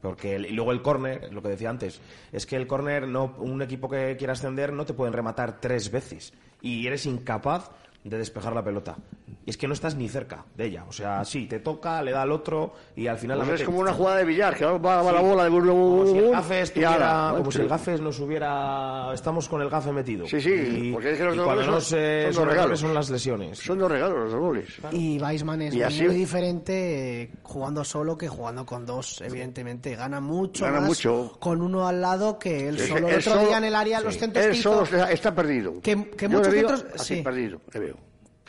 Porque 0.02 0.36
el- 0.36 0.48
y 0.48 0.52
luego 0.52 0.72
el 0.72 0.82
córner, 0.82 1.32
lo 1.32 1.42
que 1.42 1.50
decía 1.50 1.70
antes, 1.70 2.02
es 2.32 2.46
que 2.46 2.56
el 2.56 2.68
córner, 2.68 3.08
no, 3.08 3.36
un 3.38 3.62
equipo 3.62 3.88
que 3.90 4.16
quiera 4.18 4.34
ascender 4.34 4.74
no 4.74 4.86
te 4.86 4.94
pueden 4.94 5.14
rematar 5.14 5.62
tres 5.62 5.92
veces. 5.92 6.34
Y 6.62 6.88
eres 6.88 7.06
incapaz 7.06 7.70
de 8.10 8.18
despejar 8.18 8.54
la 8.54 8.64
pelota. 8.64 8.96
Y 9.46 9.50
es 9.52 9.58
que 9.58 9.68
no 9.68 9.74
estás 9.74 9.96
ni 9.96 10.10
cerca 10.10 10.44
de 10.56 10.66
ella. 10.66 10.86
O 10.88 10.92
sea, 10.92 11.24
sí, 11.24 11.46
te 11.48 11.60
toca, 11.60 12.02
le 12.02 12.12
da 12.12 12.24
al 12.24 12.32
otro 12.32 12.74
y 12.96 13.06
al 13.08 13.18
final 13.18 13.38
Pues 13.38 13.48
la 13.48 13.54
es 13.54 13.60
mete. 13.62 13.66
como 13.66 13.80
una 13.80 13.94
jugada 13.94 14.18
de 14.18 14.26
billar, 14.26 14.56
que 14.56 14.66
va, 14.66 14.78
va 14.78 15.12
la 15.12 15.22
bola 15.22 15.44
de. 15.44 15.50
Como 15.52 16.06
si 16.08 16.18
el 16.18 16.32
gafe 16.32 16.58
y 16.60 16.62
estuviera, 16.62 17.28
ala, 17.30 17.38
como 17.38 17.52
si 17.52 17.62
el 17.62 17.68
gafe 17.68 17.98
nos 18.00 18.20
hubiera, 18.20 19.12
estamos 19.14 19.48
con 19.48 19.62
el 19.62 19.70
gafe 19.70 19.92
metido. 19.92 20.26
Sí, 20.28 20.42
sí, 20.42 20.52
Y, 20.52 20.92
porque 20.94 21.12
es 21.12 21.18
que 21.18 21.24
los 21.26 21.36
cuando 21.36 21.64
no 21.66 21.72
son- 21.74 21.82
se- 21.82 22.24
son 22.26 22.34
son 22.34 22.50
regalos. 22.50 22.80
son 22.80 22.94
las 22.94 23.10
lesiones. 23.10 23.60
Son 23.60 23.78
dos 23.78 23.92
regalos 23.92 24.32
los 24.32 24.36
goles. 24.40 24.68
Y 24.92 25.20
Weisman 25.20 25.62
es 25.64 25.76
Y 25.76 25.82
así- 25.84 26.04
muy 26.06 26.16
diferente 26.16 27.22
eh, 27.24 27.32
jugando 27.44 27.84
solo 27.84 28.18
que 28.18 28.28
jugando 28.28 28.66
con 28.66 28.86
dos, 28.86 29.22
evidentemente. 29.22 29.96
Gana 29.96 30.20
mucho 30.20 30.66
Gana 30.66 30.80
más 30.80 30.90
mucho. 30.90 31.38
con 31.40 31.62
uno 31.62 31.88
al 31.88 32.02
lado 32.02 32.38
que 32.40 32.68
él 32.70 32.76
Es 32.78 32.88
solo. 32.88 33.08
El 33.08 33.14
él 33.14 33.20
otro 33.20 33.34
solo- 33.34 33.48
día 33.48 33.58
en 33.58 33.64
el 33.66 33.76
área, 33.76 34.00
los 34.02 34.18
centros 34.18 34.44
Él 34.46 34.56
solo 34.56 34.84
está, 34.84 35.12
está 35.12 35.34
perdido. 35.36 35.80
Que- 35.82 36.10
que 36.12 36.26
Yo 36.26 36.38
muchos 36.38 36.54
le 36.54 36.62
veo 36.62 36.70
centros- 36.70 37.00
así 37.02 37.16
sí. 37.18 37.22
perdido, 37.22 37.62
le 37.74 37.80
veo. 37.80 37.95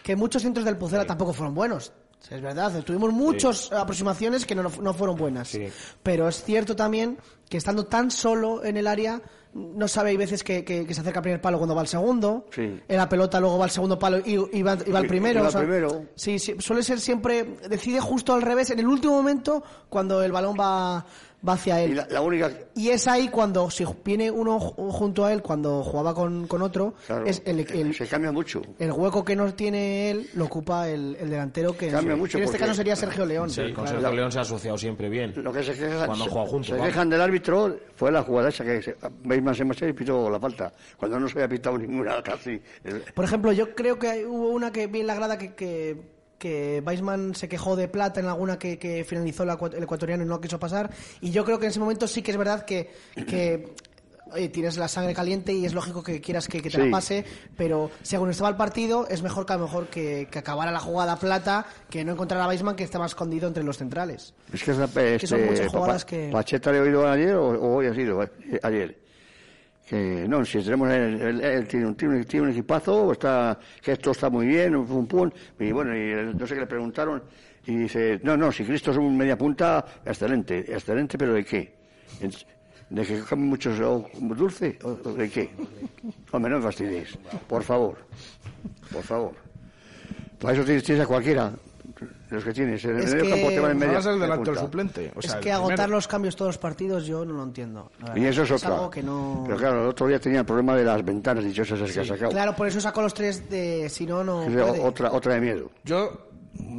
Que 0.07 0.14
muchos 0.14 0.40
centros 0.42 0.64
del 0.64 0.77
Pucela 0.77 1.05
tampoco 1.05 1.33
fueron 1.33 1.53
buenos. 1.53 1.92
Es 2.31 2.40
verdad, 2.40 2.73
tuvimos 2.85 3.12
muchas 3.12 3.73
aproximaciones 3.73 4.47
que 4.47 4.55
no, 4.55 4.62
no 4.81 4.95
fueron 4.95 5.16
buenas. 5.16 5.49
Sí. 5.49 5.66
Pero 6.05 6.29
es 6.29 6.45
cierto 6.45 6.77
también 6.77 7.19
que 7.49 7.57
estando 7.57 7.87
tan 7.87 8.12
solo 8.12 8.64
en 8.64 8.77
el 8.77 8.87
área, 8.87 9.21
no 9.53 9.88
sabe, 9.88 10.11
hay 10.11 10.16
veces 10.16 10.45
que, 10.45 10.64
que- 10.64 10.87
que 10.87 10.95
se 10.95 11.01
acerca 11.01 11.19
al 11.19 11.23
primer 11.25 11.40
palo 11.40 11.59
cuando 11.59 11.75
va 11.75 11.81
al 11.81 11.88
segundo. 11.88 12.47
Sí. 12.55 12.81
En 12.87 12.97
la 12.97 13.09
pelota 13.09 13.40
luego 13.40 13.59
va 13.59 13.64
al 13.64 13.71
segundo 13.73 13.99
palo 13.99 14.19
y, 14.19 14.35
y 14.57 14.62
va, 14.62 14.79
y 14.87 14.90
va 14.92 15.01
al 15.01 15.07
primero. 15.09 15.42
va 15.42 15.49
o 15.49 15.51
sea, 15.51 15.61
primero. 15.61 16.05
Sí, 16.14 16.38
sí, 16.38 16.55
suele 16.61 16.85
ser 16.85 17.01
siempre, 17.01 17.57
decide 17.69 17.99
justo 18.01 18.33
al 18.33 18.42
revés, 18.42 18.71
en 18.71 18.79
el 18.79 18.87
último 18.87 19.14
momento, 19.14 19.64
cuando 19.88 20.23
el 20.23 20.31
balón 20.31 20.55
va, 20.59 21.05
va 21.47 21.55
hacia 21.55 21.81
él. 21.81 21.93
Y 21.93 21.95
la, 21.95 22.07
la 22.11 22.21
única. 22.21 22.51
Y 22.75 22.89
es 22.91 23.07
ahí 23.09 23.29
cuando, 23.29 23.71
si 23.71 23.85
viene 24.05 24.31
uno 24.31 24.59
ju- 24.59 24.91
junto 24.91 25.25
a 25.25 25.33
él, 25.33 25.43
cuando 25.43 25.83
jugaba 25.83 26.15
con, 26.15 26.47
con 26.47 26.63
otro, 26.63 26.95
Claro, 27.07 27.27
es 27.27 27.43
el, 27.45 27.61
el- 27.61 27.95
se 27.95 28.07
cambia 28.07 28.33
mucho. 28.33 28.63
el 28.79 28.93
hueco 28.93 29.25
que 29.25 29.37
no 29.37 29.53
tiene 29.55 30.11
él 30.11 30.29
lo 30.35 30.47
ocupa 30.47 30.89
el, 30.89 31.17
el 31.21 31.31
delantero 31.31 31.77
que 31.77 31.89
Cambia 31.89 32.15
en, 32.15 32.19
mucho 32.19 32.39
en 32.39 32.45
este 32.45 32.59
caso 32.59 32.75
sería 32.75 32.97
Sergio 32.97 33.25
León. 33.25 33.51
Sí, 33.51 33.63
con 33.73 33.85
claro. 33.85 33.89
Sergio 34.01 34.13
León 34.17 34.33
se 34.33 34.39
ha 34.39 34.43
asociado 34.43 34.79
siempre 34.79 35.09
bien. 35.09 35.33
Lo 35.37 35.53
que 35.53 35.63
se 35.63 35.73
quejan, 35.75 36.07
Cuando 36.07 36.25
se- 36.25 36.31
juegan 36.31 36.49
juntos, 36.51 36.67
se 36.69 36.73
vamos. 36.75 36.89
quejan 36.89 37.11
del 37.11 37.21
árbitro 37.21 37.77
fue 37.95 38.11
la 38.13 38.23
jugada 38.23 38.49
esa 38.49 38.65
que 38.65 38.83
se- 38.83 38.97
Bateman 39.25 39.55
se 39.55 39.65
marchó 39.65 39.87
y 39.87 39.93
pitó 39.93 40.29
la 40.31 40.39
falta. 40.41 40.73
Cuando 40.97 41.19
no 41.21 41.29
se 41.29 41.35
había 41.39 41.49
pitado 41.49 41.79
ninguna 41.79 42.23
casi. 42.23 42.61
Por 43.15 43.25
ejemplo, 43.25 43.53
yo 43.53 43.75
creo 43.75 43.99
que 43.99 44.27
hubo 44.27 44.51
una 44.51 44.71
que 44.73 44.87
vi 44.87 45.01
en 45.01 45.07
la 45.07 45.15
grada 45.15 45.39
que, 45.39 45.55
que, 45.55 46.16
que 46.38 46.83
Weisman 46.87 47.35
se 47.35 47.49
quejó 47.49 47.77
de 47.77 47.88
plata 47.88 48.20
en 48.20 48.27
alguna 48.27 48.59
que, 48.59 48.79
que 48.79 49.05
finalizó 49.05 49.44
la 49.44 49.59
el 49.75 49.83
ecuatoriano 49.83 50.22
y 50.22 50.27
no 50.27 50.40
quiso 50.40 50.59
pasar. 50.59 50.90
Y 51.20 51.31
yo 51.31 51.44
creo 51.44 51.59
que 51.59 51.66
en 51.66 51.70
ese 51.70 51.81
momento 51.81 52.07
sí 52.07 52.22
que 52.22 52.31
es 52.31 52.37
verdad 52.37 52.64
que, 52.64 52.90
que 53.27 53.72
oye, 54.33 54.49
tienes 54.49 54.77
la 54.77 54.88
sangre 54.88 55.14
caliente 55.14 55.53
y 55.53 55.64
es 55.64 55.72
lógico 55.72 56.03
que 56.03 56.20
quieras 56.20 56.49
que, 56.49 56.61
que 56.61 56.68
te 56.68 56.77
Sí. 56.79 56.85
la 56.85 56.90
pase, 56.90 57.25
pero 57.57 57.90
según 58.03 58.29
estaba 58.31 58.49
el 58.51 58.57
partido, 58.57 59.07
es 59.09 59.22
mejor 59.22 59.46
que 59.46 59.53
a 59.53 59.57
lo 59.57 59.62
mejor 59.64 59.87
que, 59.87 60.27
que 60.31 60.38
acabara 60.40 60.72
la 60.72 60.81
jugada 60.81 61.16
plata 61.16 61.64
que 61.88 62.05
no 62.05 62.12
encontrar 62.12 62.40
a 62.40 62.49
Weisman 62.49 62.75
que 62.77 62.85
estaba 62.85 63.07
escondido 63.07 63.46
entre 63.49 63.62
los 63.62 63.79
centrales. 63.79 64.35
Es 64.53 64.62
que, 64.64 64.72
esa- 64.72 64.85
este, 64.85 65.27
son 65.29 65.46
muchas 65.46 65.72
Pa- 65.72 65.79
jugadas 65.79 66.05
que- 66.05 66.29
Pacheta 66.33 66.72
le 66.72 66.79
he 66.79 66.81
oído 66.81 67.09
ayer 67.09 67.35
o, 67.37 67.49
o 67.51 67.77
hoy 67.77 67.87
ha 67.87 67.94
sido 67.94 68.22
eh, 68.22 68.31
ayer. 68.62 69.06
Que 69.88 70.27
no, 70.29 70.44
si 70.44 70.61
tenemos 70.62 70.90
el- 70.92 71.68
tiene, 71.68 71.87
un, 71.87 72.51
equipazo, 72.51 73.12
está, 73.12 73.57
que 73.81 73.92
esto 73.92 74.11
está 74.11 74.29
muy 74.29 74.46
bien, 74.46 74.75
un 74.75 74.85
pum 74.87 75.07
pum. 75.07 75.31
Y 75.61 75.70
bueno, 75.70 75.96
y 75.96 76.35
no 76.37 76.44
sé 76.46 76.55
qué 76.55 76.61
le 76.61 76.66
preguntaron. 76.66 77.22
Y 77.66 77.77
dice, 77.77 78.20
no, 78.22 78.37
no, 78.37 78.51
si 78.51 78.64
Cristo 78.64 78.90
es 78.90 78.96
un 78.96 79.16
media 79.16 79.38
punta, 79.38 79.85
excelente, 80.05 80.59
excelente, 80.72 81.16
pero 81.16 81.35
¿de 81.35 81.44
qué? 81.44 81.75
¿De 82.90 83.05
que 83.05 83.20
come 83.20 83.44
mucho 83.44 83.72
dulce? 84.12 84.79
¿O 84.85 84.90
o 85.05 85.12
de 85.12 85.29
qué? 85.31 85.51
Hombre, 86.33 86.51
no 86.51 86.59
me 86.59 86.62
fastidies, 86.64 87.16
por 87.49 87.62
favor, 87.62 87.99
por 88.92 89.03
favor. 89.03 89.33
Para 90.40 90.55
eso 90.55 90.64
tienes, 90.64 90.85
tienes 90.85 91.05
a 91.05 91.07
cualquiera. 91.07 91.53
Los 92.31 92.43
que 92.45 92.53
tienes. 92.53 92.85
En 92.85 92.97
el 92.97 93.05
Es 93.05 93.11
medio 93.15 93.25
que 93.25 93.31
campo 93.31 93.49
te 93.49 93.61
van 93.61 93.71
en 93.73 93.79
media. 93.79 93.95
Vas 93.95 94.07
el 94.07 94.15
de 94.15 94.21
delantero 94.21 94.45
punta. 94.53 94.61
suplente. 94.61 95.12
O 95.15 95.23
sea, 95.23 95.35
es 95.37 95.41
que 95.41 95.53
agotar 95.53 95.77
primero. 95.77 95.93
los 95.97 96.09
cambios 96.09 96.35
todos 96.37 96.49
los 96.49 96.59
partidos 96.59 97.07
yo 97.07 97.25
no 97.25 97.35
lo 97.35 97.43
entiendo. 97.45 97.93
Y 98.17 98.25
eso 98.25 98.43
es 98.43 98.51
otra. 98.51 98.75
algo 98.75 98.91
que 98.91 99.03
no... 99.03 99.43
Pero 99.47 99.57
claro, 99.59 99.83
el 99.85 99.89
otro 99.91 100.07
día 100.09 100.19
tenía 100.19 100.41
el 100.41 100.47
problema 100.47 100.75
de 100.75 100.85
las 100.85 101.05
ventanas 101.05 101.45
dichosas 101.45 101.79
esas 101.81 101.93
que 101.93 102.01
ha 102.01 102.05
sacado. 102.05 102.31
Claro, 102.33 102.57
por 102.57 102.67
eso 102.67 102.81
sacó 102.81 103.03
los 103.03 103.15
tres 103.15 103.49
de... 103.49 103.89
Si 103.89 104.07
no, 104.07 104.25
no 104.25 104.43
Es 104.43 104.53
puede. 104.53 104.81
otra, 104.81 105.12
otra 105.12 105.35
de 105.35 105.41
miedo. 105.41 105.71
Yo 105.85 106.27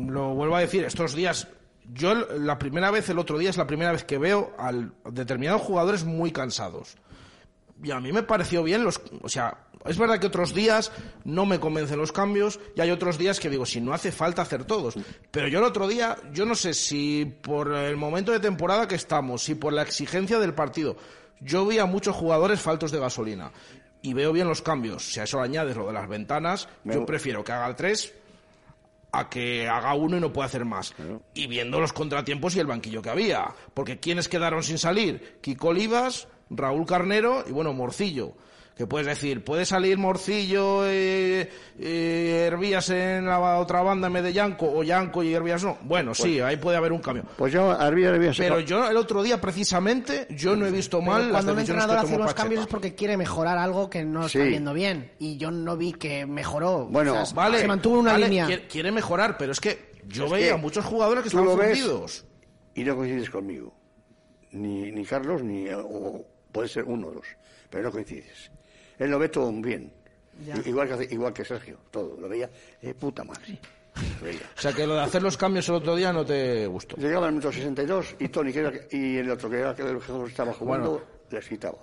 lo 0.10 0.34
vuelvo 0.36 0.56
a 0.56 0.60
decir, 0.60 0.84
estos 0.84 1.14
días, 1.16 1.48
yo 1.94 2.14
la 2.16 2.58
primera 2.60 2.92
vez, 2.92 3.10
el 3.10 3.20
otro 3.20 3.38
día 3.38 3.50
es 3.50 3.58
la 3.58 3.68
primera 3.68 3.92
vez 3.92 4.04
que 4.04 4.18
veo 4.18 4.52
a 4.58 4.72
determinados 5.12 5.62
jugadores 5.62 6.04
muy 6.04 6.32
cansados. 6.32 6.98
Y 7.84 7.92
a 7.92 8.00
mí 8.00 8.12
me 8.12 8.24
pareció 8.24 8.64
bien 8.64 8.84
los, 8.84 9.02
o 9.22 9.30
sea, 9.30 9.68
es 9.86 9.98
verdad 9.98 10.20
que 10.20 10.28
otros 10.28 10.54
días 10.54 10.92
no 11.24 11.46
me 11.46 11.60
convencen 11.60 12.00
los 12.00 12.12
cambios 12.12 12.60
y 12.76 12.82
hay 12.82 12.92
otros 12.92 13.18
días 13.18 13.40
que 13.40 13.50
digo, 13.50 13.66
si 13.66 13.82
no 13.82 13.94
hace 13.94 14.12
falta 14.12 14.42
hacer 14.42 14.66
todos. 14.66 14.96
Pero 15.32 15.48
yo 15.48 15.60
el 15.60 15.66
otro 15.66 15.88
día, 15.88 16.18
yo 16.34 16.46
no 16.46 16.56
sé 16.56 16.74
si 16.74 17.26
por 17.26 17.74
el 17.74 17.96
momento 17.96 18.32
de 18.32 18.40
temporada 18.40 18.88
que 18.88 18.96
estamos, 18.96 19.44
si 19.44 19.56
por 19.56 19.74
la 19.74 19.84
exigencia 19.84 20.40
del 20.40 20.54
partido, 20.54 20.98
yo 21.40 21.66
vi 21.66 21.80
a 21.80 21.86
muchos 21.86 22.16
jugadores 22.16 22.60
faltos 22.60 22.92
de 22.92 23.00
gasolina 23.00 23.52
y 24.02 24.14
veo 24.14 24.34
bien 24.34 24.48
los 24.48 24.62
cambios. 24.62 25.12
Si 25.12 25.20
a 25.20 25.24
eso 25.24 25.40
añades 25.40 25.76
lo 25.76 25.88
de 25.88 25.94
las 25.94 26.08
ventanas, 26.08 26.68
yo 26.84 27.06
prefiero 27.06 27.44
que 27.44 27.52
haga 27.52 27.68
el 27.68 27.76
3 27.76 28.14
a 29.12 29.30
que 29.30 29.68
haga 29.68 29.94
uno 29.94 30.18
y 30.18 30.20
no 30.20 30.34
pueda 30.34 30.48
hacer 30.48 30.66
más. 30.66 30.94
Y 31.34 31.48
viendo 31.48 31.80
los 31.80 31.94
contratiempos 31.94 32.56
y 32.56 32.60
el 32.60 32.68
banquillo 32.68 33.02
que 33.02 33.10
había. 33.10 33.54
Porque 33.74 34.00
¿quiénes 34.00 34.28
quedaron 34.28 34.64
sin 34.64 34.78
salir? 34.78 35.40
Kiko 35.42 35.70
Olivas, 35.70 36.28
Raúl 36.50 36.86
Carnero 36.86 37.44
y 37.48 37.52
bueno, 37.52 37.74
Morcillo. 37.74 38.34
Que 38.78 38.86
puedes 38.86 39.08
decir, 39.08 39.44
puede 39.44 39.66
salir 39.66 39.98
Morcillo, 39.98 40.86
eh, 40.86 41.50
eh, 41.80 42.44
Hervías 42.46 42.92
en 42.92 43.26
la 43.26 43.58
otra 43.58 43.82
banda 43.82 44.06
en 44.06 44.14
vez 44.14 44.22
de 44.22 44.34
Yanco, 44.34 44.72
o 44.72 44.84
Yanco 44.84 45.24
y 45.24 45.34
Hervías 45.34 45.64
no. 45.64 45.80
Bueno, 45.82 46.14
sí, 46.14 46.40
ahí 46.40 46.58
puede 46.58 46.78
haber 46.78 46.92
un 46.92 47.00
cambio. 47.00 47.24
Pues 47.38 47.52
yo, 47.52 47.72
a 47.72 47.78
sacar- 47.88 48.34
Pero 48.38 48.60
yo 48.60 48.88
el 48.88 48.96
otro 48.98 49.24
día, 49.24 49.42
precisamente, 49.42 50.28
yo 50.30 50.56
no 50.56 50.68
he 50.68 50.72
visto 50.72 51.00
Pero 51.00 51.12
mal 51.12 51.22
las 51.24 51.32
cuando 51.32 51.54
un 51.54 51.60
entrenador 51.60 51.98
hace 51.98 52.16
unos 52.16 52.36
cambios 52.36 52.62
es 52.62 52.68
porque 52.68 52.94
quiere 52.94 53.18
mejorar 53.18 53.58
algo 53.58 53.90
que 53.90 54.06
no 54.06 54.28
está 54.28 54.44
viendo 54.44 54.76
bien. 54.76 55.12
Y 55.18 55.38
yo 55.38 55.50
no 55.50 55.76
vi 55.76 55.94
que 55.94 56.28
mejoró. 56.28 56.86
Bueno, 56.86 57.20
O 57.20 57.26
sea, 57.26 57.34
vale, 57.34 57.58
se 57.58 57.68
mantuvo 57.68 57.98
una 57.98 58.12
vale, 58.12 58.28
línea. 58.30 58.46
Quiere, 58.70 58.92
mejorar, 58.92 59.40
pero 59.40 59.54
es 59.54 59.60
que 59.60 59.92
yo 60.06 60.26
Es 60.26 60.32
veía 60.32 60.48
que 60.50 60.54
a 60.54 60.58
muchos 60.58 60.86
jugadores 60.86 61.24
que 61.24 61.30
estaban 61.30 61.50
fundidos. 61.58 62.26
Y 62.76 62.84
no 62.84 62.96
coincides 62.96 63.32
conmigo. 63.32 63.74
Ni, 64.52 64.92
ni 64.92 65.04
Carlos, 65.04 65.42
ni. 65.42 65.68
O 65.70 66.24
puede 66.58 66.70
ser 66.70 66.86
uno 66.86 67.08
o 67.08 67.12
dos. 67.12 67.28
Pero 67.70 67.84
no 67.84 67.92
coincides. 67.92 68.50
Él 68.98 69.12
lo 69.12 69.20
ve 69.20 69.30
todo 69.30 69.52
bien. 69.52 69.94
Igual 70.66 70.88
que, 70.98 71.14
igual 71.14 71.32
que 71.34 71.46
Sergio. 71.46 71.78
Todo. 71.92 72.18
Lo 72.20 72.28
veía. 72.28 72.50
Eh, 72.82 72.96
puta 72.96 73.24
madre. 73.24 73.60
O 74.58 74.60
sea, 74.60 74.74
que 74.74 74.88
lo 74.88 74.96
de 74.96 75.02
hacer 75.02 75.22
los 75.22 75.38
cambios 75.38 75.70
el 75.70 75.76
otro 75.76 75.96
día 75.96 76.12
no 76.12 76.26
te 76.26 76.66
gustó. 76.66 76.96
Llegaba 76.98 77.28
el 77.28 77.34
minuto 77.34 77.52
62 77.52 78.16
y 78.20 78.30
Tony, 78.30 78.52
que 78.52 78.60
era, 78.60 78.72
y 78.92 79.18
el 79.18 79.30
otro 79.30 79.50
que 79.52 79.58
era 79.60 79.70
el 79.72 79.76
que 79.76 79.84
estaba 80.28 80.52
jugando, 80.54 80.92
Bueno. 80.94 81.06
les 81.30 81.48
quitaba. 81.48 81.78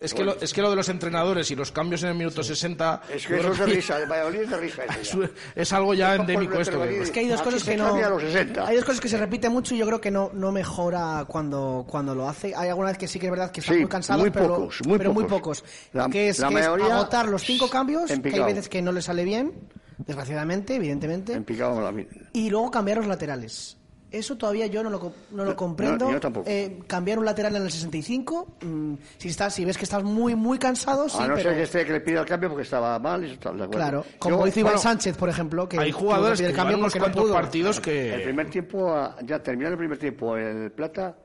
Es 0.00 0.14
que, 0.14 0.22
lo, 0.22 0.40
es 0.40 0.52
que 0.52 0.62
lo 0.62 0.70
de 0.70 0.76
los 0.76 0.88
entrenadores 0.88 1.50
y 1.50 1.56
los 1.56 1.72
cambios 1.72 2.04
en 2.04 2.10
el 2.10 2.14
minuto 2.14 2.44
60... 2.44 3.02
Es 3.12 3.26
que 3.26 3.40
eso 3.40 3.50
es 3.52 3.58
de 3.58 3.66
risa. 3.66 3.98
El 3.98 4.08
Valladolid 4.08 4.40
es 4.42 4.50
de 4.50 4.56
risa. 4.56 4.84
eso 5.00 5.20
ya. 5.22 5.24
Es, 5.26 5.32
es 5.56 5.72
algo 5.72 5.94
ya 5.94 6.14
Es 6.14 6.20
endémico 6.20 6.60
esto. 6.60 6.84
Es 6.84 7.10
que 7.10 7.20
hay 7.20 7.26
dos 7.28 7.40
Aquí 7.40 7.50
cosas 7.50 7.64
que 7.64 7.76
no. 7.76 7.86
cambia 7.86 8.06
a 8.06 8.10
los 8.10 8.22
60. 8.22 8.66
Hay 8.68 8.76
dos 8.76 8.84
cosas 8.84 9.00
que 9.00 9.08
se 9.08 9.16
repiten 9.18 9.50
mucho 9.50 9.74
y 9.74 9.78
yo 9.78 9.86
creo 9.86 10.00
que 10.00 10.12
no, 10.12 10.30
no 10.32 10.52
mejora 10.52 11.24
cuando, 11.26 11.84
cuando 11.88 12.14
lo 12.14 12.28
hace. 12.28 12.54
Hay 12.54 12.68
alguna 12.68 12.90
vez 12.90 12.98
que 12.98 13.08
sí 13.08 13.18
que 13.18 13.26
es 13.26 13.30
verdad 13.32 13.50
que 13.50 13.58
están 13.60 13.74
Sí, 13.74 13.80
muy 13.80 13.88
cansados, 13.90 14.20
muy 14.22 14.30
pero, 14.30 14.46
pocos, 14.48 14.80
muy 14.86 14.98
pero 14.98 15.12
muy 15.12 15.24
pocos. 15.24 15.60
pocos. 15.62 15.64
La- 15.92 16.08
que 16.08 16.28
es, 16.28 16.38
la 16.38 16.48
que 16.50 16.54
es 16.54 16.60
mayoría 16.60 16.94
agotar 16.94 17.26
los 17.28 17.42
cinco 17.42 17.68
cambios, 17.68 18.10
que 18.12 18.30
hay 18.32 18.42
veces 18.44 18.68
que 18.68 18.80
no 18.82 18.92
le 18.92 19.02
sale 19.02 19.24
bien, 19.24 19.52
desgraciadamente, 19.98 20.76
evidentemente, 20.76 21.32
En 21.32 21.42
picado 21.44 21.92
y 22.32 22.48
luego 22.48 22.70
cambiar 22.70 22.98
los 22.98 23.06
laterales. 23.08 23.76
Eso 24.12 24.36
todavía 24.36 24.66
yo 24.66 24.82
no 24.82 24.90
lo, 24.90 24.98
co- 24.98 25.12
no 25.30 25.44
lo 25.44 25.54
comprendo. 25.54 26.06
no, 26.06 26.12
yo 26.12 26.20
tampoco. 26.20 26.48
Eh, 26.50 26.80
cambiar 26.88 27.18
un 27.20 27.24
lateral 27.24 27.54
en 27.54 27.62
el 27.62 27.70
65, 27.70 28.56
mm, 28.60 28.94
si, 29.18 29.28
estás, 29.28 29.54
si 29.54 29.64
ves 29.64 29.78
que 29.78 29.84
estás 29.84 30.02
muy, 30.02 30.34
muy 30.34 30.58
cansado, 30.58 31.08
sí, 31.08 31.16
a 31.20 31.28
no 31.28 31.34
pero... 31.34 31.50
ser 31.50 31.56
que 31.56 31.62
esté 31.62 31.86
que 31.86 31.92
le 31.92 32.00
pida 32.00 32.20
el 32.20 32.26
cambio 32.26 32.48
porque 32.48 32.64
estaba 32.64 32.98
mal. 32.98 33.22
y 33.22 33.26
eso 33.26 33.34
está 33.34 33.50
de 33.52 33.62
acuerdo. 33.62 33.70
Claro, 33.70 34.04
como 34.18 34.40
Yo- 34.40 34.46
hizo 34.48 34.60
Iván 34.60 34.72
bueno, 34.72 34.82
Sánchez, 34.82 35.16
por 35.16 35.28
ejemplo, 35.28 35.68
que 35.68 35.78
Hay 35.78 35.92
jugadores 35.92 36.40
que 36.40 36.46
el 36.46 36.52
cambio 36.54 36.76
unos 36.78 36.94
no 36.96 37.28
partidos 37.32 37.76
El 37.78 37.82
que... 37.82 38.20
primer 38.24 38.50
tiempo, 38.50 38.92
a- 38.92 39.16
ya 39.24 39.40
terminando 39.42 39.74
el 39.74 39.78
primer 39.78 39.98
tiempo, 39.98 40.36
el 40.36 40.72
Plata, 40.72 41.16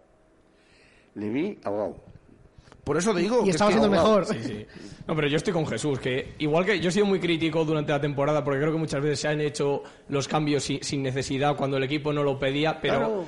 le 1.15 1.29
vi 1.29 1.59
ahogado. 1.63 1.95
Por 2.85 2.95
eso 2.97 3.13
digo... 3.13 3.41
Y 3.41 3.45
que 3.45 3.49
estaba 3.51 3.69
es 3.71 3.75
que- 3.75 3.81
siendo 3.81 3.97
mejor. 3.97 4.25
Sí, 4.25 4.37
sí. 4.41 4.65
No, 5.07 5.15
pero 5.15 5.27
yo 5.27 5.37
estoy 5.37 5.51
con 5.53 5.67
Jesús, 5.67 5.99
que 5.99 6.33
igual 6.39 6.65
que 6.65 6.79
yo 6.79 6.89
he 6.89 6.91
sido 6.91 7.05
muy 7.05 7.19
crítico 7.19 7.63
durante 7.65 7.91
la 7.91 7.99
temporada, 7.99 8.43
porque 8.43 8.59
creo 8.61 8.71
que 8.71 8.79
muchas 8.79 9.01
veces 9.01 9.19
se 9.19 9.27
han 9.27 9.41
hecho 9.41 9.83
los 10.09 10.27
cambios 10.27 10.63
sin, 10.63 10.81
sin 10.83 11.03
necesidad 11.03 11.55
cuando 11.57 11.77
el 11.77 11.83
equipo 11.83 12.13
no 12.13 12.23
lo 12.23 12.39
pedía, 12.39 12.79
pero 12.81 12.95
Claro. 12.97 13.25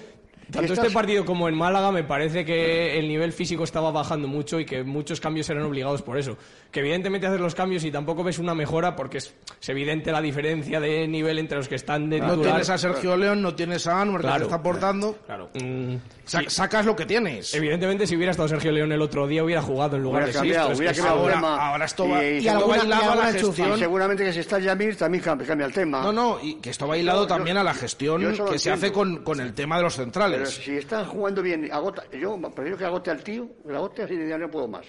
Tanto 0.52 0.74
este 0.74 0.90
partido 0.92 1.26
como 1.26 1.48
en 1.50 1.56
Málaga 1.56 1.92
me 1.92 2.04
parece 2.04 2.46
que 2.46 2.98
el 3.00 3.08
nivel 3.08 3.34
físico 3.34 3.64
estaba 3.64 3.92
bajando 3.92 4.28
mucho 4.28 4.60
y 4.60 4.66
que 4.66 4.84
muchos 4.84 5.20
cambios 5.20 5.50
eran 5.50 5.64
obligados 5.64 6.02
por 6.02 6.18
eso. 6.18 6.38
Que 6.72 6.80
evidentemente 6.82 7.28
haces 7.28 7.40
los 7.40 7.56
cambios 7.56 7.84
y 7.84 7.92
tampoco 7.92 8.24
ves 8.24 8.40
una 8.40 8.54
mejora 8.56 8.96
porque 8.96 9.18
es, 9.20 9.34
es 9.62 9.70
evidente 9.70 10.12
la 10.12 10.22
diferencia 10.22 10.80
de 10.80 11.08
nivel 11.08 11.40
entre 11.40 11.58
los 11.58 11.68
que 11.68 11.76
están 11.76 12.10
de 12.10 12.20
No 12.20 12.30
titular. 12.32 12.52
tienes 12.52 12.70
a 12.70 12.78
Sergio 12.78 13.16
León, 13.18 13.42
no 13.42 13.56
tienes 13.56 13.88
a 13.88 14.02
Anwar, 14.02 14.22
que 14.22 14.28
Claro. 14.28 14.38
te 14.40 14.44
está 14.46 14.56
aportando. 14.58 15.18
Claro. 15.26 15.50
Mm, 15.54 15.96
Sa- 16.26 16.40
sí. 16.42 16.46
Sacas 16.50 16.86
lo 16.86 16.96
que 16.96 17.06
tienes. 17.06 17.54
Evidentemente, 17.54 18.06
si 18.06 18.16
hubiera 18.16 18.32
estado 18.32 18.48
Sergio 18.50 18.72
León 18.72 18.92
el 18.92 19.02
otro 19.02 19.28
día, 19.28 19.44
hubiera 19.44 19.62
jugado 19.62 19.96
en 19.96 20.04
lugar 20.04 20.24
Hubiera 20.24 20.34
de 20.42 20.48
cambiado, 20.48 20.72
Es 20.72 21.00
que 21.02 21.08
ahora- 21.08 21.34
tema. 21.36 21.68
ahora 21.70 21.86
esto 21.86 22.10
va- 22.10 22.24
y, 22.26 22.40
y 22.40 22.48
alguna- 22.48 22.84
la 22.84 23.30
y 23.30 23.34
gestión. 23.34 23.80
seguramente 23.80 24.24
que 24.26 24.34
si 24.34 24.40
está 24.40 24.60
Yamir 24.60 24.96
también 24.98 25.24
cambia, 25.24 25.48
cambia 25.48 25.68
el 25.68 25.74
tema. 25.74 26.02
No, 26.02 26.12
no, 26.12 26.38
y 26.42 26.56
que 26.56 26.70
esto 26.72 26.88
va 26.88 26.98
hilado 26.98 27.20
Yo- 27.24 27.24
yo- 27.30 27.36
también 27.36 27.58
a 27.58 27.64
la 27.64 27.74
gestión 27.74 28.36
que 28.50 28.60
se 28.60 28.72
hace 28.72 28.92
con, 28.92 29.24
con 29.24 29.40
el 29.40 29.54
tema 29.54 29.78
de 29.78 29.84
los 29.84 29.94
Pero 30.38 30.46
centrales. 30.50 30.66
si 30.66 30.78
están 30.78 31.06
jugando 31.06 31.42
bien, 31.42 31.70
agota, 31.72 32.04
yo 32.12 32.38
prefiero 32.54 32.78
que 32.78 32.86
agote 32.86 33.12
al 33.12 33.24
tío, 33.24 33.48
que 33.66 33.72
la 33.72 33.78
agote 33.80 34.04
así 34.04 34.16
de 34.16 34.30
ya 34.30 34.38
no 34.38 34.50
puedo 34.50 34.68
más. 34.68 34.86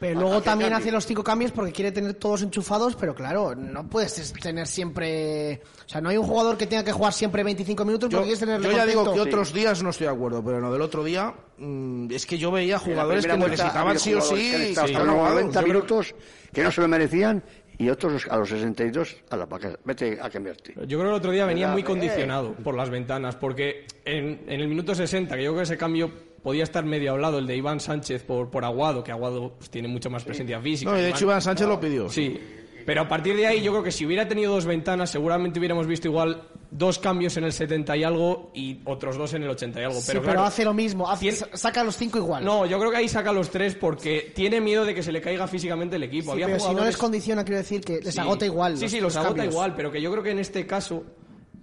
Pero 0.00 0.20
luego 0.20 0.34
hace 0.36 0.44
también 0.44 0.70
cambio. 0.70 0.84
hace 0.88 0.92
los 0.92 1.06
cinco 1.06 1.22
cambios 1.22 1.52
porque 1.52 1.72
quiere 1.72 1.92
tener 1.92 2.14
todos 2.14 2.42
enchufados, 2.42 2.96
pero 2.96 3.14
claro, 3.14 3.54
no 3.54 3.88
puedes 3.88 4.32
tener 4.34 4.66
siempre... 4.66 5.62
O 5.86 5.88
sea, 5.88 6.00
no 6.00 6.08
hay 6.10 6.16
un 6.16 6.26
jugador 6.26 6.58
que 6.58 6.66
tenga 6.66 6.82
que 6.84 6.92
jugar 6.92 7.12
siempre 7.12 7.44
25 7.44 7.84
minutos 7.84 8.10
Yo, 8.10 8.18
porque 8.18 8.26
quieres 8.32 8.40
tenerle 8.40 8.68
yo 8.70 8.76
ya 8.76 8.86
digo 8.86 9.14
que 9.14 9.20
otros 9.20 9.52
días 9.54 9.82
no 9.82 9.90
estoy 9.90 10.08
de 10.08 10.12
acuerdo, 10.12 10.44
pero 10.44 10.56
en 10.56 10.62
lo 10.64 10.72
del 10.72 10.82
otro 10.82 11.04
día 11.04 11.32
mm, 11.58 12.08
es 12.10 12.26
que 12.26 12.36
yo 12.36 12.50
veía 12.50 12.78
jugadores 12.78 13.24
que 13.24 13.36
necesitaban 13.36 13.98
sí 13.98 14.12
o 14.14 14.20
sí. 14.20 14.74
hasta 14.76 14.98
ahogados. 14.98 15.34
90 15.44 15.44
Yo 15.46 15.50
creo- 15.64 15.74
minutos 15.74 16.14
que 16.52 16.62
no 16.64 16.72
se 16.72 16.80
lo 16.80 16.88
merecían 16.88 17.42
y 17.78 17.88
otros 17.88 18.26
a 18.30 18.36
los 18.36 18.48
62 18.48 19.16
a 19.30 19.36
la 19.36 19.46
paca. 19.46 19.76
Vete 19.84 20.18
a 20.20 20.30
cambiarte. 20.30 20.74
Yo 20.86 20.98
creo 20.98 21.02
que 21.02 21.08
el 21.08 21.14
otro 21.14 21.30
día 21.32 21.46
venía 21.46 21.68
muy 21.68 21.82
eh. 21.82 21.84
condicionado 21.84 22.52
por 22.54 22.76
las 22.76 22.90
ventanas, 22.90 23.36
porque 23.36 23.86
en, 24.04 24.40
en 24.46 24.60
el 24.60 24.68
minuto 24.68 24.94
60, 24.94 25.36
que 25.36 25.42
yo 25.42 25.50
creo 25.50 25.58
que 25.58 25.64
ese 25.64 25.76
cambio 25.76 26.10
podía 26.42 26.62
estar 26.62 26.84
medio 26.84 27.12
hablado, 27.12 27.38
el 27.38 27.46
de 27.46 27.56
Iván 27.56 27.80
Sánchez 27.80 28.22
por, 28.22 28.50
por 28.50 28.64
Aguado, 28.64 29.02
que 29.02 29.10
Aguado 29.10 29.54
pues, 29.56 29.70
tiene 29.70 29.88
mucha 29.88 30.10
más 30.10 30.24
presencia 30.24 30.60
física. 30.60 30.90
No, 30.90 30.98
y 30.98 31.02
de 31.02 31.10
hecho 31.10 31.24
Iván 31.24 31.42
Sánchez 31.42 31.66
lo 31.66 31.80
pidió. 31.80 32.08
Sí, 32.10 32.38
pero 32.86 33.02
a 33.02 33.08
partir 33.08 33.36
de 33.36 33.46
ahí 33.46 33.62
yo 33.62 33.72
creo 33.72 33.82
que 33.82 33.92
si 33.92 34.04
hubiera 34.06 34.26
tenido 34.28 34.52
dos 34.52 34.66
ventanas, 34.66 35.10
seguramente 35.10 35.58
hubiéramos 35.58 35.86
visto 35.86 36.08
igual 36.08 36.42
dos 36.70 36.98
cambios 36.98 37.36
en 37.36 37.44
el 37.44 37.52
70 37.52 37.96
y 37.96 38.02
algo 38.04 38.50
y 38.54 38.80
otros 38.84 39.16
dos 39.16 39.32
en 39.34 39.42
el 39.44 39.50
80 39.50 39.80
y 39.80 39.84
algo. 39.84 40.00
Sí, 40.00 40.06
Pero, 40.08 40.22
claro, 40.22 40.42
hace 40.44 40.64
lo 40.64 40.74
mismo, 40.74 41.08
hace- 41.08 41.30
Tiene- 41.30 41.38
saca 41.56 41.84
los 41.84 41.96
cinco 41.96 42.18
igual. 42.18 42.44
No, 42.44 42.66
yo 42.66 42.78
creo 42.78 42.90
que 42.90 42.96
ahí 42.96 43.08
saca 43.08 43.32
los 43.32 43.50
tres 43.50 43.74
porque 43.76 44.32
tiene 44.34 44.60
miedo 44.60 44.84
de 44.84 44.94
que 44.94 45.02
se 45.02 45.12
le 45.12 45.20
caiga 45.20 45.46
físicamente 45.46 45.96
el 45.96 46.02
equipo. 46.02 46.26
Sí, 46.34 46.42
Había 46.42 46.46
pero 46.46 46.60
si 46.60 46.74
no 46.74 46.84
les 46.84 46.96
condiciona, 46.96 47.44
quiero 47.44 47.58
decir 47.58 47.80
que 47.80 48.00
les 48.00 48.14
Sí. 48.14 48.20
agota 48.20 48.44
igual. 48.44 48.76
Sí, 48.76 48.88
sí, 48.88 49.00
los 49.00 49.14
agota 49.16 49.44
igual, 49.44 49.74
pero 49.76 49.92
que 49.92 50.02
yo 50.02 50.10
creo 50.10 50.22
que 50.24 50.30
en 50.32 50.40
este 50.40 50.66
caso 50.66 51.04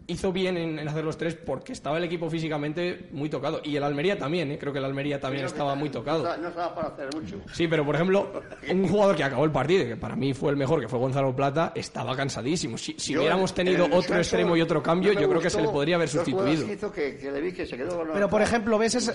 hizo 0.07 0.31
bien 0.33 0.57
en, 0.57 0.79
en 0.79 0.87
hacer 0.87 1.03
los 1.05 1.17
tres 1.17 1.35
porque 1.35 1.73
estaba 1.73 1.97
el 1.97 2.03
equipo 2.03 2.29
físicamente 2.29 3.07
muy 3.11 3.29
tocado. 3.29 3.61
Y 3.63 3.75
el 3.75 3.83
Almería 3.83 4.17
también, 4.17 4.51
¿eh? 4.51 4.57
creo 4.57 4.73
que 4.73 4.79
el 4.79 4.85
Almería 4.85 5.19
también 5.19 5.45
estaba 5.45 5.75
muy 5.75 5.89
tocado. 5.89 6.23
No 6.37 6.47
estaba 6.49 6.75
para 6.75 6.87
hacer 6.89 7.09
mucho. 7.15 7.37
Sí, 7.53 7.67
pero 7.67 7.85
por 7.85 7.95
ejemplo, 7.95 8.31
un 8.69 8.87
jugador 8.87 9.15
que 9.15 9.23
acabó 9.23 9.45
el 9.45 9.51
partido, 9.51 9.85
que 9.85 9.95
para 9.95 10.15
mí 10.15 10.33
fue 10.33 10.51
el 10.51 10.57
mejor, 10.57 10.81
que 10.81 10.87
fue 10.87 10.99
Gonzalo 10.99 11.35
Plata, 11.35 11.71
estaba 11.75 12.15
cansadísimo. 12.15 12.77
Si, 12.77 12.95
si 12.97 13.13
Yo, 13.13 13.19
hubiéramos 13.21 13.51
en 13.51 13.55
tenido 13.55 13.85
otro 13.85 13.97
descanso, 13.97 14.19
extremo 14.21 14.57
y 14.57 14.61
otro 14.61 14.83
cambio, 14.83 15.13
yo 15.13 15.29
creo 15.29 15.41
que 15.41 15.49
se 15.49 15.61
le 15.61 15.69
podría 15.69 15.95
haber 15.95 16.09
sustituido. 16.09 16.65
que 16.65 16.73
hizo 16.73 16.91
que, 16.91 17.17
que 17.17 17.31
le 17.31 17.41
vi 17.41 17.51
que 17.53 17.65
se 17.65 17.77
quedó 17.77 18.03
Pero 18.13 18.29
por 18.29 18.41
ejemplo, 18.41 18.77
ves 18.77 18.95
ese- 18.95 19.13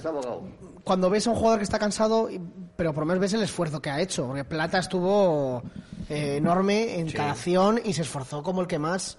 cuando 0.84 1.10
ves 1.10 1.26
a 1.26 1.30
un 1.30 1.36
jugador 1.36 1.58
que 1.58 1.64
está 1.64 1.78
cansado, 1.78 2.28
pero 2.76 2.92
por 2.94 3.02
lo 3.02 3.06
menos 3.08 3.20
ves 3.20 3.32
el 3.34 3.42
esfuerzo 3.42 3.82
que 3.82 3.90
ha 3.90 4.00
hecho. 4.00 4.26
Porque 4.26 4.44
Plata 4.44 4.78
estuvo 4.78 5.62
eh, 6.08 6.36
enorme 6.36 6.98
en 7.00 7.10
cada 7.10 7.32
acción 7.32 7.80
y 7.84 7.92
se 7.92 8.02
esforzó 8.02 8.42
como 8.42 8.60
el 8.60 8.66
que 8.66 8.78
más. 8.78 9.18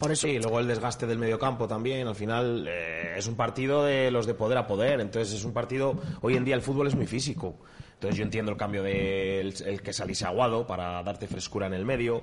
Por 0.00 0.12
eso. 0.12 0.26
Sí, 0.26 0.38
luego 0.38 0.60
el 0.60 0.66
desgaste 0.66 1.06
del 1.06 1.18
mediocampo 1.18 1.68
también. 1.68 2.08
Al 2.08 2.14
final 2.14 2.66
eh, 2.66 3.12
es 3.18 3.26
un 3.26 3.34
partido 3.36 3.84
de 3.84 4.10
los 4.10 4.24
de 4.24 4.32
poder 4.32 4.56
a 4.56 4.66
poder. 4.66 4.98
Entonces 4.98 5.34
es 5.34 5.44
un 5.44 5.52
partido. 5.52 5.94
Hoy 6.22 6.36
en 6.36 6.44
día 6.46 6.54
el 6.54 6.62
fútbol 6.62 6.86
es 6.86 6.94
muy 6.94 7.06
físico. 7.06 7.56
Entonces 7.92 8.16
yo 8.16 8.24
entiendo 8.24 8.50
el 8.50 8.56
cambio 8.56 8.82
del 8.82 9.52
el 9.62 9.82
que 9.82 9.92
salís 9.92 10.22
aguado 10.22 10.66
para 10.66 11.02
darte 11.02 11.26
frescura 11.26 11.66
en 11.66 11.74
el 11.74 11.84
medio. 11.84 12.22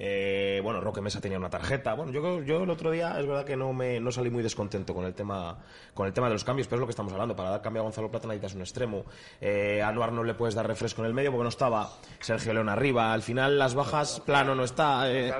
Eh, 0.00 0.60
bueno, 0.62 0.80
Roque 0.80 1.00
Mesa 1.00 1.20
tenía 1.20 1.38
una 1.38 1.50
tarjeta. 1.50 1.94
Bueno, 1.94 2.12
yo, 2.12 2.40
yo 2.42 2.62
el 2.62 2.70
otro 2.70 2.90
día 2.92 3.18
es 3.18 3.26
verdad 3.26 3.44
que 3.44 3.56
no 3.56 3.72
me 3.72 3.98
no 3.98 4.12
salí 4.12 4.30
muy 4.30 4.44
descontento 4.44 4.94
con 4.94 5.04
el 5.04 5.12
tema 5.14 5.58
con 5.92 6.06
el 6.06 6.12
tema 6.12 6.28
de 6.28 6.34
los 6.34 6.44
cambios, 6.44 6.68
pero 6.68 6.76
es 6.76 6.80
lo 6.82 6.86
que 6.86 6.92
estamos 6.92 7.12
hablando. 7.12 7.34
Para 7.34 7.50
dar 7.50 7.62
cambio 7.62 7.82
a 7.82 7.84
Gonzalo 7.84 8.08
Plata 8.10 8.28
necesitas 8.28 8.54
un 8.54 8.60
extremo. 8.60 9.04
Eh, 9.40 9.82
a 9.82 9.88
Anuar 9.88 10.12
no 10.12 10.22
le 10.22 10.34
puedes 10.34 10.54
dar 10.54 10.66
refresco 10.68 11.02
en 11.02 11.06
el 11.08 11.14
medio 11.14 11.30
porque 11.32 11.42
no 11.42 11.48
estaba 11.48 11.90
Sergio 12.20 12.54
León 12.54 12.68
arriba. 12.68 13.12
Al 13.12 13.22
final 13.22 13.58
las 13.58 13.74
bajas, 13.74 14.20
plano 14.20 14.54
no 14.54 14.62
está. 14.62 15.10
eh. 15.10 15.32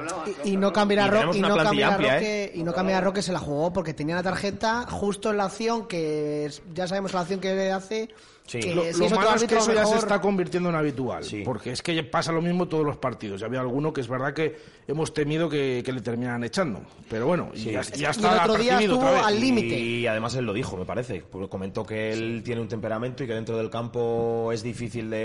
Y, 0.44 0.50
y 0.54 0.56
no 0.56 0.72
cambiar 0.72 1.00
a 1.00 1.02
Y 1.02 1.06
Roque, 1.06 1.16
tenemos 1.18 1.36
y 1.36 1.38
una 1.38 1.48
no 1.48 1.54
plantilla 1.54 1.88
cambiar 1.90 1.90
a 1.90 1.94
amplia, 1.94 2.14
Roque, 2.14 2.52
y 2.54 2.62
no 2.64 2.72
cambiar 2.72 2.98
a 3.02 3.04
Roque 3.04 3.22
se 3.22 3.32
la 3.32 3.38
jugó 3.38 3.72
porque 3.72 3.94
tenía 3.94 4.16
la 4.16 4.22
tarjeta 4.24 4.86
justo 4.90 5.30
en 5.30 5.36
la 5.36 5.44
acción 5.44 5.86
que 5.86 6.46
es- 6.46 6.62
ya 6.74 6.88
sabemos 6.88 7.12
la 7.14 7.20
acción 7.20 7.38
que 7.38 7.70
hace. 7.70 8.08
Que 8.50 8.74
Lo, 8.74 8.82
si 8.82 8.88
lo 8.88 8.90
es 8.90 9.00
otro 9.12 9.16
malo 9.16 9.34
es 9.36 9.44
que 9.44 9.56
eso 9.56 9.74
ya 9.74 9.84
se 9.84 9.96
está 9.98 10.20
convirtiendo 10.20 10.70
en 10.70 10.74
habitual, 10.76 11.22
porque 11.44 11.72
es 11.72 11.82
que 11.82 12.02
pasa 12.04 12.32
lo 12.32 12.40
mismo 12.40 12.66
todos 12.66 12.84
los 12.84 12.96
partidos. 12.96 13.40
Ya 13.40 13.46
había 13.46 13.60
alguno 13.60 13.92
que 13.92 14.00
es 14.00 14.08
verdad 14.08 14.32
que 14.32 14.56
hemos 14.86 15.12
temido 15.12 15.48
que, 15.50 15.82
que 15.84 15.92
le 15.92 16.00
terminaran 16.00 16.42
echando. 16.44 16.80
Pero 17.10 17.26
bueno, 17.26 17.50
y 17.54 17.64
ya, 17.72 17.82
ya 17.82 18.10
está 18.10 18.44
otra 18.44 18.58
vez. 19.12 19.22
Y 19.78 20.06
además 20.06 20.34
él 20.36 20.46
lo 20.46 20.52
dijo, 20.54 20.76
me 20.78 20.84
parece. 20.86 21.24
Comentó 21.50 21.84
que 21.84 22.12
él 22.12 22.42
tiene 22.44 22.60
un 22.62 22.68
temperamento 22.68 23.22
y 23.22 23.26
que 23.26 23.34
dentro 23.34 23.56
del 23.58 23.68
campo 23.68 24.50
es 24.52 24.62
difícil 24.62 25.10
de, 25.10 25.18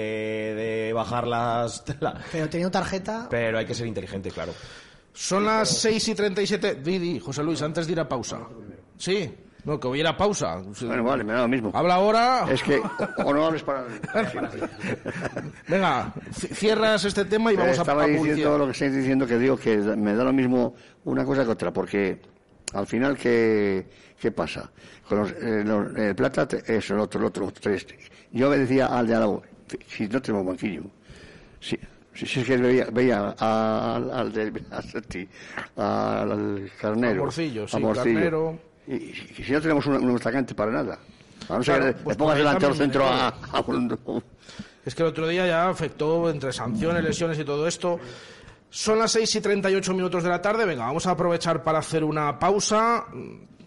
de 0.56 0.94
bajar 0.94 1.26
las. 1.28 1.84
la- 2.02 2.20
Pero 2.32 2.50
tenía 2.50 2.70
tarjeta. 2.70 3.28
Pero 3.30 3.58
hay 3.58 3.66
que 3.66 3.74
ser 3.74 3.88
inteligente, 3.88 4.32
claro. 4.32 4.54
Son 5.14 5.46
las 5.46 5.70
6 5.70 6.08
y 6.10 6.16
37. 6.16 6.76
Didi, 6.84 7.20
José 7.20 7.44
Luis, 7.44 7.62
antes 7.62 7.86
de 7.86 7.94
ir 7.94 8.00
a 8.00 8.10
pausa. 8.10 8.40
Sí, 8.98 9.32
no, 9.66 9.80
que 9.80 9.88
hubiera 9.88 10.16
pausa. 10.18 10.62
Bueno, 10.82 11.04
vale, 11.04 11.24
me 11.24 11.34
da 11.34 11.42
lo 11.44 11.48
mismo. 11.48 11.72
Habla 11.74 11.96
ahora. 11.96 12.46
Es 12.50 12.62
que, 12.64 12.82
o, 13.24 13.34
no 13.34 13.46
hables 13.46 13.64
para... 13.64 13.86
Venga, 15.68 16.14
ci- 16.32 16.50
cierras 16.54 17.04
este 17.06 17.26
tema 17.26 17.52
y 17.52 17.56
vamos 17.56 17.78
a, 17.78 17.82
Estaba 17.82 18.06
diciendo 18.08 18.58
lo 18.58 18.66
que 18.66 18.72
estáis 18.72 18.94
diciendo, 18.96 19.26
que 19.28 19.38
digo 19.38 19.58
que 19.58 19.78
me 19.78 20.14
da 20.16 20.24
lo 20.24 20.34
mismo 20.34 20.76
una 21.06 21.26
cosa 21.26 21.44
que 21.46 21.52
otra, 21.52 21.72
porque 21.72 22.20
al 22.74 22.88
final, 22.88 23.18
¿qué, 23.18 23.86
qué 24.20 24.32
pasa? 24.32 24.70
Con 25.08 25.20
los, 25.20 25.32
eh, 25.32 25.64
los- 25.66 25.96
el 25.98 26.16
plata, 26.16 26.48
eso, 26.66 26.94
el 26.96 27.00
otro, 27.02 27.20
el 27.20 27.28
otro, 27.28 27.52
tres. 27.52 27.86
Yo 28.32 28.50
me 28.50 28.58
decía 28.58 28.88
al 28.88 29.08
de 29.08 29.16
Aragón, 29.16 29.42
si 29.88 30.08
no 30.08 30.22
tenemos 30.22 30.46
banquillo, 30.46 30.84
si, 31.60 31.78
si, 32.14 32.26
si 32.26 32.40
es 32.42 32.46
que 32.46 32.58
veía, 32.58 32.88
veía 32.92 33.30
al, 33.38 34.12
al 34.12 34.34
de 34.34 34.50
Belasetti, 34.52 35.28
al, 35.78 36.32
al 36.32 36.72
Carnero, 36.80 37.22
A 37.22 37.26
Morcillo, 37.26 37.68
sí, 37.68 37.82
Carnero. 37.94 38.60
Y, 38.88 39.14
si 39.44 39.52
no 39.52 39.62
tenemos 39.62 39.86
un, 39.88 39.96
un 39.96 40.16
atacante 40.16 40.54
para 40.56 40.72
nada. 40.72 41.00
A 41.50 41.58
no 41.58 41.64
ser 41.64 41.76
Claro, 41.78 41.92
que 41.94 41.98
le- 41.98 42.04
pues 42.04 42.18
pongas 42.18 42.38
delante 42.38 42.66
al 42.66 42.72
también 42.72 42.92
centro 42.92 43.06
me 43.06 43.12
a, 43.12 43.28
a 43.52 43.62
un- 43.62 44.24
Es 44.86 44.96
que 44.96 45.02
el 45.04 45.10
otro 45.10 45.28
día 45.28 45.46
ya 45.48 45.70
afectó 45.70 46.30
entre 46.30 46.52
sanciones, 46.54 47.04
lesiones 47.04 47.40
y 47.40 47.44
todo 47.46 47.68
esto. 47.68 48.00
Son 48.70 48.98
las 49.00 49.12
6 49.12 49.36
y 49.36 49.42
38 49.42 49.94
minutos 49.94 50.24
de 50.24 50.30
la 50.30 50.42
tarde. 50.42 50.66
Venga, 50.66 50.86
vamos 50.86 51.06
a 51.08 51.12
aprovechar 51.12 51.64
para 51.64 51.80
hacer 51.80 52.04
una 52.04 52.40
pausa. 52.40 53.06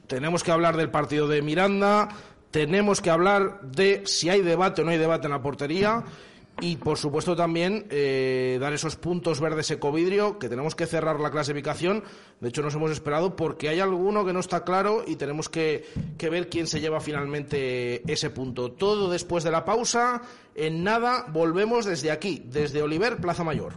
Tenemos 0.06 0.42
que 0.42 0.50
hablar 0.52 0.76
del 0.76 0.90
partido 0.90 1.28
de 1.28 1.42
Miranda. 1.42 2.08
Tenemos 2.50 3.00
que 3.00 3.10
hablar 3.10 3.60
de 3.62 4.02
si 4.06 4.28
hay 4.30 4.42
debate 4.42 4.82
o 4.82 4.84
no 4.84 4.90
hay 4.90 4.98
debate 4.98 5.26
en 5.26 5.32
la 5.32 5.40
portería. 5.42 6.02
Y 6.60 6.76
por 6.76 6.96
supuesto 6.96 7.36
también 7.36 7.86
eh, 7.90 8.56
dar 8.60 8.72
esos 8.72 8.96
puntos 8.96 9.40
verdes 9.40 9.70
ecovidrio, 9.70 10.38
que 10.38 10.48
tenemos 10.48 10.74
que 10.74 10.86
cerrar 10.86 11.20
la 11.20 11.30
clasificación. 11.30 12.02
De 12.40 12.48
hecho, 12.48 12.62
nos 12.62 12.74
hemos 12.74 12.90
esperado 12.90 13.36
porque 13.36 13.68
hay 13.68 13.80
alguno 13.80 14.24
que 14.24 14.32
no 14.32 14.40
está 14.40 14.64
claro 14.64 15.04
y 15.06 15.16
tenemos 15.16 15.50
que, 15.50 15.84
que 16.16 16.30
ver 16.30 16.48
quién 16.48 16.66
se 16.66 16.80
lleva 16.80 17.00
finalmente 17.00 18.10
ese 18.10 18.30
punto. 18.30 18.72
Todo 18.72 19.10
después 19.10 19.44
de 19.44 19.50
la 19.50 19.66
pausa. 19.66 20.22
En 20.54 20.82
nada, 20.82 21.26
volvemos 21.30 21.84
desde 21.84 22.10
aquí, 22.10 22.42
desde 22.46 22.80
Oliver, 22.80 23.18
Plaza 23.18 23.44
Mayor. 23.44 23.74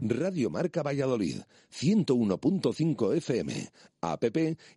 Radio 0.00 0.48
Marca 0.50 0.82
Valladolid, 0.82 1.42
101.5 1.72 3.16
FM, 3.16 3.70
app 4.00 4.24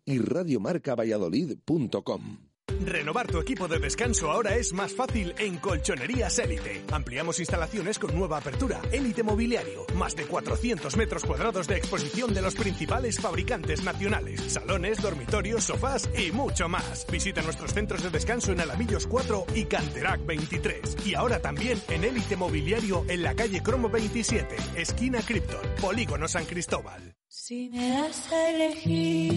y 0.06 0.20
radiomarcavalladolid.com. 0.20 2.49
Renovar 2.80 3.28
tu 3.28 3.40
equipo 3.40 3.68
de 3.68 3.78
descanso 3.78 4.32
ahora 4.32 4.56
es 4.56 4.72
más 4.72 4.94
fácil 4.94 5.34
en 5.38 5.58
Colchonerías 5.58 6.40
Élite. 6.40 6.84
Ampliamos 6.92 7.40
instalaciones 7.40 8.00
con 8.00 8.16
nueva 8.16 8.38
apertura. 8.38 8.80
Élite 8.92 9.22
Mobiliario. 9.22 9.86
Más 9.96 10.16
de 10.16 10.26
400 10.26 10.96
metros 10.96 11.26
cuadrados 11.26 11.68
de 11.68 11.76
exposición 11.76 12.34
de 12.34 12.42
los 12.42 12.56
principales 12.56 13.20
fabricantes 13.20 13.84
nacionales. 13.84 14.42
Salones, 14.42 15.02
dormitorios, 15.02 15.66
sofás 15.66 16.10
y 16.18 16.32
mucho 16.32 16.70
más. 16.70 17.06
Visita 17.12 17.42
nuestros 17.42 17.74
centros 17.74 18.02
de 18.02 18.12
descanso 18.12 18.54
en 18.54 18.62
Alamillos 18.62 19.08
4 19.08 19.46
y 19.56 19.66
Canterac 19.66 20.26
23. 20.26 21.06
Y 21.06 21.16
ahora 21.16 21.42
también 21.42 21.82
en 21.90 22.06
Élite 22.06 22.38
Mobiliario 22.38 23.04
en 23.10 23.24
la 23.24 23.36
calle 23.36 23.62
Cromo 23.62 23.90
27, 23.90 24.56
esquina 24.76 25.20
Krypton, 25.22 25.62
Polígono 25.82 26.28
San 26.30 26.46
Cristóbal. 26.46 27.16
Si 27.28 27.70
me 27.70 27.90
das 27.90 28.32
a 28.32 28.50
elegir 28.50 29.34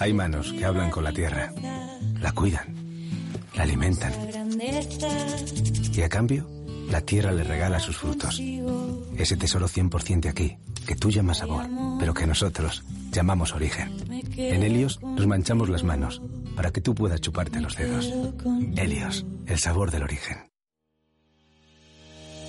Hay 0.00 0.14
manos 0.14 0.52
que 0.52 0.64
hablan 0.64 0.90
con 0.90 1.04
la 1.04 1.12
tierra, 1.12 1.52
la 2.20 2.32
cuidan, 2.32 2.74
la 3.54 3.62
alimentan 3.62 4.12
y 5.92 6.00
a 6.00 6.08
cambio 6.08 6.48
la 6.90 7.02
tierra 7.02 7.32
le 7.32 7.44
regala 7.44 7.78
sus 7.78 7.98
frutos. 7.98 8.40
Ese 9.16 9.36
tesoro 9.36 9.68
100% 9.68 10.20
de 10.20 10.28
aquí, 10.30 10.56
que 10.86 10.96
tú 10.96 11.10
llamas 11.10 11.38
sabor, 11.38 11.66
pero 11.98 12.14
que 12.14 12.26
nosotros 12.26 12.82
llamamos 13.12 13.54
origen. 13.54 13.94
En 14.36 14.62
Helios 14.62 15.00
nos 15.02 15.26
manchamos 15.26 15.68
las 15.68 15.84
manos 15.84 16.22
para 16.56 16.70
que 16.70 16.80
tú 16.80 16.94
puedas 16.94 17.20
chuparte 17.20 17.60
los 17.60 17.76
dedos. 17.76 18.12
Helios, 18.76 19.26
el 19.46 19.58
sabor 19.58 19.90
del 19.90 20.02
origen. 20.02 20.49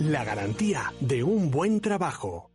La 0.00 0.24
garantía 0.24 0.92
de 1.00 1.22
un 1.22 1.50
buen 1.50 1.80
trabajo. 1.80 2.50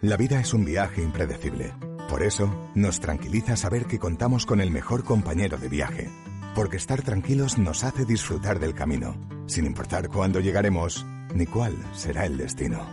La 0.00 0.16
vida 0.16 0.40
es 0.40 0.54
un 0.54 0.64
viaje 0.64 1.02
impredecible. 1.02 1.74
Por 2.08 2.22
eso, 2.22 2.70
nos 2.76 3.00
tranquiliza 3.00 3.56
saber 3.56 3.86
que 3.86 3.98
contamos 3.98 4.46
con 4.46 4.60
el 4.60 4.70
mejor 4.70 5.02
compañero 5.02 5.58
de 5.58 5.68
viaje. 5.68 6.08
Porque 6.54 6.76
estar 6.76 7.02
tranquilos 7.02 7.58
nos 7.58 7.82
hace 7.82 8.04
disfrutar 8.04 8.60
del 8.60 8.72
camino, 8.72 9.18
sin 9.46 9.66
importar 9.66 10.08
cuándo 10.08 10.38
llegaremos 10.38 11.04
ni 11.34 11.46
cuál 11.46 11.76
será 11.92 12.24
el 12.24 12.36
destino. 12.36 12.88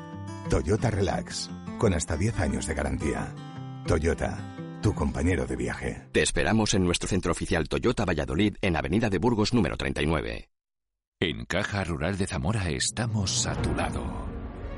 Toyota 0.50 0.90
Relax, 0.90 1.52
con 1.78 1.94
hasta 1.94 2.18
10 2.18 2.40
años 2.40 2.66
de 2.66 2.74
garantía. 2.74 3.36
Toyota, 3.86 4.80
tu 4.82 4.96
compañero 4.96 5.46
de 5.46 5.56
viaje. 5.56 6.08
Te 6.14 6.24
esperamos 6.24 6.74
en 6.74 6.84
nuestro 6.84 7.08
centro 7.08 7.32
oficial 7.32 7.70
Toyota 7.70 8.06
Valladolid 8.06 8.56
en 8.62 8.76
Avenida 8.76 9.10
de 9.10 9.20
Burgos 9.20 9.54
número 9.54 9.78
39. 9.78 10.50
En 11.22 11.44
Caja 11.44 11.84
Rural 11.84 12.18
de 12.18 12.26
Zamora 12.26 12.70
estamos 12.70 13.46
a 13.46 13.54
tu 13.62 13.76
lado. 13.76 14.02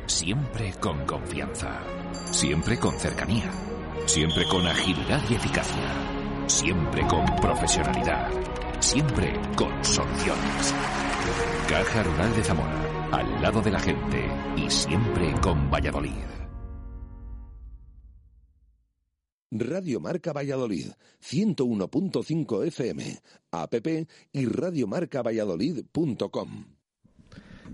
Siempre 0.08 0.74
con 0.74 1.06
confianza. 1.06 1.84
Siempre 2.32 2.80
con 2.80 3.00
cercanía. 3.00 3.52
Siempre 4.08 4.48
con 4.50 4.66
agilidad 4.66 5.22
y 5.30 5.36
eficacia. 5.36 5.94
Siempre 6.48 7.06
con 7.06 7.24
profesionalidad. 7.36 8.32
Siempre 8.80 9.40
con 9.56 9.86
soluciones. 9.86 10.74
Caja 11.70 12.02
Rural 12.02 12.36
de 12.36 12.44
Zamora. 12.44 13.10
Al 13.12 13.40
lado 13.40 13.62
de 13.62 13.70
la 13.70 13.80
gente. 13.80 14.28
Y 14.58 14.68
siempre 14.68 15.32
con 15.44 15.70
Valladolid. 15.70 16.41
Radio 19.52 20.00
Marca 20.00 20.32
Valladolid, 20.32 20.92
101.5 21.22 22.68
FM, 22.68 23.20
app 23.52 23.76
y 24.32 24.46
radiomarcavalladolid.com. 24.46 26.66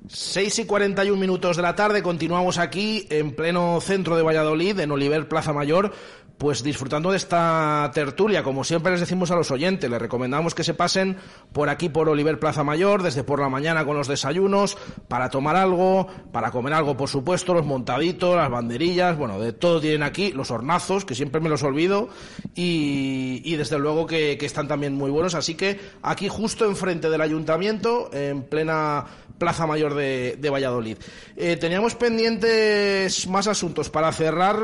6 0.08 0.60
y 0.60 0.66
41 0.66 1.20
minutos 1.20 1.58
de 1.58 1.64
la 1.64 1.76
tarde, 1.76 2.02
continuamos 2.02 2.58
aquí 2.58 3.06
en 3.10 3.36
pleno 3.36 3.82
centro 3.82 4.16
de 4.16 4.24
Valladolid, 4.24 4.80
en 4.80 4.92
Oliver 4.92 5.28
Plaza 5.28 5.52
Mayor, 5.54 5.94
pues 6.38 6.64
disfrutando 6.64 7.12
de 7.12 7.18
esta 7.18 7.90
tertulia. 7.94 8.44
Como 8.44 8.64
siempre 8.64 8.92
les 8.92 9.02
decimos 9.02 9.32
a 9.32 9.36
los 9.36 9.52
oyentes, 9.52 9.90
les 9.90 10.02
recomendamos 10.02 10.54
que 10.54 10.64
se 10.64 10.74
pasen 10.74 11.18
por 11.52 11.70
aquí 11.70 11.90
por 11.90 12.10
Oliver 12.10 12.40
Plaza 12.40 12.64
Mayor, 12.64 13.02
desde 13.02 13.24
por 13.24 13.40
la 13.40 13.50
mañana 13.50 13.86
con 13.86 13.98
los 13.98 14.08
desayunos, 14.08 14.78
para 15.08 15.30
tomar 15.30 15.56
algo, 15.56 16.08
para 16.32 16.52
comer 16.52 16.74
algo, 16.74 16.96
por 16.96 17.10
supuesto, 17.10 17.54
los 17.54 17.66
montaditos, 17.66 18.36
las 18.36 18.50
banderillas, 18.50 19.18
bueno, 19.18 19.40
de 19.40 19.54
todo 19.54 19.82
tienen 19.82 20.04
aquí, 20.04 20.32
los 20.32 20.52
hornazos, 20.52 21.06
que 21.06 21.16
siempre 21.16 21.42
me 21.42 21.50
los 21.50 21.64
olvido, 21.64 22.10
y, 22.56 23.42
y 23.44 23.56
desde 23.56 23.80
luego 23.80 24.06
que, 24.06 24.38
que 24.38 24.46
están 24.46 24.68
también 24.68 24.94
muy 24.94 25.10
buenos. 25.10 25.34
Así 25.36 25.56
que 25.56 25.80
aquí 26.04 26.28
justo 26.28 26.66
enfrente 26.66 27.10
del 27.10 27.22
ayuntamiento, 27.22 28.10
en 28.14 28.44
plena 28.44 29.06
Plaza 29.38 29.66
Mayor 29.68 29.94
de, 29.94 30.50
Valladolid. 30.52 30.98
Eh, 31.36 31.58
teníamos 31.58 31.96
pendientes 31.96 33.28
más 33.28 33.48
asuntos 33.48 33.90
para 33.90 34.12
cerrar 34.12 34.58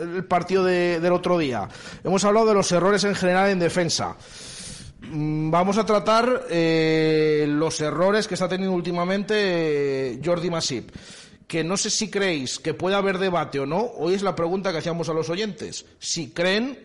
el 0.00 0.24
partido 0.24 0.64
de- 0.64 1.00
del 1.00 1.12
otro 1.12 1.38
día. 1.38 1.68
Hemos 2.04 2.24
hablado 2.24 2.46
de 2.46 2.54
los 2.54 2.70
errores 2.72 3.04
en 3.04 3.14
general 3.14 3.50
en 3.50 3.58
defensa. 3.58 4.16
Mm, 5.02 5.50
Vamos 5.50 5.78
a 5.78 5.86
tratar 5.86 6.46
eh, 6.50 7.46
los 7.48 7.80
errores 7.80 8.26
que 8.26 8.34
está 8.34 8.48
teniendo 8.48 8.74
últimamente 8.74 9.34
eh, 10.14 10.20
Jordi 10.24 10.50
Masip. 10.50 10.90
Que 11.46 11.64
no 11.64 11.76
sé 11.78 11.88
si 11.88 12.10
creéis 12.10 12.58
que 12.58 12.74
puede 12.74 12.94
haber 12.96 13.16
debate 13.18 13.58
o 13.60 13.64
no. 13.66 13.80
Hoy 13.96 14.14
es 14.14 14.22
la 14.22 14.34
pregunta 14.34 14.70
que 14.72 14.78
hacíamos 14.78 15.08
a 15.08 15.14
los 15.14 15.30
oyentes. 15.30 15.86
Si 15.98 16.30
creen 16.30 16.78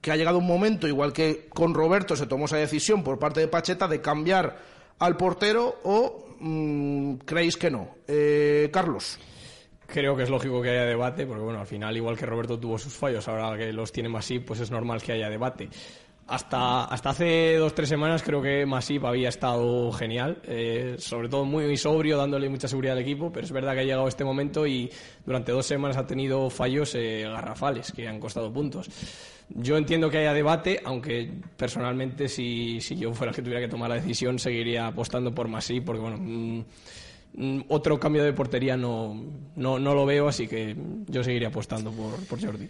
que 0.00 0.10
ha 0.10 0.16
llegado 0.16 0.38
un 0.38 0.46
momento, 0.46 0.88
igual 0.88 1.12
que 1.12 1.46
con 1.50 1.72
Roberto 1.74 2.16
se 2.16 2.26
tomó 2.26 2.46
esa 2.46 2.56
decisión 2.56 3.04
por 3.04 3.18
parte 3.18 3.40
de 3.40 3.48
Pacheta, 3.48 3.86
de 3.86 4.00
cambiar 4.00 4.58
al 4.98 5.16
portero 5.16 5.78
o 5.84 6.27
mm, 6.40 7.14
creéis 7.24 7.56
que 7.56 7.70
no. 7.70 7.96
Eh, 8.06 8.68
Carlos. 8.72 9.18
Creo 9.86 10.14
que 10.14 10.24
es 10.24 10.28
lógico 10.28 10.60
que 10.60 10.68
haya 10.68 10.84
debate, 10.84 11.24
porque 11.24 11.42
bueno, 11.42 11.60
al 11.60 11.66
final, 11.66 11.96
igual 11.96 12.14
que 12.14 12.26
Roberto 12.26 12.58
tuvo 12.58 12.76
sus 12.76 12.92
fallos, 12.92 13.26
ahora 13.26 13.56
que 13.56 13.72
los 13.72 13.90
tiene 13.90 14.10
Masip, 14.10 14.46
pues 14.46 14.60
es 14.60 14.70
normal 14.70 15.00
que 15.00 15.12
haya 15.12 15.30
debate. 15.30 15.70
Hasta, 16.28 16.84
hasta 16.84 17.08
hace 17.08 17.56
dos 17.56 17.74
tres 17.74 17.88
semanas 17.88 18.22
creo 18.22 18.42
que 18.42 18.66
Masip 18.66 19.02
había 19.06 19.30
estado 19.30 19.90
genial, 19.92 20.36
eh, 20.44 20.96
sobre 20.98 21.30
todo 21.30 21.46
muy 21.46 21.74
sobrio, 21.78 22.18
dándole 22.18 22.50
mucha 22.50 22.68
seguridad 22.68 22.96
al 22.98 23.02
equipo, 23.02 23.32
pero 23.32 23.46
es 23.46 23.52
verdad 23.52 23.72
que 23.72 23.80
ha 23.80 23.84
llegado 23.84 24.06
este 24.06 24.24
momento 24.24 24.66
y 24.66 24.90
durante 25.24 25.52
dos 25.52 25.64
semanas 25.64 25.96
ha 25.96 26.06
tenido 26.06 26.50
fallos 26.50 26.94
eh, 26.96 27.22
garrafales 27.22 27.92
que 27.92 28.06
han 28.06 28.20
costado 28.20 28.52
puntos. 28.52 28.90
Yo 29.48 29.78
entiendo 29.78 30.10
que 30.10 30.18
haya 30.18 30.34
debate, 30.34 30.82
aunque 30.84 31.32
personalmente 31.56 32.28
si, 32.28 32.78
si 32.82 32.96
yo 32.96 33.14
fuera 33.14 33.30
el 33.30 33.36
que 33.36 33.40
tuviera 33.40 33.62
que 33.62 33.68
tomar 33.68 33.88
la 33.88 33.96
decisión 33.96 34.38
seguiría 34.38 34.88
apostando 34.88 35.34
por 35.34 35.48
Masip, 35.48 35.82
porque 35.86 36.02
bueno... 36.02 36.18
mm, 36.18 37.60
otro 37.68 37.98
cambio 37.98 38.22
de 38.22 38.34
portería 38.34 38.76
no, 38.76 39.14
no, 39.56 39.78
no 39.78 39.94
lo 39.94 40.04
veo, 40.04 40.28
así 40.28 40.46
que 40.46 40.76
yo 41.06 41.24
seguiría 41.24 41.48
apostando 41.48 41.90
por, 41.90 42.22
por 42.26 42.38
Jordi. 42.38 42.68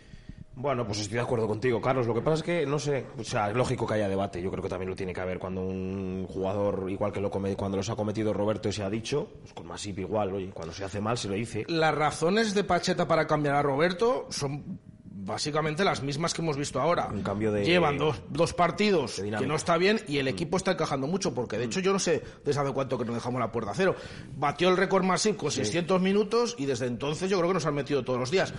Bueno, 0.61 0.85
pues 0.85 0.99
estoy 0.99 1.15
de 1.17 1.23
acuerdo 1.23 1.47
contigo, 1.47 1.81
Carlos. 1.81 2.07
Lo 2.09 2.15
que 2.15 2.21
pasa 2.21 2.35
es 2.39 2.43
que, 2.43 2.67
no 2.67 2.81
sé, 2.81 3.07
o 3.17 3.23
sea, 3.23 3.49
es 3.49 3.57
lógico 3.57 3.87
que 3.87 3.95
haya 3.95 4.09
debate. 4.09 4.43
Yo 4.43 4.51
creo 4.51 4.61
que 4.63 4.69
también 4.69 4.91
lo 4.91 4.97
tiene 4.97 5.13
que 5.13 5.21
haber 5.21 5.39
cuando 5.39 5.61
un 5.61 6.27
jugador, 6.29 6.87
igual 6.91 7.13
que 7.13 7.21
lo 7.21 7.31
come- 7.31 7.55
cuando 7.55 7.77
los 7.77 7.89
ha 7.91 7.95
cometido 7.95 8.33
Roberto 8.33 8.69
y 8.69 8.73
se 8.73 8.83
ha 8.83 8.91
dicho, 8.91 9.29
pues 9.41 9.53
con 9.53 9.67
Masip 9.69 10.01
igual, 10.01 10.33
oye, 10.35 10.51
cuando 10.53 10.75
se 10.75 10.85
hace 10.85 11.01
mal 11.01 11.17
se 11.17 11.29
lo 11.29 11.35
dice. 11.35 11.65
Las 11.69 11.95
razones 11.95 12.55
de 12.55 12.65
Pacheta 12.65 13.07
para 13.07 13.27
cambiar 13.29 13.55
a 13.55 13.63
Roberto 13.63 14.27
son 14.31 14.81
básicamente 15.21 15.85
las 15.85 16.03
mismas 16.03 16.35
que 16.35 16.43
hemos 16.43 16.57
visto 16.57 16.81
ahora. 16.81 17.09
Un 17.13 17.23
cambio 17.23 17.53
de... 17.53 17.65
Llevan 17.65 17.97
dos, 17.99 18.21
dos 18.29 18.53
partidos 18.55 19.21
que 19.21 19.47
no 19.47 19.55
está 19.55 19.77
bien 19.77 20.01
y 20.09 20.19
el 20.19 20.27
equipo 20.27 20.57
está 20.57 20.73
encajando 20.73 21.07
mucho, 21.07 21.35
porque 21.35 21.57
de 21.59 21.67
hecho 21.67 21.79
yo 21.81 21.93
no 21.93 21.99
sé 22.01 22.23
desde 22.45 22.61
hace 22.61 22.73
cuánto 22.73 22.99
que 22.99 23.05
nos 23.05 23.15
dejamos 23.15 23.39
la 23.39 23.53
puerta 23.53 23.71
a 23.71 23.75
cero. 23.75 23.95
Batió 24.37 24.71
el 24.71 24.77
récord 24.77 25.05
Masip 25.05 25.37
con 25.37 25.53
600 25.53 26.01
minutos 26.01 26.57
y 26.59 26.67
desde 26.67 26.87
entonces 26.87 27.31
yo 27.31 27.37
creo 27.39 27.51
que 27.51 27.55
nos 27.55 27.67
han 27.67 27.75
metido 27.75 28.03
todos 28.05 28.19
los 28.19 28.31
días. 28.33 28.53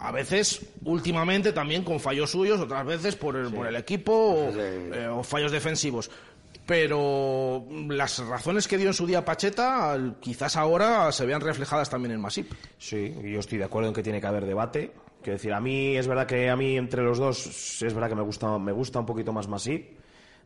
A 0.00 0.12
veces, 0.12 0.66
últimamente, 0.84 1.52
también 1.52 1.84
con 1.84 2.00
fallos 2.00 2.30
suyos, 2.30 2.58
otras 2.58 2.86
veces 2.86 3.16
por 3.16 3.36
el, 3.36 3.52
por 3.52 3.66
el 3.66 3.76
equipo 3.76 4.12
o, 4.12 4.50
eh, 4.54 5.08
o 5.08 5.22
fallos 5.22 5.52
defensivos. 5.52 6.10
Pero 6.66 7.66
las 7.88 8.18
razones 8.26 8.68
que 8.68 8.78
dio 8.78 8.88
en 8.88 8.94
su 8.94 9.06
día 9.06 9.24
Pacheta, 9.24 9.98
quizás 10.20 10.56
ahora 10.56 11.10
se 11.12 11.26
vean 11.26 11.40
reflejadas 11.40 11.90
también 11.90 12.12
en 12.12 12.20
Masip. 12.20 12.52
Sí, 12.78 13.12
yo 13.24 13.40
estoy 13.40 13.58
de 13.58 13.64
acuerdo 13.64 13.88
en 13.88 13.94
que 13.94 14.02
tiene 14.02 14.20
que 14.20 14.26
haber 14.26 14.46
debate. 14.46 14.92
Quiero 15.20 15.36
decir, 15.36 15.52
a 15.52 15.60
mí 15.60 15.96
es 15.96 16.06
verdad 16.06 16.26
que 16.26 16.48
a 16.48 16.56
mí 16.56 16.76
entre 16.76 17.02
los 17.02 17.18
dos 17.18 17.82
es 17.82 17.92
verdad 17.92 18.08
que 18.08 18.14
me 18.14 18.22
gusta, 18.22 18.58
me 18.58 18.72
gusta 18.72 19.00
un 19.00 19.06
poquito 19.06 19.32
más 19.32 19.48
Masip. 19.48 19.99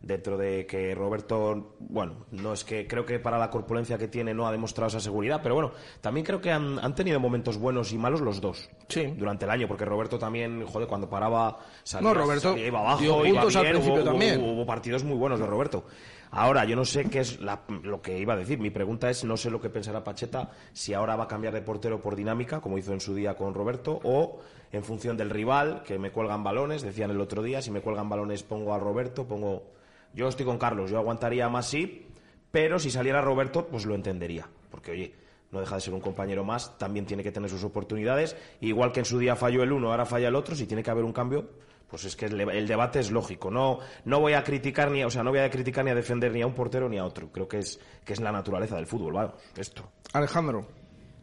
Dentro 0.07 0.37
de 0.37 0.67
que 0.67 0.95
Roberto, 0.95 1.77
bueno, 1.79 2.27
no 2.31 2.53
es 2.53 2.63
que 2.63 2.87
creo 2.87 3.07
que 3.07 3.19
para 3.19 3.39
la 3.39 3.49
corpulencia 3.49 3.97
que 3.97 4.07
tiene 4.07 4.35
no 4.35 4.47
ha 4.47 4.53
demostrado 4.53 4.89
esa 4.89 5.01
seguridad, 5.01 5.41
pero 5.43 5.55
bueno, 5.55 5.73
también 6.03 6.27
creo 6.27 6.43
que 6.43 6.53
han, 6.53 6.79
han 6.79 6.95
tenido 6.95 7.19
momentos 7.19 7.57
buenos 7.57 7.91
y 7.91 7.97
malos 7.97 8.21
los 8.21 8.39
dos 8.39 8.69
durante 9.17 9.47
el 9.47 9.51
año, 9.51 9.67
porque 9.67 9.87
Roberto 9.87 10.19
también, 10.19 10.67
joder, 10.67 10.87
cuando 10.89 11.09
paraba, 11.09 11.59
salía, 11.85 12.07
No, 12.11 12.15
Roberto 12.15 12.51
salía, 12.51 12.67
iba 12.67 12.81
abajo, 12.81 13.01
dio 13.01 13.25
iba 13.25 13.41
al 13.41 13.49
bien, 13.49 13.63
principio 13.71 13.95
hubo- 13.95 14.05
también. 14.05 14.41
hubo- 14.43 14.53
hubo 14.53 14.67
partidos 14.67 15.05
muy 15.05 15.17
buenos 15.17 15.41
de 15.41 15.47
Roberto. 15.47 15.85
Ahora, 16.33 16.65
yo 16.67 16.77
no 16.77 16.85
sé 16.85 17.09
qué 17.09 17.21
es 17.21 17.41
la- 17.41 17.63
lo 17.83 18.03
que 18.03 18.19
iba 18.19 18.35
a 18.35 18.37
decir. 18.37 18.59
Mi 18.59 18.69
pregunta 18.71 19.09
es, 19.09 19.25
no 19.25 19.39
sé 19.39 19.51
lo 19.51 19.61
que 19.61 19.71
pensará 19.71 20.05
Pacheta, 20.05 20.51
si 20.75 20.93
ahora 20.93 21.17
va 21.17 21.25
a 21.25 21.29
cambiar 21.29 21.55
de 21.55 21.63
portero 21.63 22.03
por 22.03 22.15
dinámica, 22.15 22.61
como 22.61 22.77
hizo 22.77 22.93
en 22.93 23.01
su 23.01 23.15
día 23.15 23.37
con 23.37 23.55
Roberto, 23.55 24.01
o 24.05 24.41
en 24.71 24.85
función 24.85 25.17
del 25.17 25.31
rival, 25.31 25.83
que 25.87 25.99
me 25.99 26.11
cuelgan 26.11 26.43
balones, 26.45 26.83
decían 26.83 27.11
el 27.11 27.21
otro 27.23 27.43
día, 27.43 27.63
si 27.63 27.71
me 27.71 27.81
cuelgan 27.81 28.09
balones 28.11 28.43
pongo 28.43 28.75
a 28.75 28.79
Roberto, 28.79 29.25
pongo... 29.27 29.73
Yo 30.15 30.29
estoy 30.29 30.47
con 30.47 30.59
Carlos, 30.59 30.91
yo 30.91 30.99
aguantaría 30.99 31.49
más 31.49 31.67
sí, 31.67 32.07
pero 32.51 32.79
si 32.79 32.91
saliera 32.91 33.21
Roberto, 33.21 33.67
pues 33.67 33.85
lo 33.85 33.95
entendería. 33.95 34.49
Porque, 34.71 34.93
oye, 34.93 35.15
no 35.51 35.61
deja 35.61 35.75
de 35.75 35.81
ser 35.81 35.95
un 35.95 36.01
compañero 36.01 36.45
más, 36.45 36.79
también 36.79 37.07
tiene 37.07 37.23
que 37.23 37.33
tener 37.33 37.51
sus 37.51 37.65
oportunidades. 37.65 38.37
Igual 38.61 38.93
que 38.93 39.01
en 39.01 39.07
su 39.07 39.19
día 39.19 39.37
falló 39.37 39.63
el 39.63 39.73
uno, 39.73 39.91
ahora 39.91 40.07
falla 40.07 40.29
el 40.29 40.37
otro, 40.37 40.55
si 40.55 40.67
tiene 40.67 40.83
que 40.83 40.91
haber 40.91 41.05
un 41.05 41.13
cambio, 41.13 41.49
pues 41.89 42.05
es 42.05 42.17
que 42.17 42.27
el, 42.27 42.67
debate 42.67 43.01
es 43.01 43.11
lógico. 43.11 43.51
No, 43.51 43.79
no 44.05 44.21
voy 44.21 44.35
a 44.35 44.43
criticar 44.43 44.91
ni, 44.91 45.05
o 45.05 45.11
sea, 45.11 45.23
no 45.23 45.31
voy 45.31 45.41
a 45.41 45.51
criticar 45.51 45.85
ni 45.85 45.91
a 45.91 45.95
defender 45.95 46.33
ni 46.33 46.43
a 46.43 46.47
un 46.47 46.55
portero 46.55 46.89
ni 46.89 46.99
a 46.99 47.05
otro. 47.05 47.31
Creo 47.31 47.49
que 47.49 47.59
es, 47.59 47.81
que 48.05 48.13
es 48.13 48.21
la 48.21 48.33
naturaleza 48.33 48.77
del 48.77 48.87
fútbol, 48.87 49.15
vamos, 49.15 49.35
esto. 49.57 49.91
Alejandro. 50.13 50.67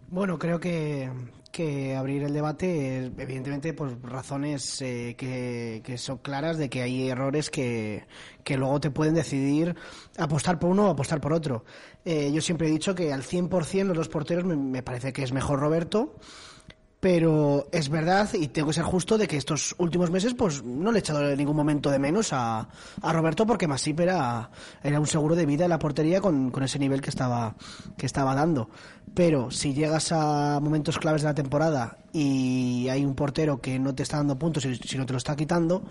Bueno, 0.10 0.38
creo 0.38 0.60
que, 0.60 1.10
que 1.52 1.95
abrir 1.95 2.24
el 2.24 2.34
debate 2.34 3.12
evidentemente, 3.18 3.74
por 3.74 4.02
razones 4.04 4.82
eh, 4.82 5.16
que, 5.18 5.82
que 5.84 5.97
son 5.97 6.18
claras 6.18 6.58
de 6.58 6.70
que 6.70 6.82
hay 6.82 7.10
errores 7.10 7.49
que, 7.49 8.06
que 8.43 8.58
luego 8.58 8.80
te 8.80 8.91
pueden 8.91 9.14
decidir 9.14 9.76
apostar 10.18 10.60
por 10.60 10.70
uno 10.70 10.88
o 10.88 10.89
apostar 10.89 11.22
por 11.22 11.34
otro. 11.34 11.66
Eh, 12.06 12.32
yo 12.34 12.41
siempre 12.41 12.68
he 12.68 12.72
dicho 12.72 12.95
que 12.95 13.14
al 13.14 13.24
100% 13.24 13.84
los 13.86 13.97
dos 13.97 14.10
porteros 14.10 14.45
me 14.45 14.82
parece 14.82 15.14
que 15.14 15.24
es 15.24 15.32
mejor 15.32 15.60
Roberto, 15.60 16.16
pero 17.02 17.68
es 17.72 17.89
verdad, 17.89 18.30
y 18.36 18.47
tengo 18.49 18.68
que 18.68 18.76
ser 18.76 18.84
justo, 18.84 19.18
de 19.18 19.28
que 19.28 19.36
estos 19.36 19.74
últimos 19.80 20.12
meses 20.12 20.36
pues 20.36 20.64
no 20.64 20.91
le 20.91 20.99
he 20.99 21.02
echado 21.02 21.28
en 21.28 21.36
ningún 21.36 21.56
momento 21.56 21.89
de 21.89 21.97
menos 21.97 22.32
a, 22.32 22.70
a 23.02 23.12
Roberto 23.12 23.47
porque 23.47 23.68
Masip 23.68 23.99
era, 24.02 24.52
era 24.84 24.99
un 24.99 25.08
seguro 25.08 25.36
de 25.36 25.47
vida 25.47 25.64
en 25.64 25.72
la 25.72 25.80
portería 25.80 26.22
con, 26.22 26.52
con 26.52 26.62
ese 26.62 26.78
nivel 26.78 27.02
que 27.02 27.10
estaba, 27.10 27.56
que 27.97 28.06
estaba 28.06 28.36
dando. 28.36 28.70
Pero 29.16 29.49
si 29.49 29.74
llegas 29.74 30.12
a 30.12 30.60
momentos 30.62 30.99
claves 30.99 31.24
de 31.24 31.30
la 31.30 31.34
temporada 31.34 31.97
y 32.14 32.88
hay 32.88 33.04
un 33.04 33.16
portero 33.16 33.60
que 33.60 33.80
no 33.80 33.95
te 33.95 34.04
está 34.04 34.18
dando 34.18 34.38
puntos, 34.38 34.62
si, 34.62 34.76
si 34.76 34.97
no 34.99 35.08
te 35.08 35.14
lo 35.14 35.18
está 35.18 35.36
quitando, 35.36 35.84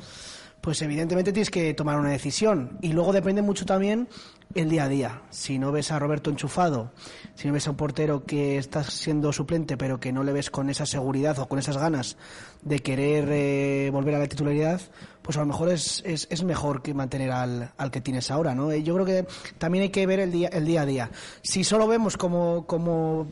pues 0.60 0.82
evidentemente 0.82 1.32
tienes 1.32 1.50
que 1.50 1.74
tomar 1.74 1.98
una 1.98 2.10
decisión. 2.10 2.78
Y 2.80 2.92
luego 2.92 3.12
depende 3.12 3.42
mucho 3.42 3.64
también 3.64 4.08
el 4.54 4.68
día 4.68 4.84
a 4.84 4.88
día. 4.88 5.22
Si 5.30 5.58
no 5.58 5.72
ves 5.72 5.90
a 5.90 5.98
Roberto 5.98 6.30
enchufado, 6.30 6.90
si 7.34 7.48
no 7.48 7.54
ves 7.54 7.66
a 7.66 7.70
un 7.70 7.76
portero 7.76 8.24
que 8.24 8.58
está 8.58 8.82
siendo 8.84 9.32
suplente, 9.32 9.76
pero 9.76 10.00
que 10.00 10.12
no 10.12 10.24
le 10.24 10.32
ves 10.32 10.50
con 10.50 10.70
esa 10.70 10.86
seguridad 10.86 11.38
o 11.38 11.48
con 11.48 11.58
esas 11.58 11.76
ganas 11.76 12.16
de 12.62 12.80
querer 12.80 13.28
eh, 13.30 13.90
volver 13.92 14.16
a 14.16 14.18
la 14.18 14.26
titularidad, 14.26 14.80
pues 15.22 15.36
a 15.36 15.40
lo 15.40 15.46
mejor 15.46 15.70
es, 15.70 16.02
es, 16.04 16.26
es 16.30 16.42
mejor 16.42 16.82
que 16.82 16.94
mantener 16.94 17.30
al, 17.30 17.72
al 17.76 17.90
que 17.90 18.00
tienes 18.00 18.30
ahora, 18.30 18.54
¿no? 18.54 18.74
Yo 18.74 18.94
creo 18.94 19.06
que 19.06 19.26
también 19.58 19.82
hay 19.82 19.90
que 19.90 20.06
ver 20.06 20.20
el 20.20 20.32
día, 20.32 20.48
el 20.48 20.66
día 20.66 20.82
a 20.82 20.86
día. 20.86 21.10
Si 21.42 21.64
solo 21.64 21.86
vemos 21.86 22.16
como, 22.16 22.66
como 22.66 23.28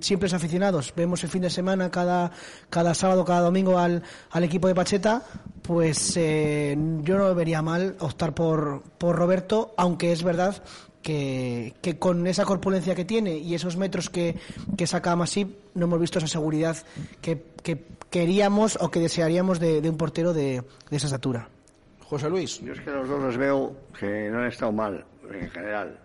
simples 0.00 0.34
aficionados, 0.34 0.92
vemos 0.96 1.22
el 1.24 1.30
fin 1.30 1.42
de 1.42 1.50
semana, 1.50 1.90
cada, 1.90 2.30
cada 2.70 2.94
sábado, 2.94 3.24
cada 3.24 3.40
domingo 3.40 3.78
al, 3.78 4.02
al 4.30 4.44
equipo 4.44 4.68
de 4.68 4.74
Pacheta, 4.74 5.22
pues 5.62 6.16
eh, 6.16 6.76
yo 7.02 7.18
no 7.18 7.34
vería 7.34 7.62
mal 7.62 7.96
optar 8.00 8.34
por, 8.34 8.82
por 8.98 9.16
Roberto, 9.16 9.74
aunque 9.76 10.12
es 10.12 10.22
verdad 10.22 10.62
que, 11.02 11.74
que 11.80 11.98
con 11.98 12.26
esa 12.26 12.44
corpulencia 12.44 12.94
que 12.94 13.04
tiene 13.04 13.36
y 13.38 13.54
esos 13.54 13.76
metros 13.76 14.10
que, 14.10 14.36
que 14.76 14.86
saca 14.86 15.16
Masip, 15.16 15.56
no 15.74 15.84
hemos 15.84 16.00
visto 16.00 16.18
esa 16.18 16.28
seguridad 16.28 16.76
que, 17.20 17.44
que 17.62 17.84
queríamos 18.10 18.78
o 18.80 18.90
que 18.90 19.00
desearíamos 19.00 19.60
de, 19.60 19.80
de 19.80 19.90
un 19.90 19.96
portero 19.96 20.32
de, 20.32 20.62
de 20.90 20.96
esa 20.96 21.06
estatura. 21.06 21.48
José 22.04 22.28
Luis. 22.30 22.60
Yo 22.60 22.72
es 22.72 22.80
que 22.80 22.90
los 22.90 23.08
dos 23.08 23.20
los 23.20 23.36
veo 23.36 23.76
que 23.98 24.30
no 24.30 24.40
han 24.40 24.46
estado 24.46 24.72
mal, 24.72 25.04
en 25.30 25.50
general. 25.50 25.98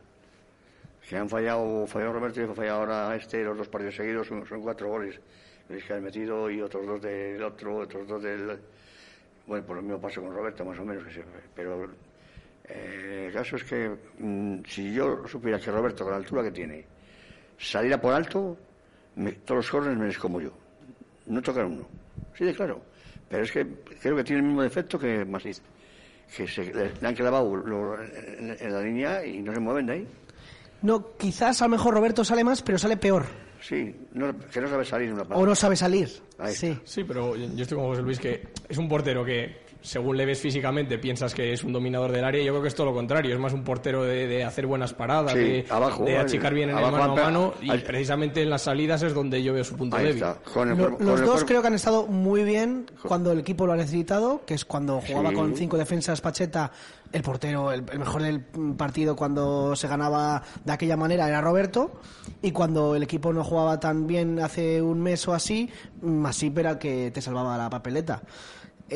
Que 1.07 1.17
han 1.17 1.29
fallado, 1.29 1.85
falló 1.85 2.13
Roberto 2.13 2.41
y 2.41 2.47
fallado 2.55 2.79
ahora 2.79 3.15
este, 3.15 3.43
los 3.43 3.57
dos 3.57 3.67
partidos 3.67 3.95
seguidos, 3.95 4.27
son, 4.27 4.61
cuatro 4.61 4.89
goles 4.89 5.19
que 5.67 5.93
han 5.93 6.03
metido 6.03 6.49
y 6.49 6.61
otros 6.61 6.85
dos 6.85 7.01
del 7.01 7.41
otro, 7.43 7.77
otros 7.77 8.07
dos 8.07 8.21
del... 8.21 8.59
Bueno, 9.45 9.65
por 9.65 9.75
lo 9.77 9.81
mismo 9.81 9.99
pasó 9.99 10.21
con 10.21 10.33
Roberto, 10.33 10.63
más 10.63 10.79
o 10.79 10.85
menos, 10.85 11.03
pero 11.53 11.89
eh, 12.65 13.25
el 13.27 13.33
caso 13.33 13.57
es 13.57 13.63
que 13.63 13.91
mm, 14.19 14.59
si 14.65 14.93
yo 14.93 15.27
supiera 15.27 15.59
que 15.59 15.71
Roberto, 15.71 16.03
con 16.03 16.11
la 16.11 16.17
altura 16.17 16.43
que 16.43 16.51
tiene, 16.51 16.85
saliera 17.57 17.99
por 17.99 18.13
alto, 18.13 18.57
todos 19.45 19.57
los 19.57 19.69
corners 19.69 19.97
me 19.97 20.13
como 20.15 20.41
yo. 20.41 20.51
No 21.27 21.41
tocar 21.41 21.65
uno. 21.65 21.87
Sí, 22.37 22.45
de 22.45 22.53
claro. 22.53 22.81
Pero 23.29 23.43
es 23.43 23.51
que 23.51 23.65
creo 24.01 24.15
que 24.15 24.23
tiene 24.23 24.41
el 24.41 24.47
mismo 24.47 24.61
defecto 24.61 24.97
que 24.99 25.25
Masip. 25.25 25.63
Que 26.35 26.47
se, 26.47 26.73
le, 26.73 26.91
han 27.05 27.15
clavado 27.15 27.53
en 27.63 28.73
la 28.73 28.81
línea 28.81 29.25
y 29.25 29.41
no 29.41 29.53
se 29.53 29.59
mueven 29.59 29.85
de 29.85 29.93
ahí. 29.93 30.07
No, 30.83 31.15
quizás 31.17 31.61
a 31.61 31.65
lo 31.65 31.69
mejor 31.69 31.93
Roberto 31.95 32.23
sale 32.23 32.43
más, 32.43 32.61
pero 32.61 32.77
sale 32.77 32.97
peor. 32.97 33.25
Sí, 33.61 33.95
no- 34.11 34.37
que 34.37 34.59
no 34.61 34.67
sabe 34.67 34.83
salir 34.85 35.07
de 35.07 35.13
una 35.21 35.35
O 35.35 35.45
no 35.45 35.55
sabe 35.55 35.75
salir. 35.75 36.09
Sí. 36.49 36.77
Sí, 36.83 37.03
pero 37.05 37.35
yo 37.35 37.47
yo 37.55 37.63
estoy 37.63 37.77
con 37.77 37.87
José 37.87 38.01
Luis 38.01 38.19
que 38.19 38.49
es 38.69 38.77
un 38.77 38.87
portero 38.89 39.23
que 39.23 39.62
según 39.83 40.17
le 40.17 40.25
ves 40.25 40.39
físicamente, 40.39 40.97
piensas 40.97 41.35
que 41.35 41.53
es 41.53 41.63
un 41.63 41.73
dominador 41.73 42.11
del 42.11 42.23
área. 42.23 42.41
Yo 42.43 42.53
creo 42.53 42.61
que 42.63 42.69
es 42.69 42.75
todo 42.75 42.87
lo 42.87 42.93
contrario. 42.93 43.33
Es 43.33 43.39
más 43.39 43.53
un 43.53 43.63
portero 43.63 44.03
de, 44.03 44.25
de 44.27 44.43
hacer 44.43 44.65
buenas 44.65 44.93
paradas, 44.93 45.33
Sí, 45.33 45.37
de, 45.39 45.65
abajo, 45.69 46.05
de 46.05 46.13
eh, 46.13 46.17
achicar 46.17 46.53
bien 46.53 46.69
en 46.69 46.77
el 46.77 46.83
mano 46.91 47.03
a 47.03 47.15
mano. 47.15 47.53
Y 47.61 47.69
ahí- 47.69 47.79
precisamente 47.85 48.41
en 48.41 48.49
las 48.49 48.61
salidas 48.63 49.03
es 49.03 49.13
donde 49.13 49.43
yo 49.43 49.53
veo 49.53 49.63
su 49.63 49.75
punto 49.75 49.97
Ahí 49.97 50.05
débil. 50.05 50.23
está. 50.23 50.35
Con 50.51 50.69
el 50.71 50.77
Lo- 50.77 50.83
cuerpo- 50.89 51.03
los 51.03 51.19
el 51.19 51.25
dos 51.27 51.43
creo 51.43 51.61
que 51.61 51.67
han 51.67 51.73
estado 51.75 52.07
muy 52.07 52.43
bien 52.43 52.85
cuando 53.07 53.31
el 53.33 53.39
equipo 53.39 53.67
lo 53.67 53.73
ha 53.73 53.75
necesitado, 53.75 54.41
que 54.45 54.53
es 54.53 54.65
cuando 54.65 55.01
jugaba 55.01 55.29
Sí. 55.29 55.35
con 55.35 55.55
cinco 55.55 55.77
defensas 55.77 56.21
Pacheta, 56.21 56.71
el 57.11 57.21
portero, 57.21 57.71
el, 57.71 57.83
el 57.91 57.99
mejor 57.99 58.21
del 58.23 58.39
partido 58.77 59.15
cuando 59.15 59.75
se 59.75 59.87
ganaba 59.87 60.41
de 60.63 60.71
aquella 60.71 60.95
manera 60.97 61.27
era 61.27 61.41
Roberto, 61.41 61.99
y 62.41 62.51
cuando 62.51 62.95
el 62.95 63.03
equipo 63.03 63.33
no 63.33 63.43
jugaba 63.43 63.79
tan 63.79 64.07
bien 64.07 64.39
hace 64.39 64.81
un 64.81 65.01
mes 65.01 65.27
o 65.27 65.33
así, 65.33 65.69
Masip 66.01 66.57
era 66.57 66.71
el 66.71 66.77
que 66.79 67.11
te 67.11 67.21
salvaba 67.21 67.57
la 67.57 67.69
papeleta. 67.69 68.21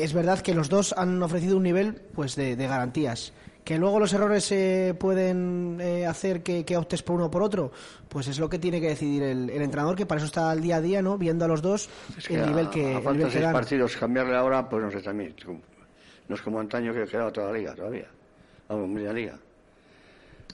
Es 0.02 0.12
verdad 0.12 0.40
que 0.40 0.54
los 0.54 0.68
dos 0.68 0.94
han 0.96 1.22
ofrecido 1.22 1.56
un 1.56 1.62
nivel 1.64 1.94
pues 2.14 2.36
de, 2.36 2.56
de 2.56 2.66
garantías. 2.66 3.32
Que 3.64 3.76
luego 3.76 4.00
los 4.00 4.12
errores 4.14 4.50
eh, 4.50 4.94
pueden 4.98 5.78
eh, 5.80 6.06
hacer 6.06 6.42
que, 6.42 6.64
que 6.64 6.76
optes 6.78 7.02
por 7.02 7.16
uno 7.16 7.26
o 7.26 7.30
por 7.30 7.42
otro, 7.42 7.70
pues 8.08 8.26
es 8.26 8.38
lo 8.38 8.48
que 8.48 8.58
tiene 8.58 8.80
que 8.80 8.88
decidir 8.88 9.22
el, 9.22 9.50
el 9.50 9.60
entrenador, 9.60 9.94
que 9.94 10.06
para 10.06 10.18
eso 10.20 10.26
está 10.26 10.50
al 10.50 10.62
día 10.62 10.76
a 10.76 10.80
día, 10.80 11.02
¿no? 11.02 11.18
Viendo 11.18 11.44
a 11.44 11.48
los 11.48 11.60
dos 11.60 11.90
Es 12.16 12.26
que 12.26 12.36
el 12.36 12.44
a- 12.44 12.46
nivel 12.46 12.70
que, 12.70 12.86
a 12.86 12.88
el 12.88 12.94
falta 13.02 13.12
nivel 13.12 13.26
que 13.26 13.38
seis 13.38 13.52
partidos, 13.52 13.96
cambiarle 13.96 14.36
ahora, 14.36 14.66
pues 14.66 14.82
no 14.82 14.90
sé 14.90 15.02
también. 15.02 15.34
No 16.28 16.34
es 16.34 16.40
como 16.40 16.60
antaño 16.60 16.94
que 16.94 17.04
quedaba 17.04 17.30
toda 17.30 17.48
la 17.52 17.58
liga 17.58 17.74
todavía. 17.74 18.06
Vamos, 18.70 18.88
media 18.88 19.12
liga. 19.12 19.38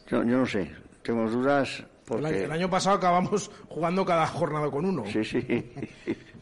Yo, 0.09 0.19
yo 0.25 0.37
no 0.39 0.47
sé, 0.47 0.71
tengo 1.03 1.31
dudas 1.31 1.79
El, 1.79 1.87
porque... 2.05 2.27
año, 2.27 2.37
el 2.37 2.53
año 2.53 2.71
pasado 2.71 2.97
acabamos 2.97 3.49
jugando 3.69 4.05
cada 4.05 4.27
jornada 4.27 4.69
con 4.73 4.85
uno. 4.87 5.05
Sí, 5.07 5.23
sí. 5.25 5.39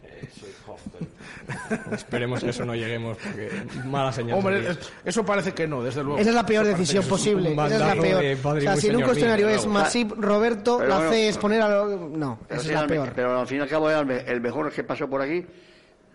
Esperemos 1.93 2.41
que 2.43 2.51
eso 2.51 2.65
no 2.65 2.75
lleguemos, 2.75 3.17
porque 3.19 3.51
mala 3.85 4.13
señal. 4.13 4.39
Hombre, 4.39 4.57
sería. 4.57 4.71
es- 4.73 4.93
eso 5.05 5.25
parece 5.25 5.53
que 5.53 5.67
no, 5.67 5.83
desde 5.83 6.03
luego. 6.03 6.19
Esa 6.19 6.31
es 6.31 6.35
la 6.37 6.47
peor 6.47 6.67
Eso 6.67 6.77
decisión 6.77 7.05
posible. 7.05 7.53
Esa 7.53 7.65
es 7.67 7.71
la 7.73 7.79
bandazo 7.87 8.03
peor. 8.03 8.23
de 8.23 8.35
O 8.35 8.39
padre 8.39 8.61
sea, 8.63 8.73
muy 8.73 8.81
si 8.81 8.89
en 8.89 8.97
un 8.97 9.03
cuestionario 9.03 9.47
mío, 9.47 9.57
es. 9.57 9.67
Masip, 9.67 10.13
Roberto, 10.19 10.77
Pero 10.79 10.89
la 10.89 10.97
bueno, 10.97 11.11
C 11.13 11.29
es 11.29 11.39
poner 11.39 11.63
a... 11.63 11.69
lo- 11.69 12.09
No, 12.09 12.39
Pero, 12.49 12.61
esa 12.61 12.69
es 12.71 12.75
la 12.75 12.81
al- 12.81 12.87
peor. 12.87 13.13
pero 13.15 13.41
al 13.41 13.47
fin 13.47 13.59
y 13.59 13.61
al 13.61 13.69
cabo 13.69 13.91
el, 13.91 14.07
me- 14.07 14.41
mejor 14.41 14.73
que 14.73 14.85
pasó 14.85 15.09
por 15.09 15.21
aquí, 15.23 15.45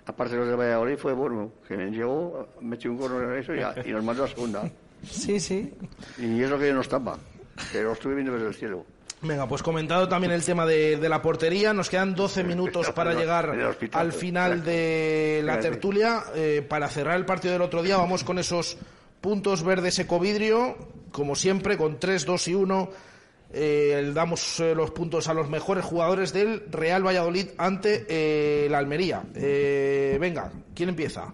aparte 0.05 0.33
de 0.35 0.39
los 0.39 0.49
de 0.49 0.55
Valladolid, 0.55 0.97
fue 0.97 1.13
Borno, 1.13 1.51
que 1.67 1.75
llegó, 1.75 2.47
metió 2.61 2.91
un 2.91 2.97
gorro 2.97 3.33
en 3.33 3.39
eso 3.39 3.53
y, 3.53 3.59
a- 3.61 3.75
y 3.85 3.91
nos 3.91 4.03
mandó 4.03 4.23
a 4.23 4.27
segunda. 4.27 4.63
Sí, 5.03 5.39
sí. 5.39 5.73
Y 6.17 6.41
es 6.41 6.49
lo 6.49 6.57
que 6.57 6.73
nos 6.73 6.87
tapa, 6.89 7.17
que 7.71 7.81
lo 7.83 7.91
estuve 7.93 8.15
viendo 8.15 8.33
desde 8.33 8.47
el 8.47 8.55
cielo. 8.55 8.85
Venga, 9.21 9.47
pues 9.47 9.63
comentado 9.63 10.07
también 10.07 10.31
el 10.31 10.43
tema 10.43 10.65
de, 10.65 10.97
de 10.97 11.09
la 11.09 11.21
portería, 11.23 11.73
nos 11.73 11.89
quedan 11.89 12.13
12 12.13 12.43
minutos 12.43 12.91
para 12.95 13.13
llegar 13.15 13.77
al 13.91 14.13
final 14.13 14.63
de 14.63 15.41
la 15.43 15.59
tertulia. 15.59 16.23
Eh, 16.35 16.63
para 16.67 16.87
cerrar 16.87 17.15
el 17.17 17.25
partido 17.25 17.53
del 17.53 17.63
otro 17.63 17.81
día, 17.81 17.97
vamos 17.97 18.23
con 18.23 18.37
esos 18.37 18.77
puntos 19.19 19.63
verdes 19.63 19.97
ecovidrio, 19.97 20.77
como 21.11 21.35
siempre, 21.35 21.77
con 21.77 21.99
3, 21.99 22.25
2 22.25 22.47
y 22.47 22.53
1. 22.53 22.89
eh, 23.53 24.11
damos 24.13 24.59
eh, 24.59 24.75
los 24.75 24.91
puntos 24.91 25.27
a 25.27 25.33
los 25.33 25.49
mejores 25.49 25.83
jugadores 25.83 26.31
del 26.31 26.65
Real 26.71 27.03
Valladolid 27.05 27.47
ante 27.57 28.67
la 28.69 28.77
Almería. 28.77 29.23
Venga, 29.33 30.51
¿quién 30.75 30.89
empieza? 30.89 31.33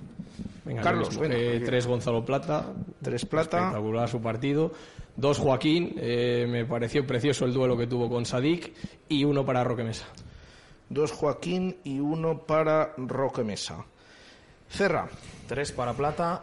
Venga, 0.66 0.82
Carlos. 0.82 1.20
Eh, 1.22 1.62
tres 1.66 1.88
Gonzalo 1.88 2.24
Plata. 2.24 2.74
Tres 3.02 3.26
Plata. 3.26 3.58
Espectacular 3.58 4.10
su 4.10 4.22
partido. 4.22 4.72
Dos 5.16 5.38
Joaquín. 5.38 5.96
eh, 5.98 6.48
me 6.50 6.66
pareció 6.66 7.06
precioso 7.06 7.46
el 7.46 7.54
duelo 7.54 7.78
que 7.78 7.88
tuvo 7.88 8.10
con 8.10 8.26
Sadik. 8.26 8.74
Y 9.10 9.26
uno 9.26 9.46
para 9.46 9.64
Roque 9.64 9.84
Mesa. 9.84 10.06
Dos 10.90 11.12
Joaquín 11.12 11.78
y 11.84 12.00
uno 12.00 12.40
para 12.40 12.94
Roque 12.98 13.44
Mesa. 13.44 13.86
Cerra. 14.70 15.08
Tres 15.48 15.72
para 15.72 15.94
Plata. 15.94 16.42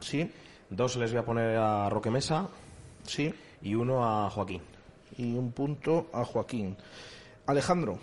Sí. 0.00 0.30
Dos 0.70 0.96
les 0.96 1.12
voy 1.12 1.20
a 1.20 1.24
poner 1.24 1.56
a 1.56 1.88
Roque 1.90 2.10
Mesa. 2.10 2.48
Sí. 3.04 3.32
Y 3.62 3.74
uno 3.74 4.04
a 4.04 4.30
Joaquín. 4.30 4.62
Y 5.18 5.34
un 5.36 5.52
punto 5.52 6.08
a 6.12 6.24
Joaquín. 6.24 6.76
Alejandro. 7.46 7.98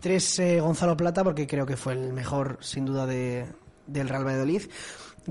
Tres 0.00 0.38
eh, 0.38 0.60
Gonzalo 0.60 0.96
Plata, 0.96 1.24
porque 1.24 1.46
creo 1.46 1.66
que 1.66 1.76
fue 1.76 1.94
el 1.94 2.12
mejor, 2.12 2.58
sin 2.60 2.84
duda, 2.84 3.04
de, 3.06 3.46
del 3.88 4.08
Real 4.08 4.24
Valladolid. 4.24 4.62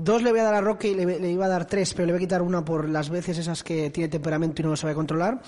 Dos 0.00 0.22
le 0.22 0.30
voy 0.30 0.38
a 0.38 0.44
dar 0.44 0.54
a 0.54 0.60
Roque 0.60 0.86
y 0.86 0.94
le, 0.94 1.18
le 1.18 1.28
iba 1.32 1.46
a 1.46 1.48
dar 1.48 1.64
tres, 1.64 1.92
pero 1.92 2.06
le 2.06 2.12
voy 2.12 2.18
a 2.18 2.20
quitar 2.20 2.40
una 2.40 2.64
por 2.64 2.88
las 2.88 3.10
veces 3.10 3.36
esas 3.36 3.64
que 3.64 3.90
tiene 3.90 4.08
temperamento 4.08 4.62
y 4.62 4.64
no 4.64 4.70
lo 4.70 4.76
sabe 4.76 4.94
controlar. 4.94 5.40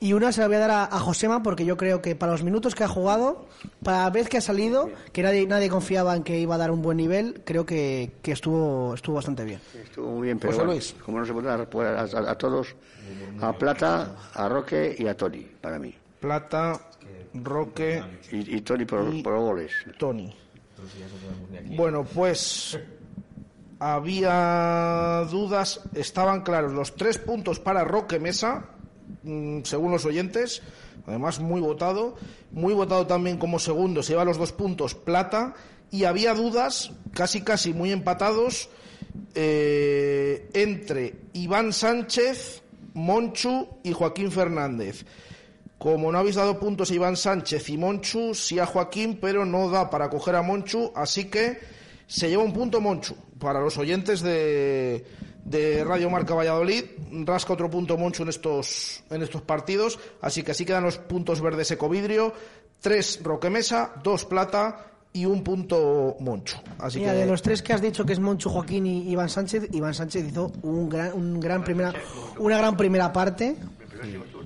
Y 0.00 0.14
una 0.14 0.32
se 0.32 0.40
la 0.40 0.46
voy 0.46 0.56
a 0.56 0.60
dar 0.60 0.70
a, 0.70 0.84
a 0.84 0.98
Josema, 0.98 1.42
porque 1.42 1.66
yo 1.66 1.76
creo 1.76 2.00
que 2.00 2.16
para 2.16 2.32
los 2.32 2.42
minutos 2.42 2.74
que 2.74 2.84
ha 2.84 2.88
jugado, 2.88 3.44
para 3.82 4.04
la 4.04 4.10
vez 4.10 4.30
que 4.30 4.38
ha 4.38 4.40
salido, 4.40 4.88
que 5.12 5.22
nadie, 5.22 5.46
nadie 5.46 5.68
confiaba 5.68 6.16
en 6.16 6.22
que 6.22 6.40
iba 6.40 6.54
a 6.54 6.58
dar 6.58 6.70
un 6.70 6.80
buen 6.80 6.96
nivel, 6.96 7.42
creo 7.44 7.66
que, 7.66 8.12
que 8.22 8.32
estuvo, 8.32 8.94
estuvo 8.94 9.16
bastante 9.16 9.44
bien. 9.44 9.60
Estuvo 9.74 10.10
muy 10.12 10.28
bien, 10.28 10.38
pero 10.38 10.52
José 10.54 10.64
bueno, 10.64 10.72
Luis. 10.72 10.94
como 11.04 11.18
no 11.18 11.26
se 11.26 11.32
puede 11.34 11.48
dar 11.48 11.60
a, 11.60 12.18
a- 12.28 12.30
a 12.30 12.34
todos, 12.38 12.76
a 13.42 13.52
Plata, 13.52 14.16
a 14.32 14.48
Roque 14.48 14.96
y 14.98 15.06
a 15.06 15.14
Tony, 15.14 15.46
para 15.60 15.78
mí. 15.78 15.94
Plata, 16.18 16.80
Roque 17.34 18.02
Y, 18.32 18.56
y 18.56 18.60
Tony 18.62 18.86
por, 18.86 19.12
Y- 19.14 19.22
por 19.22 19.36
goles. 19.38 19.72
Tony. 19.98 20.34
Bueno, 21.76 22.04
pues 22.04 22.78
había 23.78 25.26
dudas, 25.30 25.80
estaban 25.94 26.42
claros 26.42 26.72
los 26.72 26.96
tres 26.96 27.18
puntos 27.18 27.60
para 27.60 27.84
Roque 27.84 28.18
Mesa, 28.18 28.66
mm, 29.22 29.60
según 29.62 29.92
los 29.92 30.04
oyentes, 30.04 30.62
además 31.06 31.40
muy 31.40 31.60
votado, 31.60 32.16
muy 32.50 32.74
votado 32.74 33.06
también 33.06 33.38
como 33.38 33.58
segundo, 33.58 34.02
se 34.02 34.12
lleva 34.12 34.24
los 34.24 34.38
dos 34.38 34.52
puntos 34.52 34.94
Plata, 34.94 35.54
y 35.90 36.04
había 36.04 36.34
dudas, 36.34 36.92
casi 37.12 37.42
casi 37.42 37.72
muy 37.72 37.92
empatados, 37.92 38.68
eh, 39.34 40.50
entre 40.52 41.14
Iván 41.32 41.72
Sánchez, 41.72 42.62
Monchu 42.94 43.68
y 43.82 43.92
Joaquín 43.92 44.30
Fernández. 44.30 45.04
Como 45.78 46.10
no 46.10 46.18
habéis 46.18 46.34
dado 46.34 46.58
puntos 46.58 46.90
a 46.90 46.94
Iván 46.94 47.16
Sánchez 47.16 47.70
y 47.70 47.78
Monchu, 47.78 48.34
sí 48.34 48.58
a 48.58 48.66
Joaquín, 48.66 49.18
pero 49.20 49.46
no 49.46 49.70
da 49.70 49.88
para 49.88 50.10
coger 50.10 50.34
a 50.34 50.42
Monchu, 50.42 50.92
así 50.94 51.26
que 51.26 51.58
se 52.06 52.28
lleva 52.28 52.42
un 52.42 52.52
punto 52.52 52.80
Monchu. 52.80 53.14
Para 53.38 53.60
los 53.60 53.78
oyentes 53.78 54.20
de, 54.20 55.06
de 55.44 55.84
Radio 55.84 56.10
Marca 56.10 56.34
Valladolid, 56.34 56.84
rasca 57.24 57.52
otro 57.52 57.70
punto 57.70 57.96
Monchu 57.96 58.24
en 58.24 58.30
estos, 58.30 59.04
en 59.08 59.22
estos 59.22 59.42
partidos, 59.42 60.00
así 60.20 60.42
que 60.42 60.50
así 60.50 60.64
quedan 60.64 60.82
los 60.82 60.98
puntos 60.98 61.40
verdes 61.40 61.70
Ecovidrio, 61.70 62.32
tres 62.80 63.20
Roquemesa, 63.22 63.92
dos 64.02 64.24
Plata 64.24 64.84
y 65.12 65.26
un 65.26 65.44
punto 65.44 66.16
Monchu. 66.20 66.58
Así 66.78 66.98
Mira, 66.98 67.12
que 67.12 67.18
de 67.18 67.26
los 67.26 67.40
tres 67.40 67.62
que 67.62 67.72
has 67.72 67.80
dicho 67.80 68.04
que 68.04 68.12
es 68.12 68.20
Monchu, 68.20 68.50
Joaquín 68.50 68.84
y 68.86 69.10
Iván 69.10 69.28
Sánchez, 69.28 69.68
Iván 69.72 69.94
Sánchez 69.94 70.26
hizo 70.28 70.52
un 70.62 70.88
gran, 70.88 71.12
un 71.12 71.38
gran 71.40 71.62
primera, 71.62 71.94
una 72.38 72.58
gran 72.58 72.76
primera 72.76 73.12
parte. 73.12 73.56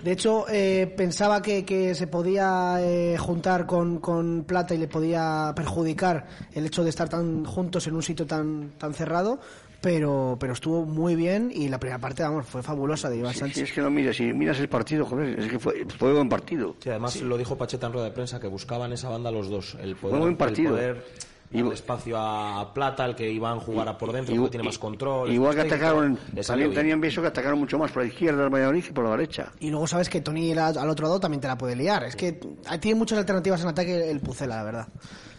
De 0.02 0.12
hecho, 0.12 0.46
eh, 0.48 0.92
pensaba 0.96 1.42
que, 1.42 1.64
que 1.64 1.94
se 1.94 2.06
podía 2.06 2.76
eh, 2.80 3.16
juntar 3.18 3.66
con, 3.66 3.98
con 3.98 4.44
Plata 4.44 4.74
y 4.74 4.78
le 4.78 4.88
podía 4.88 5.52
perjudicar 5.54 6.26
el 6.52 6.66
hecho 6.66 6.82
de 6.84 6.90
estar 6.90 7.08
tan 7.08 7.44
juntos 7.44 7.86
en 7.86 7.94
un 7.94 8.02
sitio 8.02 8.26
tan, 8.26 8.72
tan 8.78 8.94
cerrado, 8.94 9.40
pero, 9.80 10.36
pero 10.40 10.52
estuvo 10.52 10.84
muy 10.84 11.16
bien 11.16 11.50
y 11.52 11.68
la 11.68 11.78
primera 11.78 11.98
parte, 11.98 12.22
vamos, 12.22 12.46
fue 12.46 12.62
fabulosa 12.62 13.10
de 13.10 13.18
Iván 13.18 13.34
Sánchez. 13.34 13.56
si 13.56 13.62
es 13.62 13.72
que 13.72 13.80
no 13.80 13.90
mires, 13.90 14.16
si 14.16 14.32
miras 14.32 14.58
el 14.60 14.68
partido, 14.68 15.04
joder, 15.04 15.38
es 15.38 15.50
que 15.50 15.58
fue, 15.58 15.84
fue 15.98 16.12
buen 16.12 16.28
partido. 16.28 16.76
Sí, 16.80 16.88
además 16.90 17.20
lo 17.20 17.36
dijo 17.36 17.56
Pacheta 17.56 17.88
en 17.88 17.92
rueda 17.92 18.06
de 18.06 18.12
prensa 18.12 18.40
que 18.40 18.48
buscaban 18.48 18.92
esa 18.92 19.08
banda 19.08 19.30
los 19.30 19.50
dos. 19.50 19.76
El 19.80 19.96
poder, 19.96 20.16
Fue 20.16 20.18
buen 20.18 20.36
partido. 20.36 20.78
El 20.78 20.94
poder 20.94 21.04
darle 21.52 21.74
espacio 21.74 22.16
a 22.18 22.72
Plata, 22.74 23.04
el 23.04 23.14
que 23.14 23.30
Iván 23.30 23.60
jugara 23.60 23.96
por 23.98 24.12
dentro, 24.12 24.34
Igual- 24.34 24.46
porque 24.48 24.58
tiene 24.58 24.64
más 24.68 24.78
control. 24.78 25.30
Igual 25.32 25.54
que 25.54 25.60
atacaron, 25.62 26.18
también 26.46 26.72
tenían 26.74 27.00
visto 27.00 27.20
que 27.20 27.28
atacaron 27.28 27.58
mucho 27.58 27.78
más 27.78 27.90
por 27.92 28.02
la 28.02 28.08
izquierda 28.08 28.42
del 28.42 28.50
Valladolid 28.54 28.84
que 28.84 28.92
por 28.92 29.04
la 29.04 29.10
derecha. 29.12 29.52
Y 29.60 29.70
luego 29.70 29.86
sabes 29.86 30.08
que 30.08 30.20
Tony 30.20 30.54
la- 30.54 30.68
al 30.68 30.88
otro 30.90 31.06
lado 31.06 31.20
también 31.20 31.40
te 31.40 31.48
la 31.48 31.58
puede 31.58 31.76
liar. 31.76 32.04
Es 32.04 32.16
que 32.16 32.40
tiene 32.80 32.98
muchas 32.98 33.18
alternativas 33.18 33.60
en 33.62 33.68
ataque 33.68 34.10
el 34.10 34.20
Pucela, 34.20 34.56
la 34.56 34.64
verdad. 34.64 34.88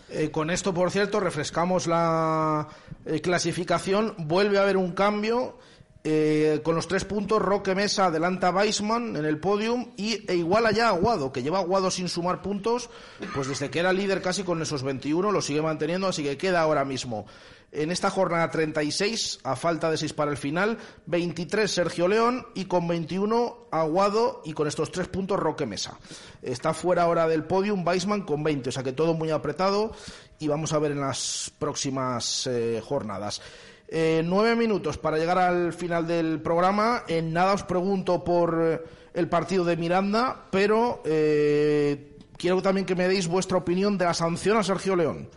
Eh, 0.10 0.30
con 0.30 0.52
esto, 0.52 0.74
por 0.76 0.92
cierto, 0.92 1.20
refrescamos 1.20 1.88
la 1.88 2.68
eh, 3.06 3.20
clasificación. 3.20 4.14
Vuelve 4.20 4.60
a 4.60 4.62
haber 4.62 4.78
un 4.78 4.92
cambio. 4.92 5.58
Eh, 6.06 6.60
con 6.64 6.76
los 6.76 6.90
tres 6.90 7.06
puntos, 7.06 7.42
Roque 7.42 7.76
Mesa 7.76 8.08
adelanta 8.08 8.50
a 8.50 8.52
Weisman 8.52 9.16
en 9.16 9.24
el 9.24 9.40
podium 9.40 9.92
y 9.96 10.30
e 10.30 10.36
iguala 10.36 10.72
ya 10.72 10.88
a 10.88 10.90
Aguado, 10.90 11.32
que 11.32 11.44
lleva 11.44 11.60
Aguado 11.60 11.90
sin 11.90 12.10
sumar 12.10 12.42
puntos, 12.42 12.90
pues 13.34 13.48
desde 13.48 13.70
que 13.70 13.80
era 13.80 13.94
líder 13.94 14.22
casi 14.22 14.44
con 14.44 14.62
esos 14.62 14.84
21, 14.84 15.32
lo 15.32 15.42
sigue 15.42 15.62
manteniendo, 15.62 16.08
así 16.08 16.22
que 16.22 16.38
queda 16.38 16.62
ahora 16.62 16.84
mismo. 16.84 17.26
En 17.72 17.90
esta 17.90 18.12
jornada 18.12 18.52
36, 18.52 19.40
a 19.44 19.56
falta 19.56 19.90
de 19.90 19.98
6 19.98 20.14
para 20.14 20.30
el 20.30 20.38
final, 20.38 20.78
23 21.08 21.72
Sergio 21.72 22.08
León 22.08 22.46
y 22.54 22.66
con 22.66 22.88
21 22.88 23.70
Aguado 23.72 24.42
y 24.46 24.54
con 24.54 24.68
estos 24.68 24.92
tres 24.92 25.08
puntos 25.08 25.40
Roque 25.40 25.66
Mesa. 25.66 25.98
Está 26.42 26.74
fuera 26.74 27.04
ahora 27.04 27.28
del 27.28 27.46
podium 27.46 27.88
Weisman 27.88 28.24
con 28.24 28.44
20, 28.44 28.70
o 28.70 28.72
sea 28.72 28.84
que 28.84 28.92
todo 28.92 29.16
muy 29.16 29.32
apretado 29.32 29.94
y 30.38 30.50
vamos 30.50 30.74
a 30.74 30.80
ver 30.80 30.92
en 30.92 31.00
las 31.00 31.52
próximas 31.58 32.46
eh, 32.46 32.80
jornadas. 32.86 33.42
Eh, 33.88 34.24
nueve 34.26 34.56
minutos 34.56 34.98
para 34.98 35.18
llegar 35.18 35.38
al 35.38 35.74
final 35.74 36.08
del 36.08 36.42
programa. 36.42 37.04
En 37.08 37.32
nada 37.34 37.54
os 37.54 37.64
pregunto 37.64 38.24
por 38.24 38.60
eh, 38.64 38.82
el 39.14 39.30
partido 39.30 39.64
de 39.64 39.78
Miranda, 39.78 40.46
pero 40.50 41.02
eh, 41.06 42.18
quiero 42.38 42.62
también 42.62 42.86
que 42.88 42.96
me 42.96 43.08
deis 43.08 43.28
vuestra 43.28 43.58
opinión 43.58 43.98
de 43.98 44.06
la 44.06 44.14
sanción 44.16 44.58
a 44.58 44.64
Sergio 44.64 44.96
León. 44.96 45.30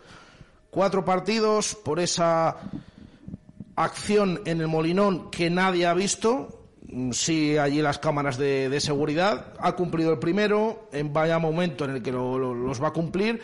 Cuatro 0.71 1.05
partidos 1.05 1.75
por 1.75 1.99
esa 1.99 2.57
acción 3.75 4.41
en 4.45 4.61
el 4.61 4.67
Molinón 4.67 5.29
que 5.29 5.49
nadie 5.49 5.85
ha 5.85 5.93
visto. 5.93 6.49
Mm, 6.89 7.11
Sí, 7.11 7.57
allí 7.57 7.81
las 7.81 7.99
cámaras 7.99 8.37
de, 8.37 8.79
seguridad. 8.79 9.53
Ha 9.59 9.73
cumplido 9.75 10.11
el 10.13 10.19
primero, 10.19 10.87
en 10.91 11.13
vaya 11.13 11.37
momento 11.37 11.85
en 11.85 11.91
el 11.91 12.01
que 12.01 12.11
lo- 12.11 12.53
los 12.55 12.81
va 12.81 12.87
a 12.89 12.93
cumplir. 12.93 13.41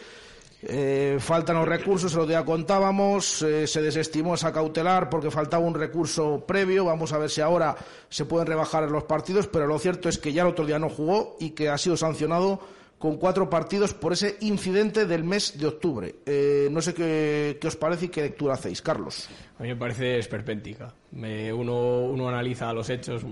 Eh, 0.66 1.18
faltan 1.20 1.58
los 1.58 1.68
recursos, 1.68 2.14
el 2.14 2.20
otro 2.20 2.30
día 2.30 2.46
contábamos, 2.46 3.42
eh, 3.42 3.68
se 3.68 3.82
desestimó 3.82 4.36
esa 4.36 4.54
cautelar 4.54 5.10
porque 5.10 5.30
faltaba 5.30 5.66
un 5.66 5.74
recurso 5.76 6.46
previo, 6.48 6.86
vamos 6.86 7.12
a 7.12 7.18
ver 7.18 7.30
si 7.30 7.42
ahora 7.42 7.76
se 8.10 8.26
pueden 8.26 8.48
rebajar 8.48 8.90
los 8.90 9.04
partidos, 9.04 9.48
pero 9.48 9.68
lo 9.68 9.78
cierto 9.80 10.08
es 10.10 10.18
que 10.18 10.32
ya 10.32 10.44
el 10.44 10.48
otro 10.50 10.66
día 10.66 10.80
no 10.80 10.90
jugó 10.90 11.36
y 11.40 11.50
que 11.52 11.70
ha 11.70 11.78
sido 11.78 11.98
sancionado 11.98 12.60
con 12.98 13.18
cuatro 13.18 13.50
partidos 13.50 13.94
por 13.94 14.14
ese 14.14 14.38
incidente 14.40 15.06
del 15.06 15.26
mes 15.26 15.60
de 15.60 15.68
octubre. 15.68 16.16
Eh, 16.26 16.70
no 16.72 16.82
sé 16.82 16.94
qué, 16.94 17.58
qué 17.60 17.68
os 17.68 17.76
parece 17.76 18.06
y 18.06 18.08
qué 18.08 18.22
lectura 18.22 18.54
hacéis, 18.54 18.82
Carlos. 18.82 19.28
A 19.60 19.64
mí 19.64 19.68
me 19.70 19.76
parece 19.76 20.18
esperpéntica. 20.20 20.94
Me- 21.12 21.52
uno, 21.52 22.06
uno 22.06 22.30
analiza 22.30 22.72
los 22.72 22.90
hechos, 22.90 23.24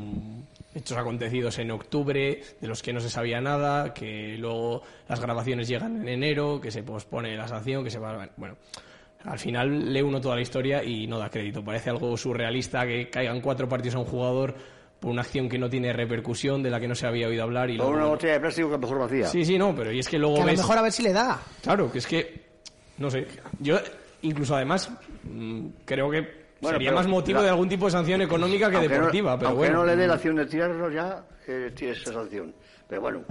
hechos 0.74 0.98
acontecidos 0.98 1.60
en 1.60 1.72
octubre, 1.72 2.42
de 2.60 2.68
los 2.68 2.82
que 2.82 2.94
no 2.94 3.00
se 3.00 3.10
sabía 3.10 3.42
nada, 3.42 3.94
que 3.94 4.36
luego 4.38 4.82
las 5.08 5.20
grabaciones 5.20 5.68
llegan 5.68 6.02
en 6.02 6.08
enero, 6.08 6.60
que 6.62 6.72
se 6.72 6.84
pospone 6.84 7.36
la 7.36 7.48
sanción, 7.48 7.84
que 7.84 7.90
se 7.90 8.00
va... 8.00 8.30
Bueno, 8.38 8.56
al 9.26 9.38
final 9.38 9.94
lee 9.94 10.02
uno 10.02 10.20
toda 10.20 10.36
la 10.36 10.42
historia 10.42 10.84
y 10.84 11.08
no 11.08 11.20
da 11.20 11.30
crédito. 11.30 11.64
Parece 11.64 11.90
algo 11.90 12.16
surrealista 12.18 12.86
que 12.86 13.10
caigan 13.10 13.42
cuatro 13.42 13.68
partidos 13.68 13.96
a 13.96 14.00
un 14.00 14.06
jugador 14.06 14.56
por 15.00 15.12
una 15.12 15.22
acción 15.22 15.50
que 15.50 15.58
no 15.58 15.68
tiene 15.70 15.92
repercusión, 15.94 16.62
de 16.64 16.70
la 16.70 16.80
que 16.80 16.88
no 16.88 16.96
se 16.96 17.08
había 17.08 17.28
oído 17.28 17.44
hablar. 17.44 17.70
Y 17.70 17.78
luego, 17.78 17.92
una 17.92 18.06
botella 18.06 18.34
de 18.34 18.40
plástico 18.40 18.70
que 18.70 18.78
mejor 18.78 19.00
vacía. 19.00 19.26
Sí, 19.28 19.44
sí, 19.44 19.58
no, 19.58 19.76
pero 19.76 19.92
y 19.92 20.00
es 20.00 20.08
que 20.08 20.18
luego 20.20 20.36
Que 20.36 20.42
a 20.42 20.46
lo 20.46 20.52
ves... 20.52 20.60
mejor 20.60 20.78
a 20.78 20.82
ver 20.84 20.92
si 20.92 21.04
le 21.04 21.12
da. 21.12 21.42
Claro, 21.62 21.92
que 21.92 21.98
es 21.98 22.08
que, 22.08 22.42
no 23.00 23.10
sé, 23.10 23.28
yo 23.60 23.80
incluso 24.22 24.56
además 24.56 24.92
mm, 25.24 25.68
creo 25.86 26.10
que 26.12 26.41
Bueno, 26.62 26.78
sería 26.78 26.92
más 26.92 27.08
motivo 27.08 27.40
la- 27.40 27.46
de 27.46 27.50
algún 27.50 27.68
tipo 27.68 27.86
de 27.86 27.92
sanción 27.92 28.22
económica 28.22 28.70
que 28.70 28.76
Aunque 28.78 28.90
no- 28.90 28.96
deportiva, 28.96 29.38
pero 29.38 29.50
aunque 29.50 29.68
bueno. 29.68 29.80
no 29.80 29.86
le 29.86 29.96
dé 29.96 30.08
la 30.08 30.14
acción 30.14 30.36
de 30.36 30.46
tirarlo 30.46 30.90
ya, 30.92 31.24
eh, 31.48 31.72
tiene 31.76 31.94
esa 31.94 32.14
sanción. 32.14 32.54
Pero 32.88 33.02
bueno, 33.02 33.24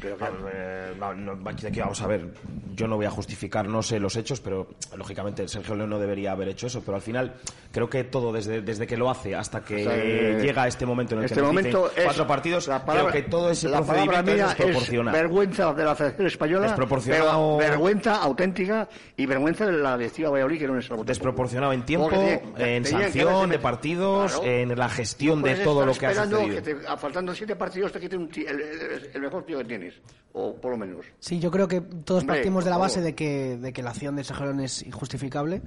pero 0.00 0.16
claro. 0.16 0.36
Eh, 0.52 0.92
no, 0.98 1.14
no, 1.14 1.48
aquí 1.50 1.80
vamos 1.80 2.00
a 2.02 2.06
ver. 2.06 2.26
Yo 2.74 2.86
no 2.86 2.96
voy 2.96 3.06
a 3.06 3.10
justificar, 3.10 3.66
no 3.68 3.82
sé 3.82 3.98
los 3.98 4.14
hechos, 4.16 4.40
pero 4.40 4.68
lógicamente 4.96 5.46
Sergio 5.48 5.74
León 5.74 5.90
no 5.90 5.98
debería 5.98 6.32
haber 6.32 6.48
hecho 6.48 6.66
eso. 6.68 6.82
Pero 6.84 6.96
al 6.96 7.02
final 7.02 7.34
creo 7.72 7.88
que 7.90 8.04
todo, 8.04 8.32
desde, 8.32 8.62
desde 8.62 8.86
que 8.86 8.96
lo 8.96 9.10
hace 9.10 9.34
hasta 9.34 9.64
que 9.64 9.86
O 9.86 9.90
sea, 9.90 9.96
eh, 9.96 10.38
llega 10.40 10.62
a 10.62 10.68
este 10.68 10.86
momento 10.86 11.14
en 11.14 11.20
el 11.20 11.24
este 11.26 11.36
que 11.36 11.42
momento 11.42 11.90
es 11.96 12.04
cuatro 12.04 12.26
partidos, 12.26 12.68
la 12.68 12.84
palabra- 12.84 13.10
creo 13.12 13.24
que 13.24 13.30
todo 13.30 13.50
ese 13.50 13.68
la 13.68 13.78
procedimiento 13.78 14.22
mía 14.32 14.46
es 14.46 14.56
desproporcional. 14.58 15.12
vergüenza 15.14 15.74
de 15.74 15.84
la 15.84 15.94
Federación 15.96 16.26
Española, 16.28 16.66
Desproporcionado. 16.66 17.56
pero 17.58 17.70
vergüenza 17.70 18.22
auténtica 18.22 18.88
y 19.16 19.26
vergüenza 19.26 19.66
de 19.66 19.72
la 19.72 19.96
directiva 19.98 20.30
Valladolid 20.30 20.58
que 20.58 20.66
no 20.68 20.78
es 20.78 20.88
Desproporcionado 21.04 21.72
en 21.72 21.84
tiempo, 21.84 22.08
tiene- 22.08 22.42
en 22.58 22.82
que 22.84 22.88
sanción 22.90 23.50
de 23.50 23.58
partidos, 23.58 24.32
Claro. 24.32 24.46
en 24.46 24.78
la 24.78 24.88
gestión 24.88 25.42
de 25.42 25.56
todo 25.56 25.84
lo 25.84 25.92
que 25.94 26.06
ha 26.06 26.14
sucedido. 26.14 26.48
que 26.48 26.62
te- 26.62 26.76
faltando 26.96 27.34
siete 27.34 27.56
partidos 27.56 27.92
te 27.92 28.00
quiten 28.00 28.28
el, 28.36 28.60
el- 28.60 29.10
el 29.14 29.20
mejor 29.20 29.44
tío 29.44 29.58
que 29.58 29.64
tienes, 29.64 29.87
o 30.32 30.54
por 30.54 30.72
lo 30.72 30.76
menos. 30.76 31.06
Sí, 31.18 31.38
yo 31.40 31.50
creo 31.50 31.66
que 31.66 31.80
todos 31.80 32.22
Hombre, 32.22 32.36
partimos 32.36 32.64
de 32.64 32.70
la 32.70 32.76
base 32.76 33.00
de 33.00 33.14
que, 33.14 33.56
de 33.56 33.72
que 33.72 33.82
la 33.82 33.90
acción 33.90 34.14
de 34.16 34.24
Sergio 34.24 34.44
León 34.46 34.60
es 34.60 34.82
injustificable. 34.82 35.62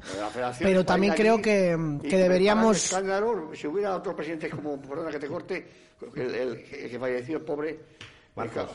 Pero 0.59 0.85
también 0.85 1.13
creo 1.13 1.41
que, 1.41 1.75
deberíamos... 2.17 2.85
escándalo, 2.85 3.51
si 3.53 3.67
hubiera 3.67 3.95
otro 3.95 4.15
presidente 4.15 4.49
como, 4.49 4.79
perdona 4.81 5.09
que 5.11 5.19
te 5.19 5.27
corte, 5.27 5.67
el, 6.15 6.21
el- 6.35 6.65
el 6.71 6.89
que 6.89 6.99
falleció, 6.99 7.37
el 7.37 7.43
pobre... 7.43 7.79
Marcos 8.35 8.69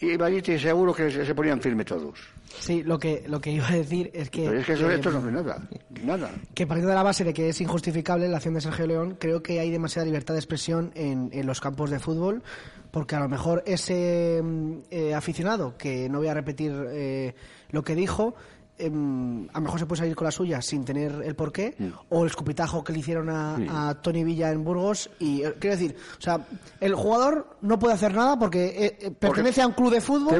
Y 0.00 0.16
te 0.42 0.58
seguro 0.60 0.94
que 0.94 1.10
se, 1.10 1.26
se 1.26 1.34
ponían 1.34 1.60
firme 1.60 1.84
todos. 1.84 2.20
Sí, 2.58 2.82
lo 2.82 2.98
que, 2.98 3.24
lo 3.26 3.40
que 3.40 3.50
iba 3.52 3.68
a 3.68 3.72
decir 3.72 4.10
es 4.14 4.30
que... 4.30 4.46
Pero 4.46 4.60
es 4.60 4.66
que 4.66 4.72
eh, 4.72 4.94
esto 4.94 5.10
no 5.10 5.18
es 5.18 5.32
nada, 5.32 5.68
nada. 6.02 6.30
que 6.54 6.66
partiendo 6.66 6.90
de 6.90 6.94
la 6.94 7.02
base 7.02 7.24
de 7.24 7.32
que 7.34 7.48
es 7.48 7.60
injustificable 7.60 8.28
la 8.28 8.36
acción 8.36 8.54
de 8.54 8.60
Sergio 8.60 8.86
León, 8.86 9.16
creo 9.18 9.42
que 9.42 9.60
hay 9.60 9.70
demasiada 9.70 10.06
libertad 10.06 10.34
de 10.34 10.40
expresión 10.40 10.90
en, 10.94 11.30
en 11.32 11.46
los 11.46 11.60
campos 11.60 11.90
de 11.90 11.98
fútbol, 11.98 12.42
porque 12.90 13.16
a 13.16 13.20
lo 13.20 13.28
mejor 13.28 13.62
ese 13.66 14.40
mm, 14.42 14.72
eh, 14.90 15.14
aficionado, 15.14 15.76
que 15.76 16.08
no 16.08 16.18
voy 16.18 16.28
a 16.28 16.34
repetir 16.34 16.72
eh, 16.90 17.34
lo 17.70 17.82
que 17.84 17.94
dijo, 17.94 18.34
em, 18.78 19.48
a 19.50 19.58
lo 19.58 19.60
mejor 19.62 19.78
se 19.80 19.86
puede 19.86 19.98
salir 20.00 20.14
con 20.16 20.24
la 20.24 20.30
suya 20.30 20.62
sin 20.62 20.84
tener 20.84 21.12
el 21.24 21.34
porqué, 21.34 21.74
o 22.08 22.22
el 22.22 22.28
escupitajo 22.30 22.82
que 22.84 22.92
le 22.92 23.00
hicieron 23.00 23.28
a, 23.30 23.56
Sí. 23.56 23.66
a 23.68 23.94
Tony 24.00 24.24
Villa 24.24 24.50
en 24.50 24.64
Burgos, 24.64 25.10
y 25.18 25.42
eh, 25.42 25.54
quiero 25.58 25.76
decir, 25.76 25.96
o 26.18 26.20
sea, 26.22 26.40
el 26.80 26.94
jugador 26.94 27.56
no 27.62 27.78
puede 27.78 27.94
hacer 27.94 28.14
nada 28.14 28.38
porque 28.38 28.66
eh, 28.66 28.98
eh, 29.00 29.10
pertenece 29.10 29.62
a 29.62 29.66
un 29.66 29.72
club 29.72 29.90
de 29.92 30.00
fútbol. 30.00 30.34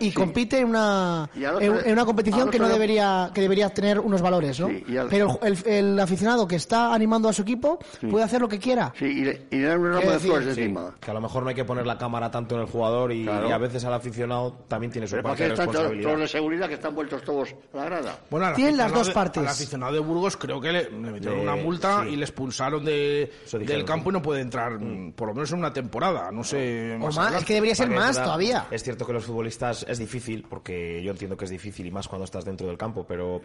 Y 0.00 0.08
sí. 0.10 0.12
compite 0.12 0.58
en 0.58 0.68
una, 0.68 1.28
otro 1.34 1.60
en, 1.60 1.92
una 1.92 2.04
competición 2.04 2.50
que 2.50 2.58
no 2.58 2.68
debería, 2.68 3.30
que 3.34 3.40
debería 3.40 3.68
tener 3.70 3.98
unos 4.00 4.20
valores, 4.22 4.58
¿no? 4.60 4.68
Sí, 4.68 4.84
y 4.88 4.96
al- 4.96 5.08
Pero 5.08 5.38
el, 5.42 5.56
el 5.66 5.98
aficionado 6.00 6.46
que 6.46 6.56
está 6.56 6.92
animando 6.92 7.28
a 7.28 7.32
su 7.32 7.42
equipo 7.42 7.78
puede 8.10 8.24
hacer 8.24 8.40
lo 8.40 8.48
que 8.48 8.58
quiera. 8.58 8.92
Sí, 8.98 9.06
y 9.06 9.24
le, 9.24 9.46
y 9.50 9.56
le 9.56 9.66
dan 9.68 9.80
un 9.80 9.86
ramo 9.86 9.98
Quiero 10.00 10.10
de 10.12 10.16
decir- 10.18 10.30
flores 10.30 10.54
Sí, 10.54 10.60
encima. 10.62 10.94
que 11.00 11.10
a 11.10 11.14
lo 11.14 11.20
mejor 11.20 11.42
no 11.42 11.48
hay 11.50 11.54
que 11.54 11.64
poner 11.64 11.86
la 11.86 11.98
cámara 11.98 12.30
tanto 12.30 12.54
en 12.54 12.62
el 12.62 12.66
jugador 12.66 13.12
y, 13.12 13.24
Claro. 13.24 13.48
y 13.48 13.52
a 13.52 13.58
veces 13.58 13.84
al 13.84 13.94
aficionado 13.94 14.52
también 14.68 14.90
tiene 14.92 15.06
su 15.06 15.12
Pero 15.12 15.22
parte 15.24 15.44
porque 15.44 15.44
de 15.44 15.50
están 15.52 15.66
todos, 15.66 15.74
responsabilidad. 15.78 16.08
todos 16.10 16.20
de 16.20 16.28
seguridad 16.28 16.68
que 16.68 16.74
están 16.74 16.94
vueltos 16.94 17.22
todos 17.22 17.37
a 17.72 17.76
la 17.76 17.84
grada. 17.84 18.18
Bueno, 18.30 18.52
Tienen 18.54 18.76
las 18.76 18.86
aficionado 18.86 18.98
dos 18.98 19.06
de- 19.08 19.12
partes. 19.14 19.42
Al 19.42 19.48
aficionado 19.48 19.92
de 19.92 19.98
Burgos 20.00 20.36
creo 20.36 20.60
que 20.60 20.72
le, 20.72 20.84
le 20.90 21.10
metieron 21.10 21.36
De- 21.38 21.42
una 21.42 21.56
multa 21.56 22.02
sí. 22.04 22.10
y 22.10 22.16
le 22.16 22.24
expulsaron 22.24 22.84
de, 22.84 23.30
del 23.52 23.84
campo 23.84 24.10
y 24.10 24.12
no 24.12 24.22
puede 24.22 24.40
entrar 24.40 24.78
mm, 24.78 25.12
por 25.12 25.28
lo 25.28 25.34
menos 25.34 25.52
en 25.52 25.58
una 25.58 25.72
temporada. 25.72 26.30
No 26.32 26.42
sé. 26.44 26.94
O 26.94 26.98
más 26.98 27.06
más, 27.08 27.18
adelante. 27.18 27.38
es 27.40 27.44
que 27.46 27.54
debería 27.54 27.74
ser 27.74 27.88
más 27.90 28.08
verdad, 28.16 28.24
todavía. 28.24 28.66
Es 28.70 28.82
cierto 28.82 29.06
que 29.06 29.12
los 29.12 29.24
futbolistas 29.24 29.84
es 29.88 29.98
difícil, 29.98 30.44
porque 30.48 31.02
yo 31.02 31.10
entiendo 31.10 31.36
que 31.36 31.44
es 31.44 31.50
difícil 31.50 31.86
y 31.86 31.90
más 31.90 32.08
cuando 32.08 32.24
estás 32.24 32.44
dentro 32.44 32.66
del 32.66 32.78
campo, 32.78 33.04
pero 33.06 33.40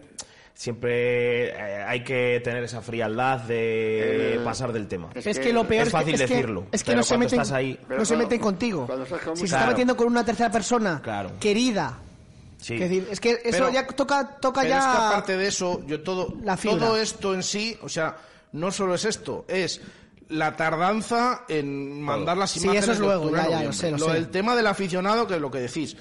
siempre 0.56 1.50
eh, 1.50 1.84
hay 1.88 2.04
que 2.04 2.40
tener 2.44 2.64
esa 2.64 2.82
frialdad 2.82 3.40
de 3.42 4.36
Eh, 4.36 4.40
pasar 4.44 4.72
del 4.72 4.88
tema. 4.88 5.10
Es, 5.16 5.40
que, 5.40 5.52
lo 5.52 5.66
peor 5.68 5.88
es 5.88 5.92
fácil 5.92 6.14
es 6.14 6.20
que, 6.20 6.24
es 6.26 6.30
que- 6.30 6.36
decirlo. 6.38 6.66
es 6.72 6.84
que 6.84 6.88
pero 6.92 6.98
no 6.98 7.04
se 7.04 7.10
cuando 7.10 7.26
meten, 7.26 7.42
estás 7.42 7.52
ahí, 7.56 7.80
no 7.90 8.06
se 8.06 8.14
claro, 8.14 8.24
meten 8.24 8.40
contigo. 8.42 8.86
cuando 8.86 9.04
estás 9.04 9.22
con 9.22 9.36
Si 9.36 9.42
se 9.42 9.44
mucha- 9.44 9.46
está 9.46 9.58
Claro. 9.58 9.72
metiendo 9.72 9.98
con 9.98 10.08
una 10.08 10.26
tercera 10.26 10.52
persona 10.52 11.02
Claro. 11.04 11.32
querida. 11.40 11.98
Sí. 12.64 12.74
Es 12.76 12.80
decir, 12.80 13.08
es 13.12 13.20
que 13.20 13.32
eso 13.32 13.42
Pero- 13.52 13.70
ya 13.72 13.86
toca, 13.88 14.38
toca 14.40 14.62
Pero 14.62 14.74
ya. 14.74 14.80
es 14.80 14.86
que 14.86 14.92
aparte 15.04 15.38
de 15.38 15.48
eso, 15.48 15.82
yo 15.86 16.02
todo, 16.02 16.34
La 16.44 16.56
todo 16.58 16.98
esto 16.98 17.34
en 17.34 17.44
sí, 17.44 17.78
o 17.82 17.90
sea, 17.90 18.18
no 18.54 18.72
solo 18.72 18.96
es 18.96 19.06
esto, 19.06 19.46
es 19.48 19.82
la 20.34 20.56
tardanza 20.56 21.44
en 21.48 22.02
mandar 22.02 22.38
las 22.38 22.52
Sí, 22.52 22.60
imágenes 22.64 22.84
eso 22.84 22.94
es 22.94 23.00
luego, 23.00 23.32
ya, 23.32 23.50
ya, 23.50 23.64
lo 23.64 23.74
sé, 23.74 23.92
lo 23.92 23.98
sé. 24.00 24.12
del 24.14 24.30
tema 24.30 24.56
del 24.56 24.68
aficionado, 24.68 25.28
que 25.28 25.36
es 25.36 25.42
lo 25.42 25.50
que 25.52 25.60
decís, 25.60 25.96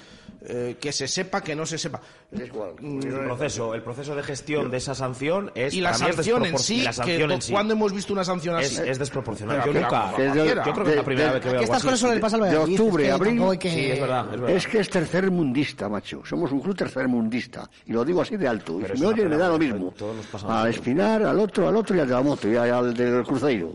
eh, 0.45 0.77
que 0.81 0.91
se 0.91 1.07
sepa, 1.07 1.41
que 1.41 1.55
no 1.55 1.65
se 1.65 1.79
sepa. 1.79 2.01
Es 2.33 2.49
igual. 2.49 2.71
el 2.81 3.25
proceso, 3.27 3.75
el 3.75 3.83
proceso 3.83 4.17
de 4.17 4.25
gestión 4.25 4.73
de 4.73 4.79
esa 4.79 4.93
sanción 4.93 5.53
es 5.55 5.73
Y 5.73 5.81
la 5.81 5.93
para 5.93 6.05
mí 6.05 6.11
es 6.11 6.17
sanción 6.17 6.47
en 6.47 6.59
sí, 6.59 6.81
y 6.81 6.83
la 6.83 6.93
sanción 6.93 7.29
que 7.29 7.35
en 7.35 7.43
sí 7.43 7.53
¿cuándo 7.53 7.75
hemos 7.75 7.93
visto 7.93 8.13
una 8.13 8.25
sanción 8.25 8.59
es, 8.59 8.77
así? 8.79 8.89
es 8.91 8.99
desproporcional. 8.99 9.59
Pero 9.61 9.67
Yo 9.67 9.73
que- 9.73 9.81
nunca, 9.85 10.13
que 10.17 10.25
yo, 10.27 10.45
de- 10.45 10.55
yo 10.57 10.73
creo 10.73 10.85
que 10.85 10.91
es 10.91 10.97
la 10.97 11.05
primera 11.05 11.29
de- 11.29 11.35
vez 11.35 11.43
que 11.43 11.49
veo 11.51 11.61
algo 11.61 11.65
estas 11.65 11.77
así. 11.85 11.89
cosas 11.91 12.15
le 12.15 12.21
pasan 12.21 12.43
al 12.43 12.51
de 12.51 12.57
octubre 12.59 13.07
es 13.07 13.13
abril. 13.13 13.41
Sí, 13.61 13.91
es 13.93 14.01
verdad, 14.01 14.25
es 14.35 14.41
verdad. 14.41 14.51
Es 14.57 14.67
que 14.67 14.79
es 14.81 14.91
tercermundista, 14.91 15.89
macho. 15.89 16.23
Somos 16.25 16.51
un 16.51 16.61
club 16.61 16.75
tercermundista. 16.77 17.71
Y 17.87 17.93
lo 17.93 18.05
digo 18.05 18.23
así 18.23 18.37
de 18.37 18.49
alto. 18.49 18.81
Y 18.81 18.85
si 18.87 18.93
es 18.95 19.01
me 19.01 19.07
oyen 19.07 19.29
me 19.29 19.37
da 19.37 19.49
lo 19.49 19.59
mismo. 19.59 19.95
todos 19.97 20.17
nos 20.17 20.27
pasamos 20.27 20.57
Al 20.57 20.71
Espinar, 20.71 21.23
al 21.23 21.39
otro, 21.39 21.69
al 21.69 21.77
otro 21.77 21.95
y 21.95 22.01
al 22.01 22.09
de 22.09 22.15
la 22.15 22.23
moto 22.23 22.49
y 22.51 22.57
al 22.57 22.95
del 22.95 23.23
Cruzeiro. 23.23 23.71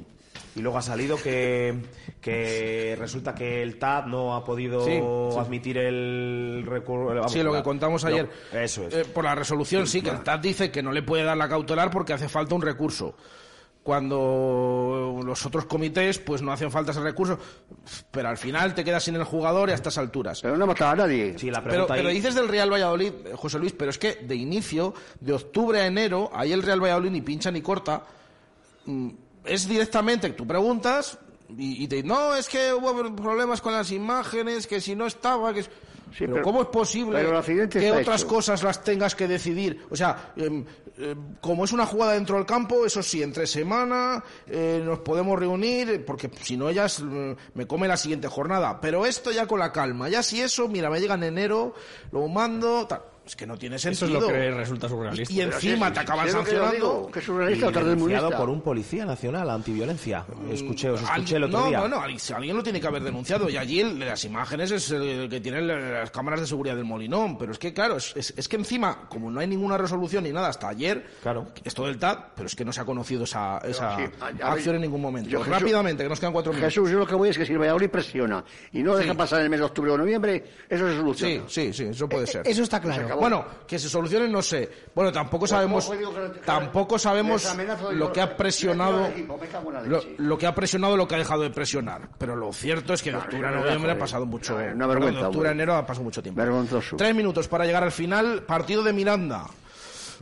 Y 0.57 0.61
luego 0.61 0.79
ha 0.79 0.81
salido 0.81 1.17
que, 1.21 1.75
que 2.19 2.95
resulta 2.99 3.35
que 3.35 3.61
el 3.61 3.77
TAP 3.77 4.07
no 4.07 4.33
ha 4.35 4.43
podido 4.43 4.83
Sí, 4.83 4.93
sí. 4.93 5.37
admitir 5.39 5.77
el 5.77 6.63
recurso. 6.65 7.29
Sí, 7.29 7.43
lo 7.43 7.53
que 7.53 7.61
contamos 7.61 8.03
ayer. 8.05 8.27
eso 8.51 8.87
es. 8.87 8.93
Eh, 8.95 9.05
por 9.05 9.23
la 9.23 9.35
resolución, 9.35 9.85
sí, 9.85 10.01
que 10.01 10.09
el 10.09 10.23
TAT 10.23 10.41
dice 10.41 10.71
que 10.71 10.81
no 10.81 10.91
le 10.91 11.03
puede 11.03 11.23
dar 11.23 11.37
la 11.37 11.47
cautelar 11.47 11.91
porque 11.91 12.13
hace 12.13 12.27
falta 12.27 12.55
un 12.55 12.63
recurso. 12.63 13.15
Cuando 13.83 15.21
los 15.23 15.45
otros 15.45 15.65
comités, 15.65 16.19
pues 16.19 16.41
no 16.41 16.51
hacen 16.51 16.71
falta 16.71 16.91
ese 16.91 16.99
recurso. 17.01 17.39
Pero 18.11 18.29
al 18.29 18.37
final 18.37 18.73
te 18.75 18.83
quedas 18.83 19.03
sin 19.03 19.15
el 19.15 19.23
jugador 19.23 19.69
y 19.69 19.71
a 19.71 19.75
estas 19.75 19.97
alturas. 19.97 20.41
Pero 20.41 20.57
no 20.57 20.63
ha 20.65 20.67
matado 20.67 20.91
a 20.91 20.95
nadie. 20.95 21.37
Sí, 21.37 21.49
la 21.49 21.59
Pero, 21.59 21.69
pregunta 21.71 21.93
pero 21.95 22.09
ahí- 22.09 22.15
dices 22.15 22.35
del 22.35 22.47
Real 22.47 22.71
Valladolid, 22.71 23.13
José 23.35 23.59
Luis, 23.59 23.73
pero 23.73 23.91
es 23.91 23.97
que 23.97 24.15
de 24.15 24.35
inicio, 24.35 24.93
de 25.19 25.33
octubre 25.33 25.79
a 25.81 25.85
enero, 25.87 26.29
ahí 26.33 26.51
el 26.51 26.63
Real 26.63 26.81
Valladolid 26.83 27.11
ni 27.11 27.21
pincha 27.21 27.49
ni 27.51 27.61
corta. 27.61 28.03
Mm, 28.85 29.09
Es 29.47 29.67
directamente, 29.67 30.29
tú 30.31 30.45
preguntas 30.45 31.17
y, 31.57 31.83
y 31.83 31.87
te 31.87 31.95
dicen, 31.97 32.09
no, 32.09 32.35
es 32.35 32.47
que 32.49 32.73
hubo 32.73 33.15
problemas 33.15 33.61
con 33.61 33.73
las 33.73 33.91
imágenes, 33.91 34.67
que 34.67 34.81
si 34.81 34.95
no 34.95 35.05
estaba, 35.07 35.53
que... 35.53 35.61
es-". 35.61 35.69
pero, 36.17 36.33
pero- 36.33 36.43
¿cómo 36.43 36.61
es 36.61 36.67
posible 36.67 37.19
que 37.79 37.91
otras 38.01 38.21
hecho. 38.21 38.27
cosas 38.29 38.63
las 38.63 38.83
tengas 38.83 39.15
que 39.15 39.27
decidir? 39.27 39.85
O 39.89 39.95
sea, 39.95 40.33
em, 40.35 40.65
em, 40.97 41.35
como 41.41 41.63
es 41.65 41.71
una 41.73 41.85
jugada 41.85 42.13
dentro 42.13 42.35
del 42.37 42.45
campo, 42.45 42.85
eso 42.85 43.01
sí, 43.03 43.21
entre 43.23 43.45
semana 43.47 44.23
eh, 44.47 44.81
nos 44.83 44.99
podemos 44.99 45.37
reunir, 45.39 46.03
porque 46.05 46.29
si 46.41 46.57
no, 46.57 46.71
ya 46.71 46.85
es, 46.85 47.01
mm, 47.01 47.31
me 47.53 47.67
come 47.67 47.87
la 47.87 47.97
siguiente 47.97 48.27
jornada. 48.27 48.79
Pero 48.81 49.05
esto 49.05 49.31
ya 49.31 49.45
con 49.47 49.59
la 49.59 49.71
calma. 49.71 50.09
Ya 50.09 50.23
si 50.23 50.41
eso, 50.41 50.67
mira, 50.67 50.89
me 50.89 50.99
llega 50.99 51.15
en 51.15 51.23
enero, 51.23 51.73
lo 52.11 52.27
mando, 52.27 52.87
tal. 52.87 53.01
Es 53.27 53.35
que 53.35 53.45
no 53.45 53.57
tiene 53.57 53.75
Eso 53.75 53.89
sentido. 53.93 54.19
es 54.19 54.23
lo 54.23 54.27
que 54.29 54.51
resulta 54.51 54.87
surrealista. 54.87 55.33
Y 55.33 55.41
encima 55.41 55.91
te 55.91 55.99
acaban 55.99 56.29
sancionando. 56.29 57.09
que 57.11 57.19
es 57.19 57.25
surrealista 57.25 57.69
denunciado 57.71 58.29
por 58.31 58.49
un 58.49 58.61
policía 58.61 59.05
nacional 59.05 59.49
antiviolencia. 59.49 60.25
Escuché, 60.49 60.89
os 60.91 61.01
escuché 61.01 61.35
el 61.35 61.43
otro 61.43 61.59
no, 61.59 61.67
día. 61.67 61.79
bueno, 61.81 61.99
alguien, 61.99 62.19
alguien 62.35 62.55
lo 62.55 62.63
tiene 62.63 62.79
que 62.79 62.87
haber 62.87 63.03
denunciado. 63.03 63.49
Y 63.49 63.57
allí 63.57 63.81
el 63.81 63.99
las 63.99 64.23
imágenes 64.23 64.71
es 64.71 64.89
el 64.91 65.27
que 65.29 65.41
tiene 65.41 65.61
las 65.61 66.09
cámaras 66.11 66.39
de 66.39 66.47
seguridad 66.47 66.75
del 66.77 66.85
Molinón. 66.85 67.37
Pero 67.37 67.51
es 67.51 67.59
que, 67.59 67.73
claro, 67.73 67.97
es, 67.97 68.15
es- 68.15 68.33
es 68.37 68.47
que 68.47 68.55
encima, 68.55 69.07
como 69.09 69.29
no 69.29 69.39
hay 69.41 69.47
ninguna 69.47 69.77
resolución 69.77 70.23
ni 70.23 70.31
nada 70.31 70.47
hasta 70.47 70.69
ayer, 70.69 71.05
claro. 71.21 71.47
esto 71.65 71.85
del 71.85 71.97
TAT, 71.97 72.29
pero 72.35 72.47
es 72.47 72.55
que 72.55 72.63
no 72.63 72.71
se 72.71 72.79
ha 72.79 72.85
conocido 72.85 73.25
esa, 73.25 73.57
esa 73.59 73.97
sí, 73.97 74.03
a- 74.21 74.25
a 74.27 74.31
ver, 74.31 74.43
acción 74.43 74.75
en 74.75 74.81
ningún 74.83 75.01
momento. 75.01 75.29
yo, 75.29 75.39
Jesús- 75.39 75.53
Rápidamente, 75.53 76.03
que 76.03 76.09
nos 76.09 76.19
quedan 76.19 76.31
cuatro 76.33 76.53
minutos. 76.53 76.73
Jesús, 76.73 76.89
yo 76.89 76.99
lo 76.99 77.05
que 77.05 77.15
voy 77.15 77.29
es 77.29 77.37
que 77.37 77.45
si 77.45 77.51
el 77.53 77.59
Valladolid 77.59 77.89
presiona 77.89 78.43
y 78.71 78.83
no 78.83 78.95
deja 78.95 79.11
Sí. 79.11 79.17
pasar 79.17 79.41
el 79.41 79.49
mes 79.49 79.59
de 79.59 79.65
octubre 79.65 79.91
o 79.91 79.97
noviembre, 79.97 80.43
eso 80.69 80.87
se 80.87 80.95
soluciona. 80.95 81.43
Sí, 81.49 81.71
sí, 81.71 81.73
sí, 81.73 81.83
eso 81.89 82.07
puede 82.07 82.25
ser. 82.27 82.47
Eso 82.47 82.63
está 82.63 82.77
Se 82.77 82.83
claro. 82.83 83.16
Bueno, 83.19 83.45
que 83.67 83.77
se 83.79 83.89
solucione 83.89 84.27
no 84.27 84.41
sé. 84.41 84.69
Bueno, 84.95 85.11
tampoco 85.11 85.45
sabemos, 85.47 85.89
digo 85.97 86.13
que- 86.13 86.39
tampoco 86.39 86.97
sabemos 86.99 87.43
yo- 87.43 87.91
lo 87.91 88.11
que 88.13 88.21
ha 88.21 88.35
presionado, 88.37 89.05
equipo, 89.07 89.39
lo, 90.17 90.37
que 90.37 90.47
ha 90.47 90.53
presionado, 90.55 90.97
lo 90.97 91.07
que 91.07 91.15
ha 91.15 91.17
dejado 91.19 91.43
de 91.43 91.49
presionar. 91.49 92.09
Pero 92.17 92.35
lo 92.35 92.51
cierto 92.53 92.93
es 92.93 93.01
que 93.01 93.11
de 93.11 93.17
octubre 93.17 93.47
a 93.47 93.51
no, 93.51 93.61
noviembre 93.61 93.91
ha 93.91 93.97
pasado 93.99 94.25
mucho. 94.25 94.55
Una 94.55 94.87
vergüenza, 94.87 95.19
de 95.21 95.25
octubre 95.27 95.49
a 95.49 95.51
enero 95.51 95.75
ha 95.75 95.85
pasado 95.85 96.03
mucho 96.03 96.21
tiempo. 96.21 96.39
Vergonzoso. 96.41 96.95
Tres 96.97 97.15
minutos 97.15 97.47
para 97.47 97.65
llegar 97.65 97.83
al 97.83 97.91
final. 97.91 98.43
Partido 98.43 98.83
de 98.83 98.93
Miranda. 98.93 99.45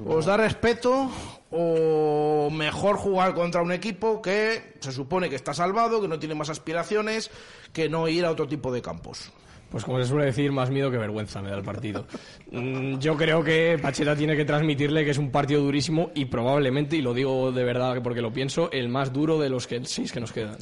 ¿Os 0.05 0.25
da 0.25 0.35
respeto 0.35 1.09
o 1.51 2.49
mejor 2.51 2.97
jugar 2.97 3.33
contra 3.33 3.61
un 3.61 3.71
equipo 3.71 4.21
que 4.21 4.75
se 4.81 4.91
supone 4.91 5.29
que 5.29 5.35
está 5.37 5.53
salvado, 5.53 6.01
que 6.01 6.07
no 6.09 6.19
tiene 6.19 6.35
más 6.35 6.49
aspiraciones, 6.49 7.31
que 7.71 7.87
no 7.87 8.07
ir 8.09 8.25
a 8.25 8.31
otro 8.31 8.45
tipo 8.47 8.73
de 8.73 8.81
campos? 8.81 9.31
Pues 9.69 9.83
como 9.83 9.97
se 9.99 10.05
suele 10.05 10.25
decir, 10.25 10.51
más 10.51 10.69
miedo 10.69 10.89
que 10.89 10.97
vergüenza 10.97 11.41
me 11.41 11.49
da 11.49 11.57
el 11.57 11.63
partido. 11.63 12.05
Mm, 12.51 12.97
Yo 12.99 13.17
creo 13.17 13.43
que 13.43 13.77
Pacheta 13.81 14.15
tiene 14.15 14.35
que 14.37 14.45
transmitirle 14.45 15.03
que 15.03 15.11
es 15.11 15.17
un 15.17 15.31
partido 15.31 15.61
durísimo 15.61 16.11
y 16.15 16.25
probablemente, 16.25 16.95
y 16.95 17.01
lo 17.01 17.13
digo 17.13 17.51
de 17.51 17.63
verdad 17.63 18.01
porque 18.03 18.21
lo 18.21 18.31
pienso, 18.31 18.71
el 18.71 18.87
más 18.89 19.11
duro 19.11 19.37
de 19.39 19.49
los 19.49 19.67
que, 19.67 19.83
seis 19.85 20.11
que 20.11 20.19
nos 20.21 20.31
quedan. 20.31 20.55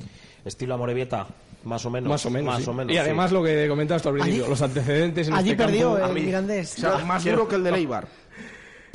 Estilo 0.46 0.74
Amorebieta, 0.74 1.28
más 1.64 1.86
o 1.86 1.90
menos. 1.92 2.10
Más 2.10 2.26
o 2.26 2.30
menos. 2.30 2.54
Más 2.56 2.64
sí. 2.64 2.70
o 2.70 2.74
menos, 2.74 2.94
y 2.94 2.98
además 2.98 3.30
sí. 3.30 3.36
lo 3.36 3.44
que 3.44 3.68
comentabas 3.68 4.02
tú 4.02 4.10
al 4.10 4.16
principio, 4.16 4.44
Allí- 4.44 4.50
los 4.50 4.62
antecedentes 4.62 5.28
en 5.28 5.34
Allí 5.36 5.52
este 5.52 5.64
perdió 5.64 5.94
campo, 5.96 6.18
el 6.18 6.26
Mirandés. 6.26 6.74
O 6.78 6.82
sea, 6.82 7.06
más 7.06 7.24
duro 7.24 7.48
que 7.48 7.56
el 7.56 7.64
de 7.64 7.72
Leibar. 7.72 8.08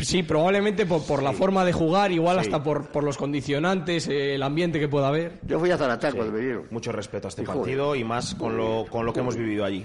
Sí, 0.01 0.23
probablemente 0.23 0.87
por, 0.87 1.05
por 1.05 1.25
la 1.25 1.33
forma 1.33 1.65
de 1.65 1.73
jugar, 1.73 2.13
igual 2.13 2.37
Sí. 2.37 2.43
hasta 2.47 2.63
por, 2.63 2.87
por 2.93 3.03
los 3.03 3.17
condicionantes, 3.17 4.07
eh, 4.07 4.37
el 4.37 4.45
ambiente 4.45 4.79
que 4.79 4.87
pueda 4.87 5.09
haber. 5.09 5.41
Yo 5.45 5.59
fui 5.59 5.73
a 5.73 5.77
Zarata 5.77 6.13
cuando 6.13 6.33
vinieron. 6.35 6.67
Mucho 6.71 6.93
respeto 6.93 7.27
a 7.27 7.31
este 7.31 7.43
Y 7.43 7.47
joder. 7.47 7.61
partido 7.63 7.97
y 7.97 8.05
más 8.05 8.37
con 8.37 8.57
lo, 8.57 8.87
con 8.89 9.05
lo 9.05 9.13
que 9.13 9.19
hemos 9.21 9.35
vivido 9.37 9.65
allí 9.65 9.85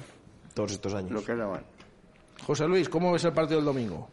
todos 0.54 0.72
estos 0.72 0.94
años. 0.94 1.12
Lo 1.12 1.24
que 1.24 1.36
daban. 1.36 1.62
José 2.46 2.68
Luis, 2.68 2.90
¿cómo 2.90 3.12
ves 3.12 3.24
el 3.26 3.34
partido 3.34 3.58
del 3.58 3.66
domingo? 3.66 4.10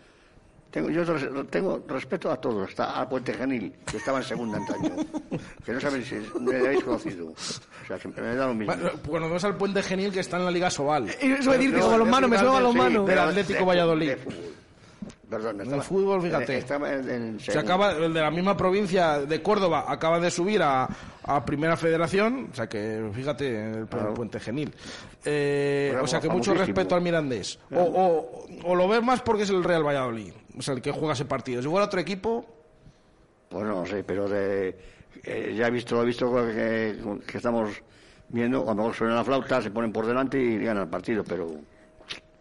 Tengo, 0.70 0.88
yo 0.88 1.02
tengo 1.46 1.82
respeto 1.88 2.30
a 2.30 2.36
todos, 2.40 2.68
hasta 2.68 3.00
a 3.00 3.08
Puente 3.08 3.34
Genil, 3.34 3.74
que 3.90 3.96
estaba 3.96 4.18
en 4.18 4.24
segunda 4.24 4.56
antaño. 4.58 4.94
que 5.64 5.72
no 5.72 5.80
sabéis 5.80 6.06
si 6.06 6.14
me 6.40 6.56
habéis 6.58 6.84
conocido. 6.84 7.26
O 7.30 7.86
sea, 7.88 7.98
que 7.98 8.06
me 8.06 8.34
da 8.36 8.46
lo 8.46 8.54
mismo. 8.54 8.72
Bueno, 8.76 8.90
Cuando 9.08 9.28
vemos 9.28 9.42
al 9.44 9.56
Puente 9.56 9.82
Genil 9.82 10.12
que 10.12 10.20
está 10.20 10.36
en 10.36 10.44
la 10.44 10.50
Liga 10.52 10.70
Sobal. 10.70 11.08
Eso 11.08 11.26
iba 11.26 11.54
a 11.54 11.58
decir, 11.58 11.76
como 11.76 11.98
los 11.98 12.08
manos, 12.08 12.30
me 12.30 12.38
pero 12.38 12.72
manos. 12.72 13.04
Del 13.06 13.18
Atlético 13.18 13.58
de- 13.58 13.64
Valladolid. 13.64 14.08
de 14.10 14.18
En 15.32 15.72
el 15.72 15.82
fútbol, 15.82 16.22
fíjate. 16.22 16.58
Estaba 16.58 16.92
en, 16.92 17.08
en 17.08 17.40
Se 17.40 17.58
acaba, 17.58 17.92
el 17.92 18.12
de 18.12 18.20
la 18.20 18.30
misma 18.30 18.56
provincia 18.56 19.20
de 19.20 19.40
Córdoba 19.42 19.84
acaba 19.86 20.18
de 20.18 20.30
subir 20.30 20.60
a, 20.62 20.88
a 21.22 21.44
Primera 21.44 21.76
Federación, 21.76 22.48
o 22.52 22.54
sea 22.54 22.68
que 22.68 23.08
fíjate 23.14 23.70
el 23.78 23.86
Claro. 23.86 24.14
Puente 24.14 24.40
Genil. 24.40 24.74
Eh, 25.24 25.96
o 26.02 26.06
sea 26.06 26.20
que 26.20 26.28
mucho 26.28 26.52
respeto 26.54 26.94
al 26.94 27.02
Mirandés. 27.02 27.58
O, 27.70 27.80
o, 27.80 28.46
o 28.64 28.74
lo 28.74 28.88
ves 28.88 29.02
más 29.02 29.22
porque 29.22 29.44
es 29.44 29.50
el 29.50 29.62
Real 29.62 29.86
Valladolid, 29.86 30.32
o 30.58 30.62
sea, 30.62 30.74
el 30.74 30.82
que 30.82 30.90
juega 30.90 31.14
ese 31.14 31.26
partido. 31.26 31.62
Si 31.62 31.68
fuera 31.68 31.86
otro 31.86 32.00
equipo, 32.00 32.44
Pues 33.48 33.64
no 33.64 33.86
sé, 33.86 34.02
pero 34.04 34.28
de, 34.28 34.76
eh, 35.24 35.54
ya 35.56 35.66
he 35.66 35.70
visto, 35.70 35.94
lo 35.96 36.02
he 36.02 36.06
visto 36.06 36.32
que, 36.46 36.96
que 37.26 37.36
estamos 37.36 37.70
viendo, 38.28 38.64
mejor 38.74 38.94
suena 38.94 39.14
la 39.16 39.24
flauta, 39.24 39.60
se 39.62 39.70
ponen 39.70 39.92
por 39.92 40.06
delante 40.06 40.38
y 40.40 40.58
ganan 40.58 40.84
el 40.84 40.88
partido, 40.88 41.22
pero 41.24 41.48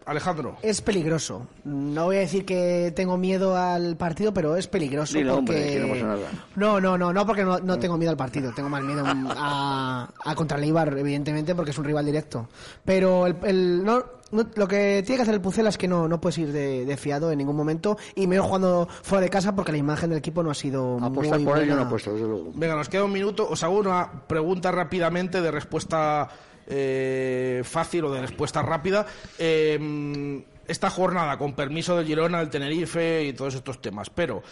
Alejandro. 0.09 0.57
Es 0.61 0.81
peligroso. 0.81 1.47
No 1.63 2.05
voy 2.05 2.17
a 2.17 2.19
decir 2.19 2.45
que 2.45 2.91
tengo 2.95 3.17
miedo 3.17 3.55
al 3.55 3.95
partido, 3.97 4.33
pero 4.33 4.55
es 4.55 4.67
peligroso. 4.67 5.17
Dilo, 5.17 5.35
porque... 5.37 5.51
hombre, 5.51 5.73
que 5.73 5.79
no 5.79 5.87
pasa 5.93 6.05
nada. 6.07 6.27
No, 6.55 6.81
no, 6.81 6.97
no, 6.97 7.13
no, 7.13 7.25
porque 7.25 7.43
no, 7.43 7.59
no 7.59 7.77
tengo 7.79 7.97
miedo 7.97 8.11
al 8.11 8.17
partido. 8.17 8.51
Tengo 8.55 8.69
más 8.69 8.83
miedo 8.83 9.03
a, 9.05 10.09
a 10.25 10.35
contra 10.35 10.57
el 10.57 10.63
Eibar, 10.65 10.97
evidentemente, 10.97 11.55
porque 11.55 11.71
es 11.71 11.77
un 11.77 11.85
rival 11.85 12.05
directo. 12.05 12.47
Pero 12.85 13.27
el, 13.27 13.35
el- 13.43 13.83
no, 13.83 14.03
no- 14.31 14.49
lo 14.55 14.67
que 14.67 15.01
tiene 15.05 15.17
que 15.17 15.21
hacer 15.23 15.33
el 15.35 15.41
Pucela 15.41 15.69
es 15.69 15.77
que 15.77 15.87
no, 15.87 16.07
no 16.07 16.19
puedes 16.21 16.37
ir 16.37 16.51
de, 16.51 16.85
de 16.85 16.97
fiado 16.97 17.31
en 17.31 17.37
ningún 17.37 17.55
momento, 17.55 17.97
y 18.15 18.27
menos 18.27 18.45
jugando 18.47 18.87
fuera 19.01 19.21
de 19.23 19.29
casa, 19.29 19.55
porque 19.55 19.71
la 19.71 19.77
imagen 19.77 20.09
del 20.09 20.19
equipo 20.19 20.43
no 20.43 20.51
ha 20.51 20.55
sido 20.55 20.97
apostar 21.01 21.39
muy 21.39 21.45
por 21.47 21.57
ello 21.59 21.67
no 21.67 21.75
buena. 21.75 21.87
he 21.87 21.89
puesto, 21.89 22.13
desde 22.13 22.27
luego. 22.27 22.51
Venga, 22.55 22.75
nos 22.75 22.89
queda 22.89 23.03
un 23.03 23.11
minuto. 23.13 23.47
Os 23.49 23.63
hago 23.63 23.77
una 23.79 24.09
pregunta 24.27 24.71
rápidamente 24.71 25.41
de 25.41 25.51
respuesta 25.51 26.29
eh, 26.69 27.61
fácil 27.65 28.05
o 28.05 28.11
de 28.11 28.21
respuesta 28.21 28.61
rápida. 28.61 29.05
Eh, 29.37 30.43
esta 30.67 30.89
jornada, 30.89 31.37
con 31.37 31.53
permiso 31.53 31.97
del 31.97 32.05
Girona, 32.05 32.39
del 32.39 32.49
Tenerife 32.49 33.23
y 33.25 33.33
todos 33.33 33.55
estos 33.55 33.81
temas. 33.81 34.09
Pero 34.11 34.43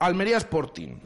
Almería 0.00 0.36
Sporting, 0.38 0.96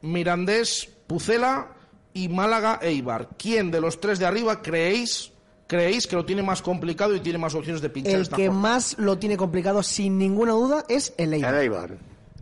Mirandés, 0.00 0.88
Pucela 1.06 1.68
y 2.14 2.28
Málaga 2.28 2.78
Eibar. 2.82 3.28
¿Quién 3.36 3.70
de 3.70 3.80
los 3.80 4.00
tres 4.00 4.18
de 4.18 4.24
arriba 4.26 4.62
creéis, 4.62 5.32
creéis 5.66 6.06
que 6.06 6.16
lo 6.16 6.24
tiene 6.24 6.42
más 6.42 6.62
complicado 6.62 7.14
y 7.14 7.20
tiene 7.20 7.38
más 7.38 7.54
opciones 7.54 7.82
de 7.82 7.90
pinchar 7.90 8.14
El 8.14 8.22
esta 8.22 8.36
que 8.36 8.46
jornada? 8.46 8.62
más 8.68 8.98
lo 8.98 9.18
tiene 9.18 9.36
complicado, 9.36 9.82
sin 9.82 10.16
ninguna 10.16 10.52
duda, 10.52 10.84
es 10.88 11.12
el 11.18 11.34
Eibar. 11.34 11.54
El 11.54 11.60
Eibar. 11.60 11.90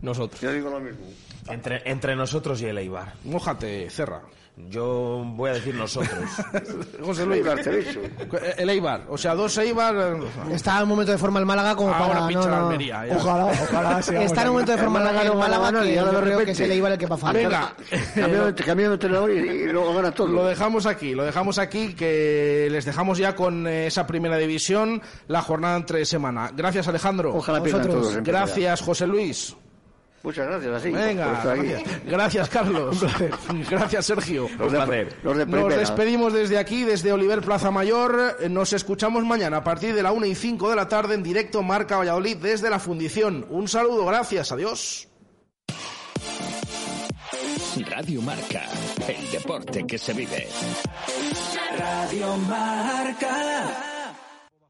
Nosotros. 0.01 0.39
Yo 0.39 0.53
digo 0.53 0.69
lo 0.69 0.79
mismo. 0.79 1.05
Entre, 1.49 1.81
entre 1.89 2.15
nosotros 2.15 2.61
y 2.61 2.67
el 2.67 2.77
Eibar. 2.77 3.15
Mójate, 3.25 3.89
Cerra. 3.89 4.21
Yo 4.67 5.23
voy 5.25 5.51
a 5.51 5.53
decir 5.53 5.73
nosotros. 5.73 6.11
José 7.03 7.25
Luis. 7.25 7.39
Eibar, 7.39 7.59
te 7.63 7.69
he 7.69 7.77
dicho. 7.77 8.01
El 8.57 8.69
Eibar. 8.69 9.05
O 9.09 9.17
sea, 9.17 9.33
dos 9.33 9.57
Eibar. 9.57 9.95
eh, 9.95 10.53
Está 10.53 10.77
en 10.77 10.83
un 10.83 10.89
momento 10.89 11.11
de 11.13 11.17
forma 11.17 11.39
el 11.39 11.45
Málaga 11.45 11.75
como 11.75 11.93
Ahora 11.93 12.15
para... 12.15 12.27
pincha 12.27 12.45
no, 12.45 12.51
la. 12.51 12.61
Almería, 12.63 13.07
ya. 13.07 13.15
Ojalá, 13.17 13.45
ojalá. 13.63 13.99
Está 13.99 14.41
en 14.41 14.47
un 14.49 14.53
momento 14.53 14.71
de 14.73 14.77
forma 14.77 14.99
el 14.99 15.05
Málaga 15.05 15.17
Málaga, 15.19 15.33
no 15.33 15.39
gana 15.39 15.59
Málaga 15.59 15.83
que 15.85 15.99
ahora 15.99 16.11
yo 16.11 16.21
creo 16.21 16.45
que 16.45 16.51
es 16.51 16.59
el 16.59 16.71
Eibar 16.71 16.91
el 16.91 16.97
que 16.97 17.05
va 17.07 17.15
a 17.15 17.17
faltar. 17.17 17.41
Venga, 17.43 17.73
Cambiando, 18.15 18.55
cambiando 18.65 18.89
de 18.89 18.93
entrenador 18.95 19.31
y, 19.31 19.37
y 19.37 19.67
luego 19.71 19.93
gana 19.95 20.11
todo. 20.11 20.27
Lo 20.27 20.45
dejamos 20.45 20.85
aquí, 20.85 21.15
lo 21.15 21.23
dejamos 21.23 21.57
aquí, 21.57 21.93
que 21.93 22.67
les 22.69 22.85
dejamos 22.85 23.17
ya 23.17 23.33
con 23.35 23.65
eh, 23.65 23.87
esa 23.87 24.05
primera 24.05 24.37
división, 24.37 25.01
la 25.27 25.41
jornada 25.41 25.77
entre 25.77 26.05
semana. 26.05 26.51
Gracias, 26.53 26.87
Alejandro. 26.87 27.33
Ojalá 27.33 27.63
pierdan 27.63 27.87
todos. 27.87 28.17
Gracias, 28.17 28.81
José 28.81 29.07
Luis. 29.07 29.55
Muchas 30.23 30.47
gracias, 30.47 30.75
así. 30.75 30.91
Venga, 30.91 31.41
gracias, 31.43 31.83
Gracias, 32.05 32.49
Carlos. 32.49 33.05
gracias, 33.69 34.05
Sergio. 34.05 34.49
Los 34.57 34.71
de, 34.71 35.07
los 35.23 35.37
de 35.37 35.45
Nos 35.45 35.75
despedimos 35.75 36.33
desde 36.33 36.57
aquí, 36.57 36.83
desde 36.83 37.11
Oliver 37.13 37.41
Plaza 37.41 37.71
Mayor. 37.71 38.37
Nos 38.49 38.73
escuchamos 38.73 39.23
mañana 39.23 39.57
a 39.57 39.63
partir 39.63 39.95
de 39.95 40.03
la 40.03 40.11
1 40.11 40.25
y 40.25 40.35
5 40.35 40.69
de 40.69 40.75
la 40.75 40.87
tarde 40.87 41.15
en 41.15 41.23
directo 41.23 41.63
Marca 41.63 41.97
Valladolid 41.97 42.37
desde 42.37 42.69
la 42.69 42.79
Fundición. 42.79 43.45
Un 43.49 43.67
saludo, 43.67 44.05
gracias, 44.05 44.51
adiós. 44.51 45.09
Radio 47.89 48.21
Marca, 48.21 48.63
el 49.07 49.31
deporte 49.31 49.85
que 49.87 49.97
se 49.97 50.13
vive. 50.13 50.47
Radio 51.77 52.35
Marca. 52.37 53.95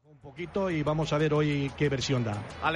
Un 0.04 0.18
poquito 0.20 0.70
y 0.70 0.82
vamos 0.82 1.12
a 1.12 1.18
ver 1.18 1.34
hoy 1.34 1.70
qué 1.76 1.88
versión 1.88 2.22
da. 2.22 2.36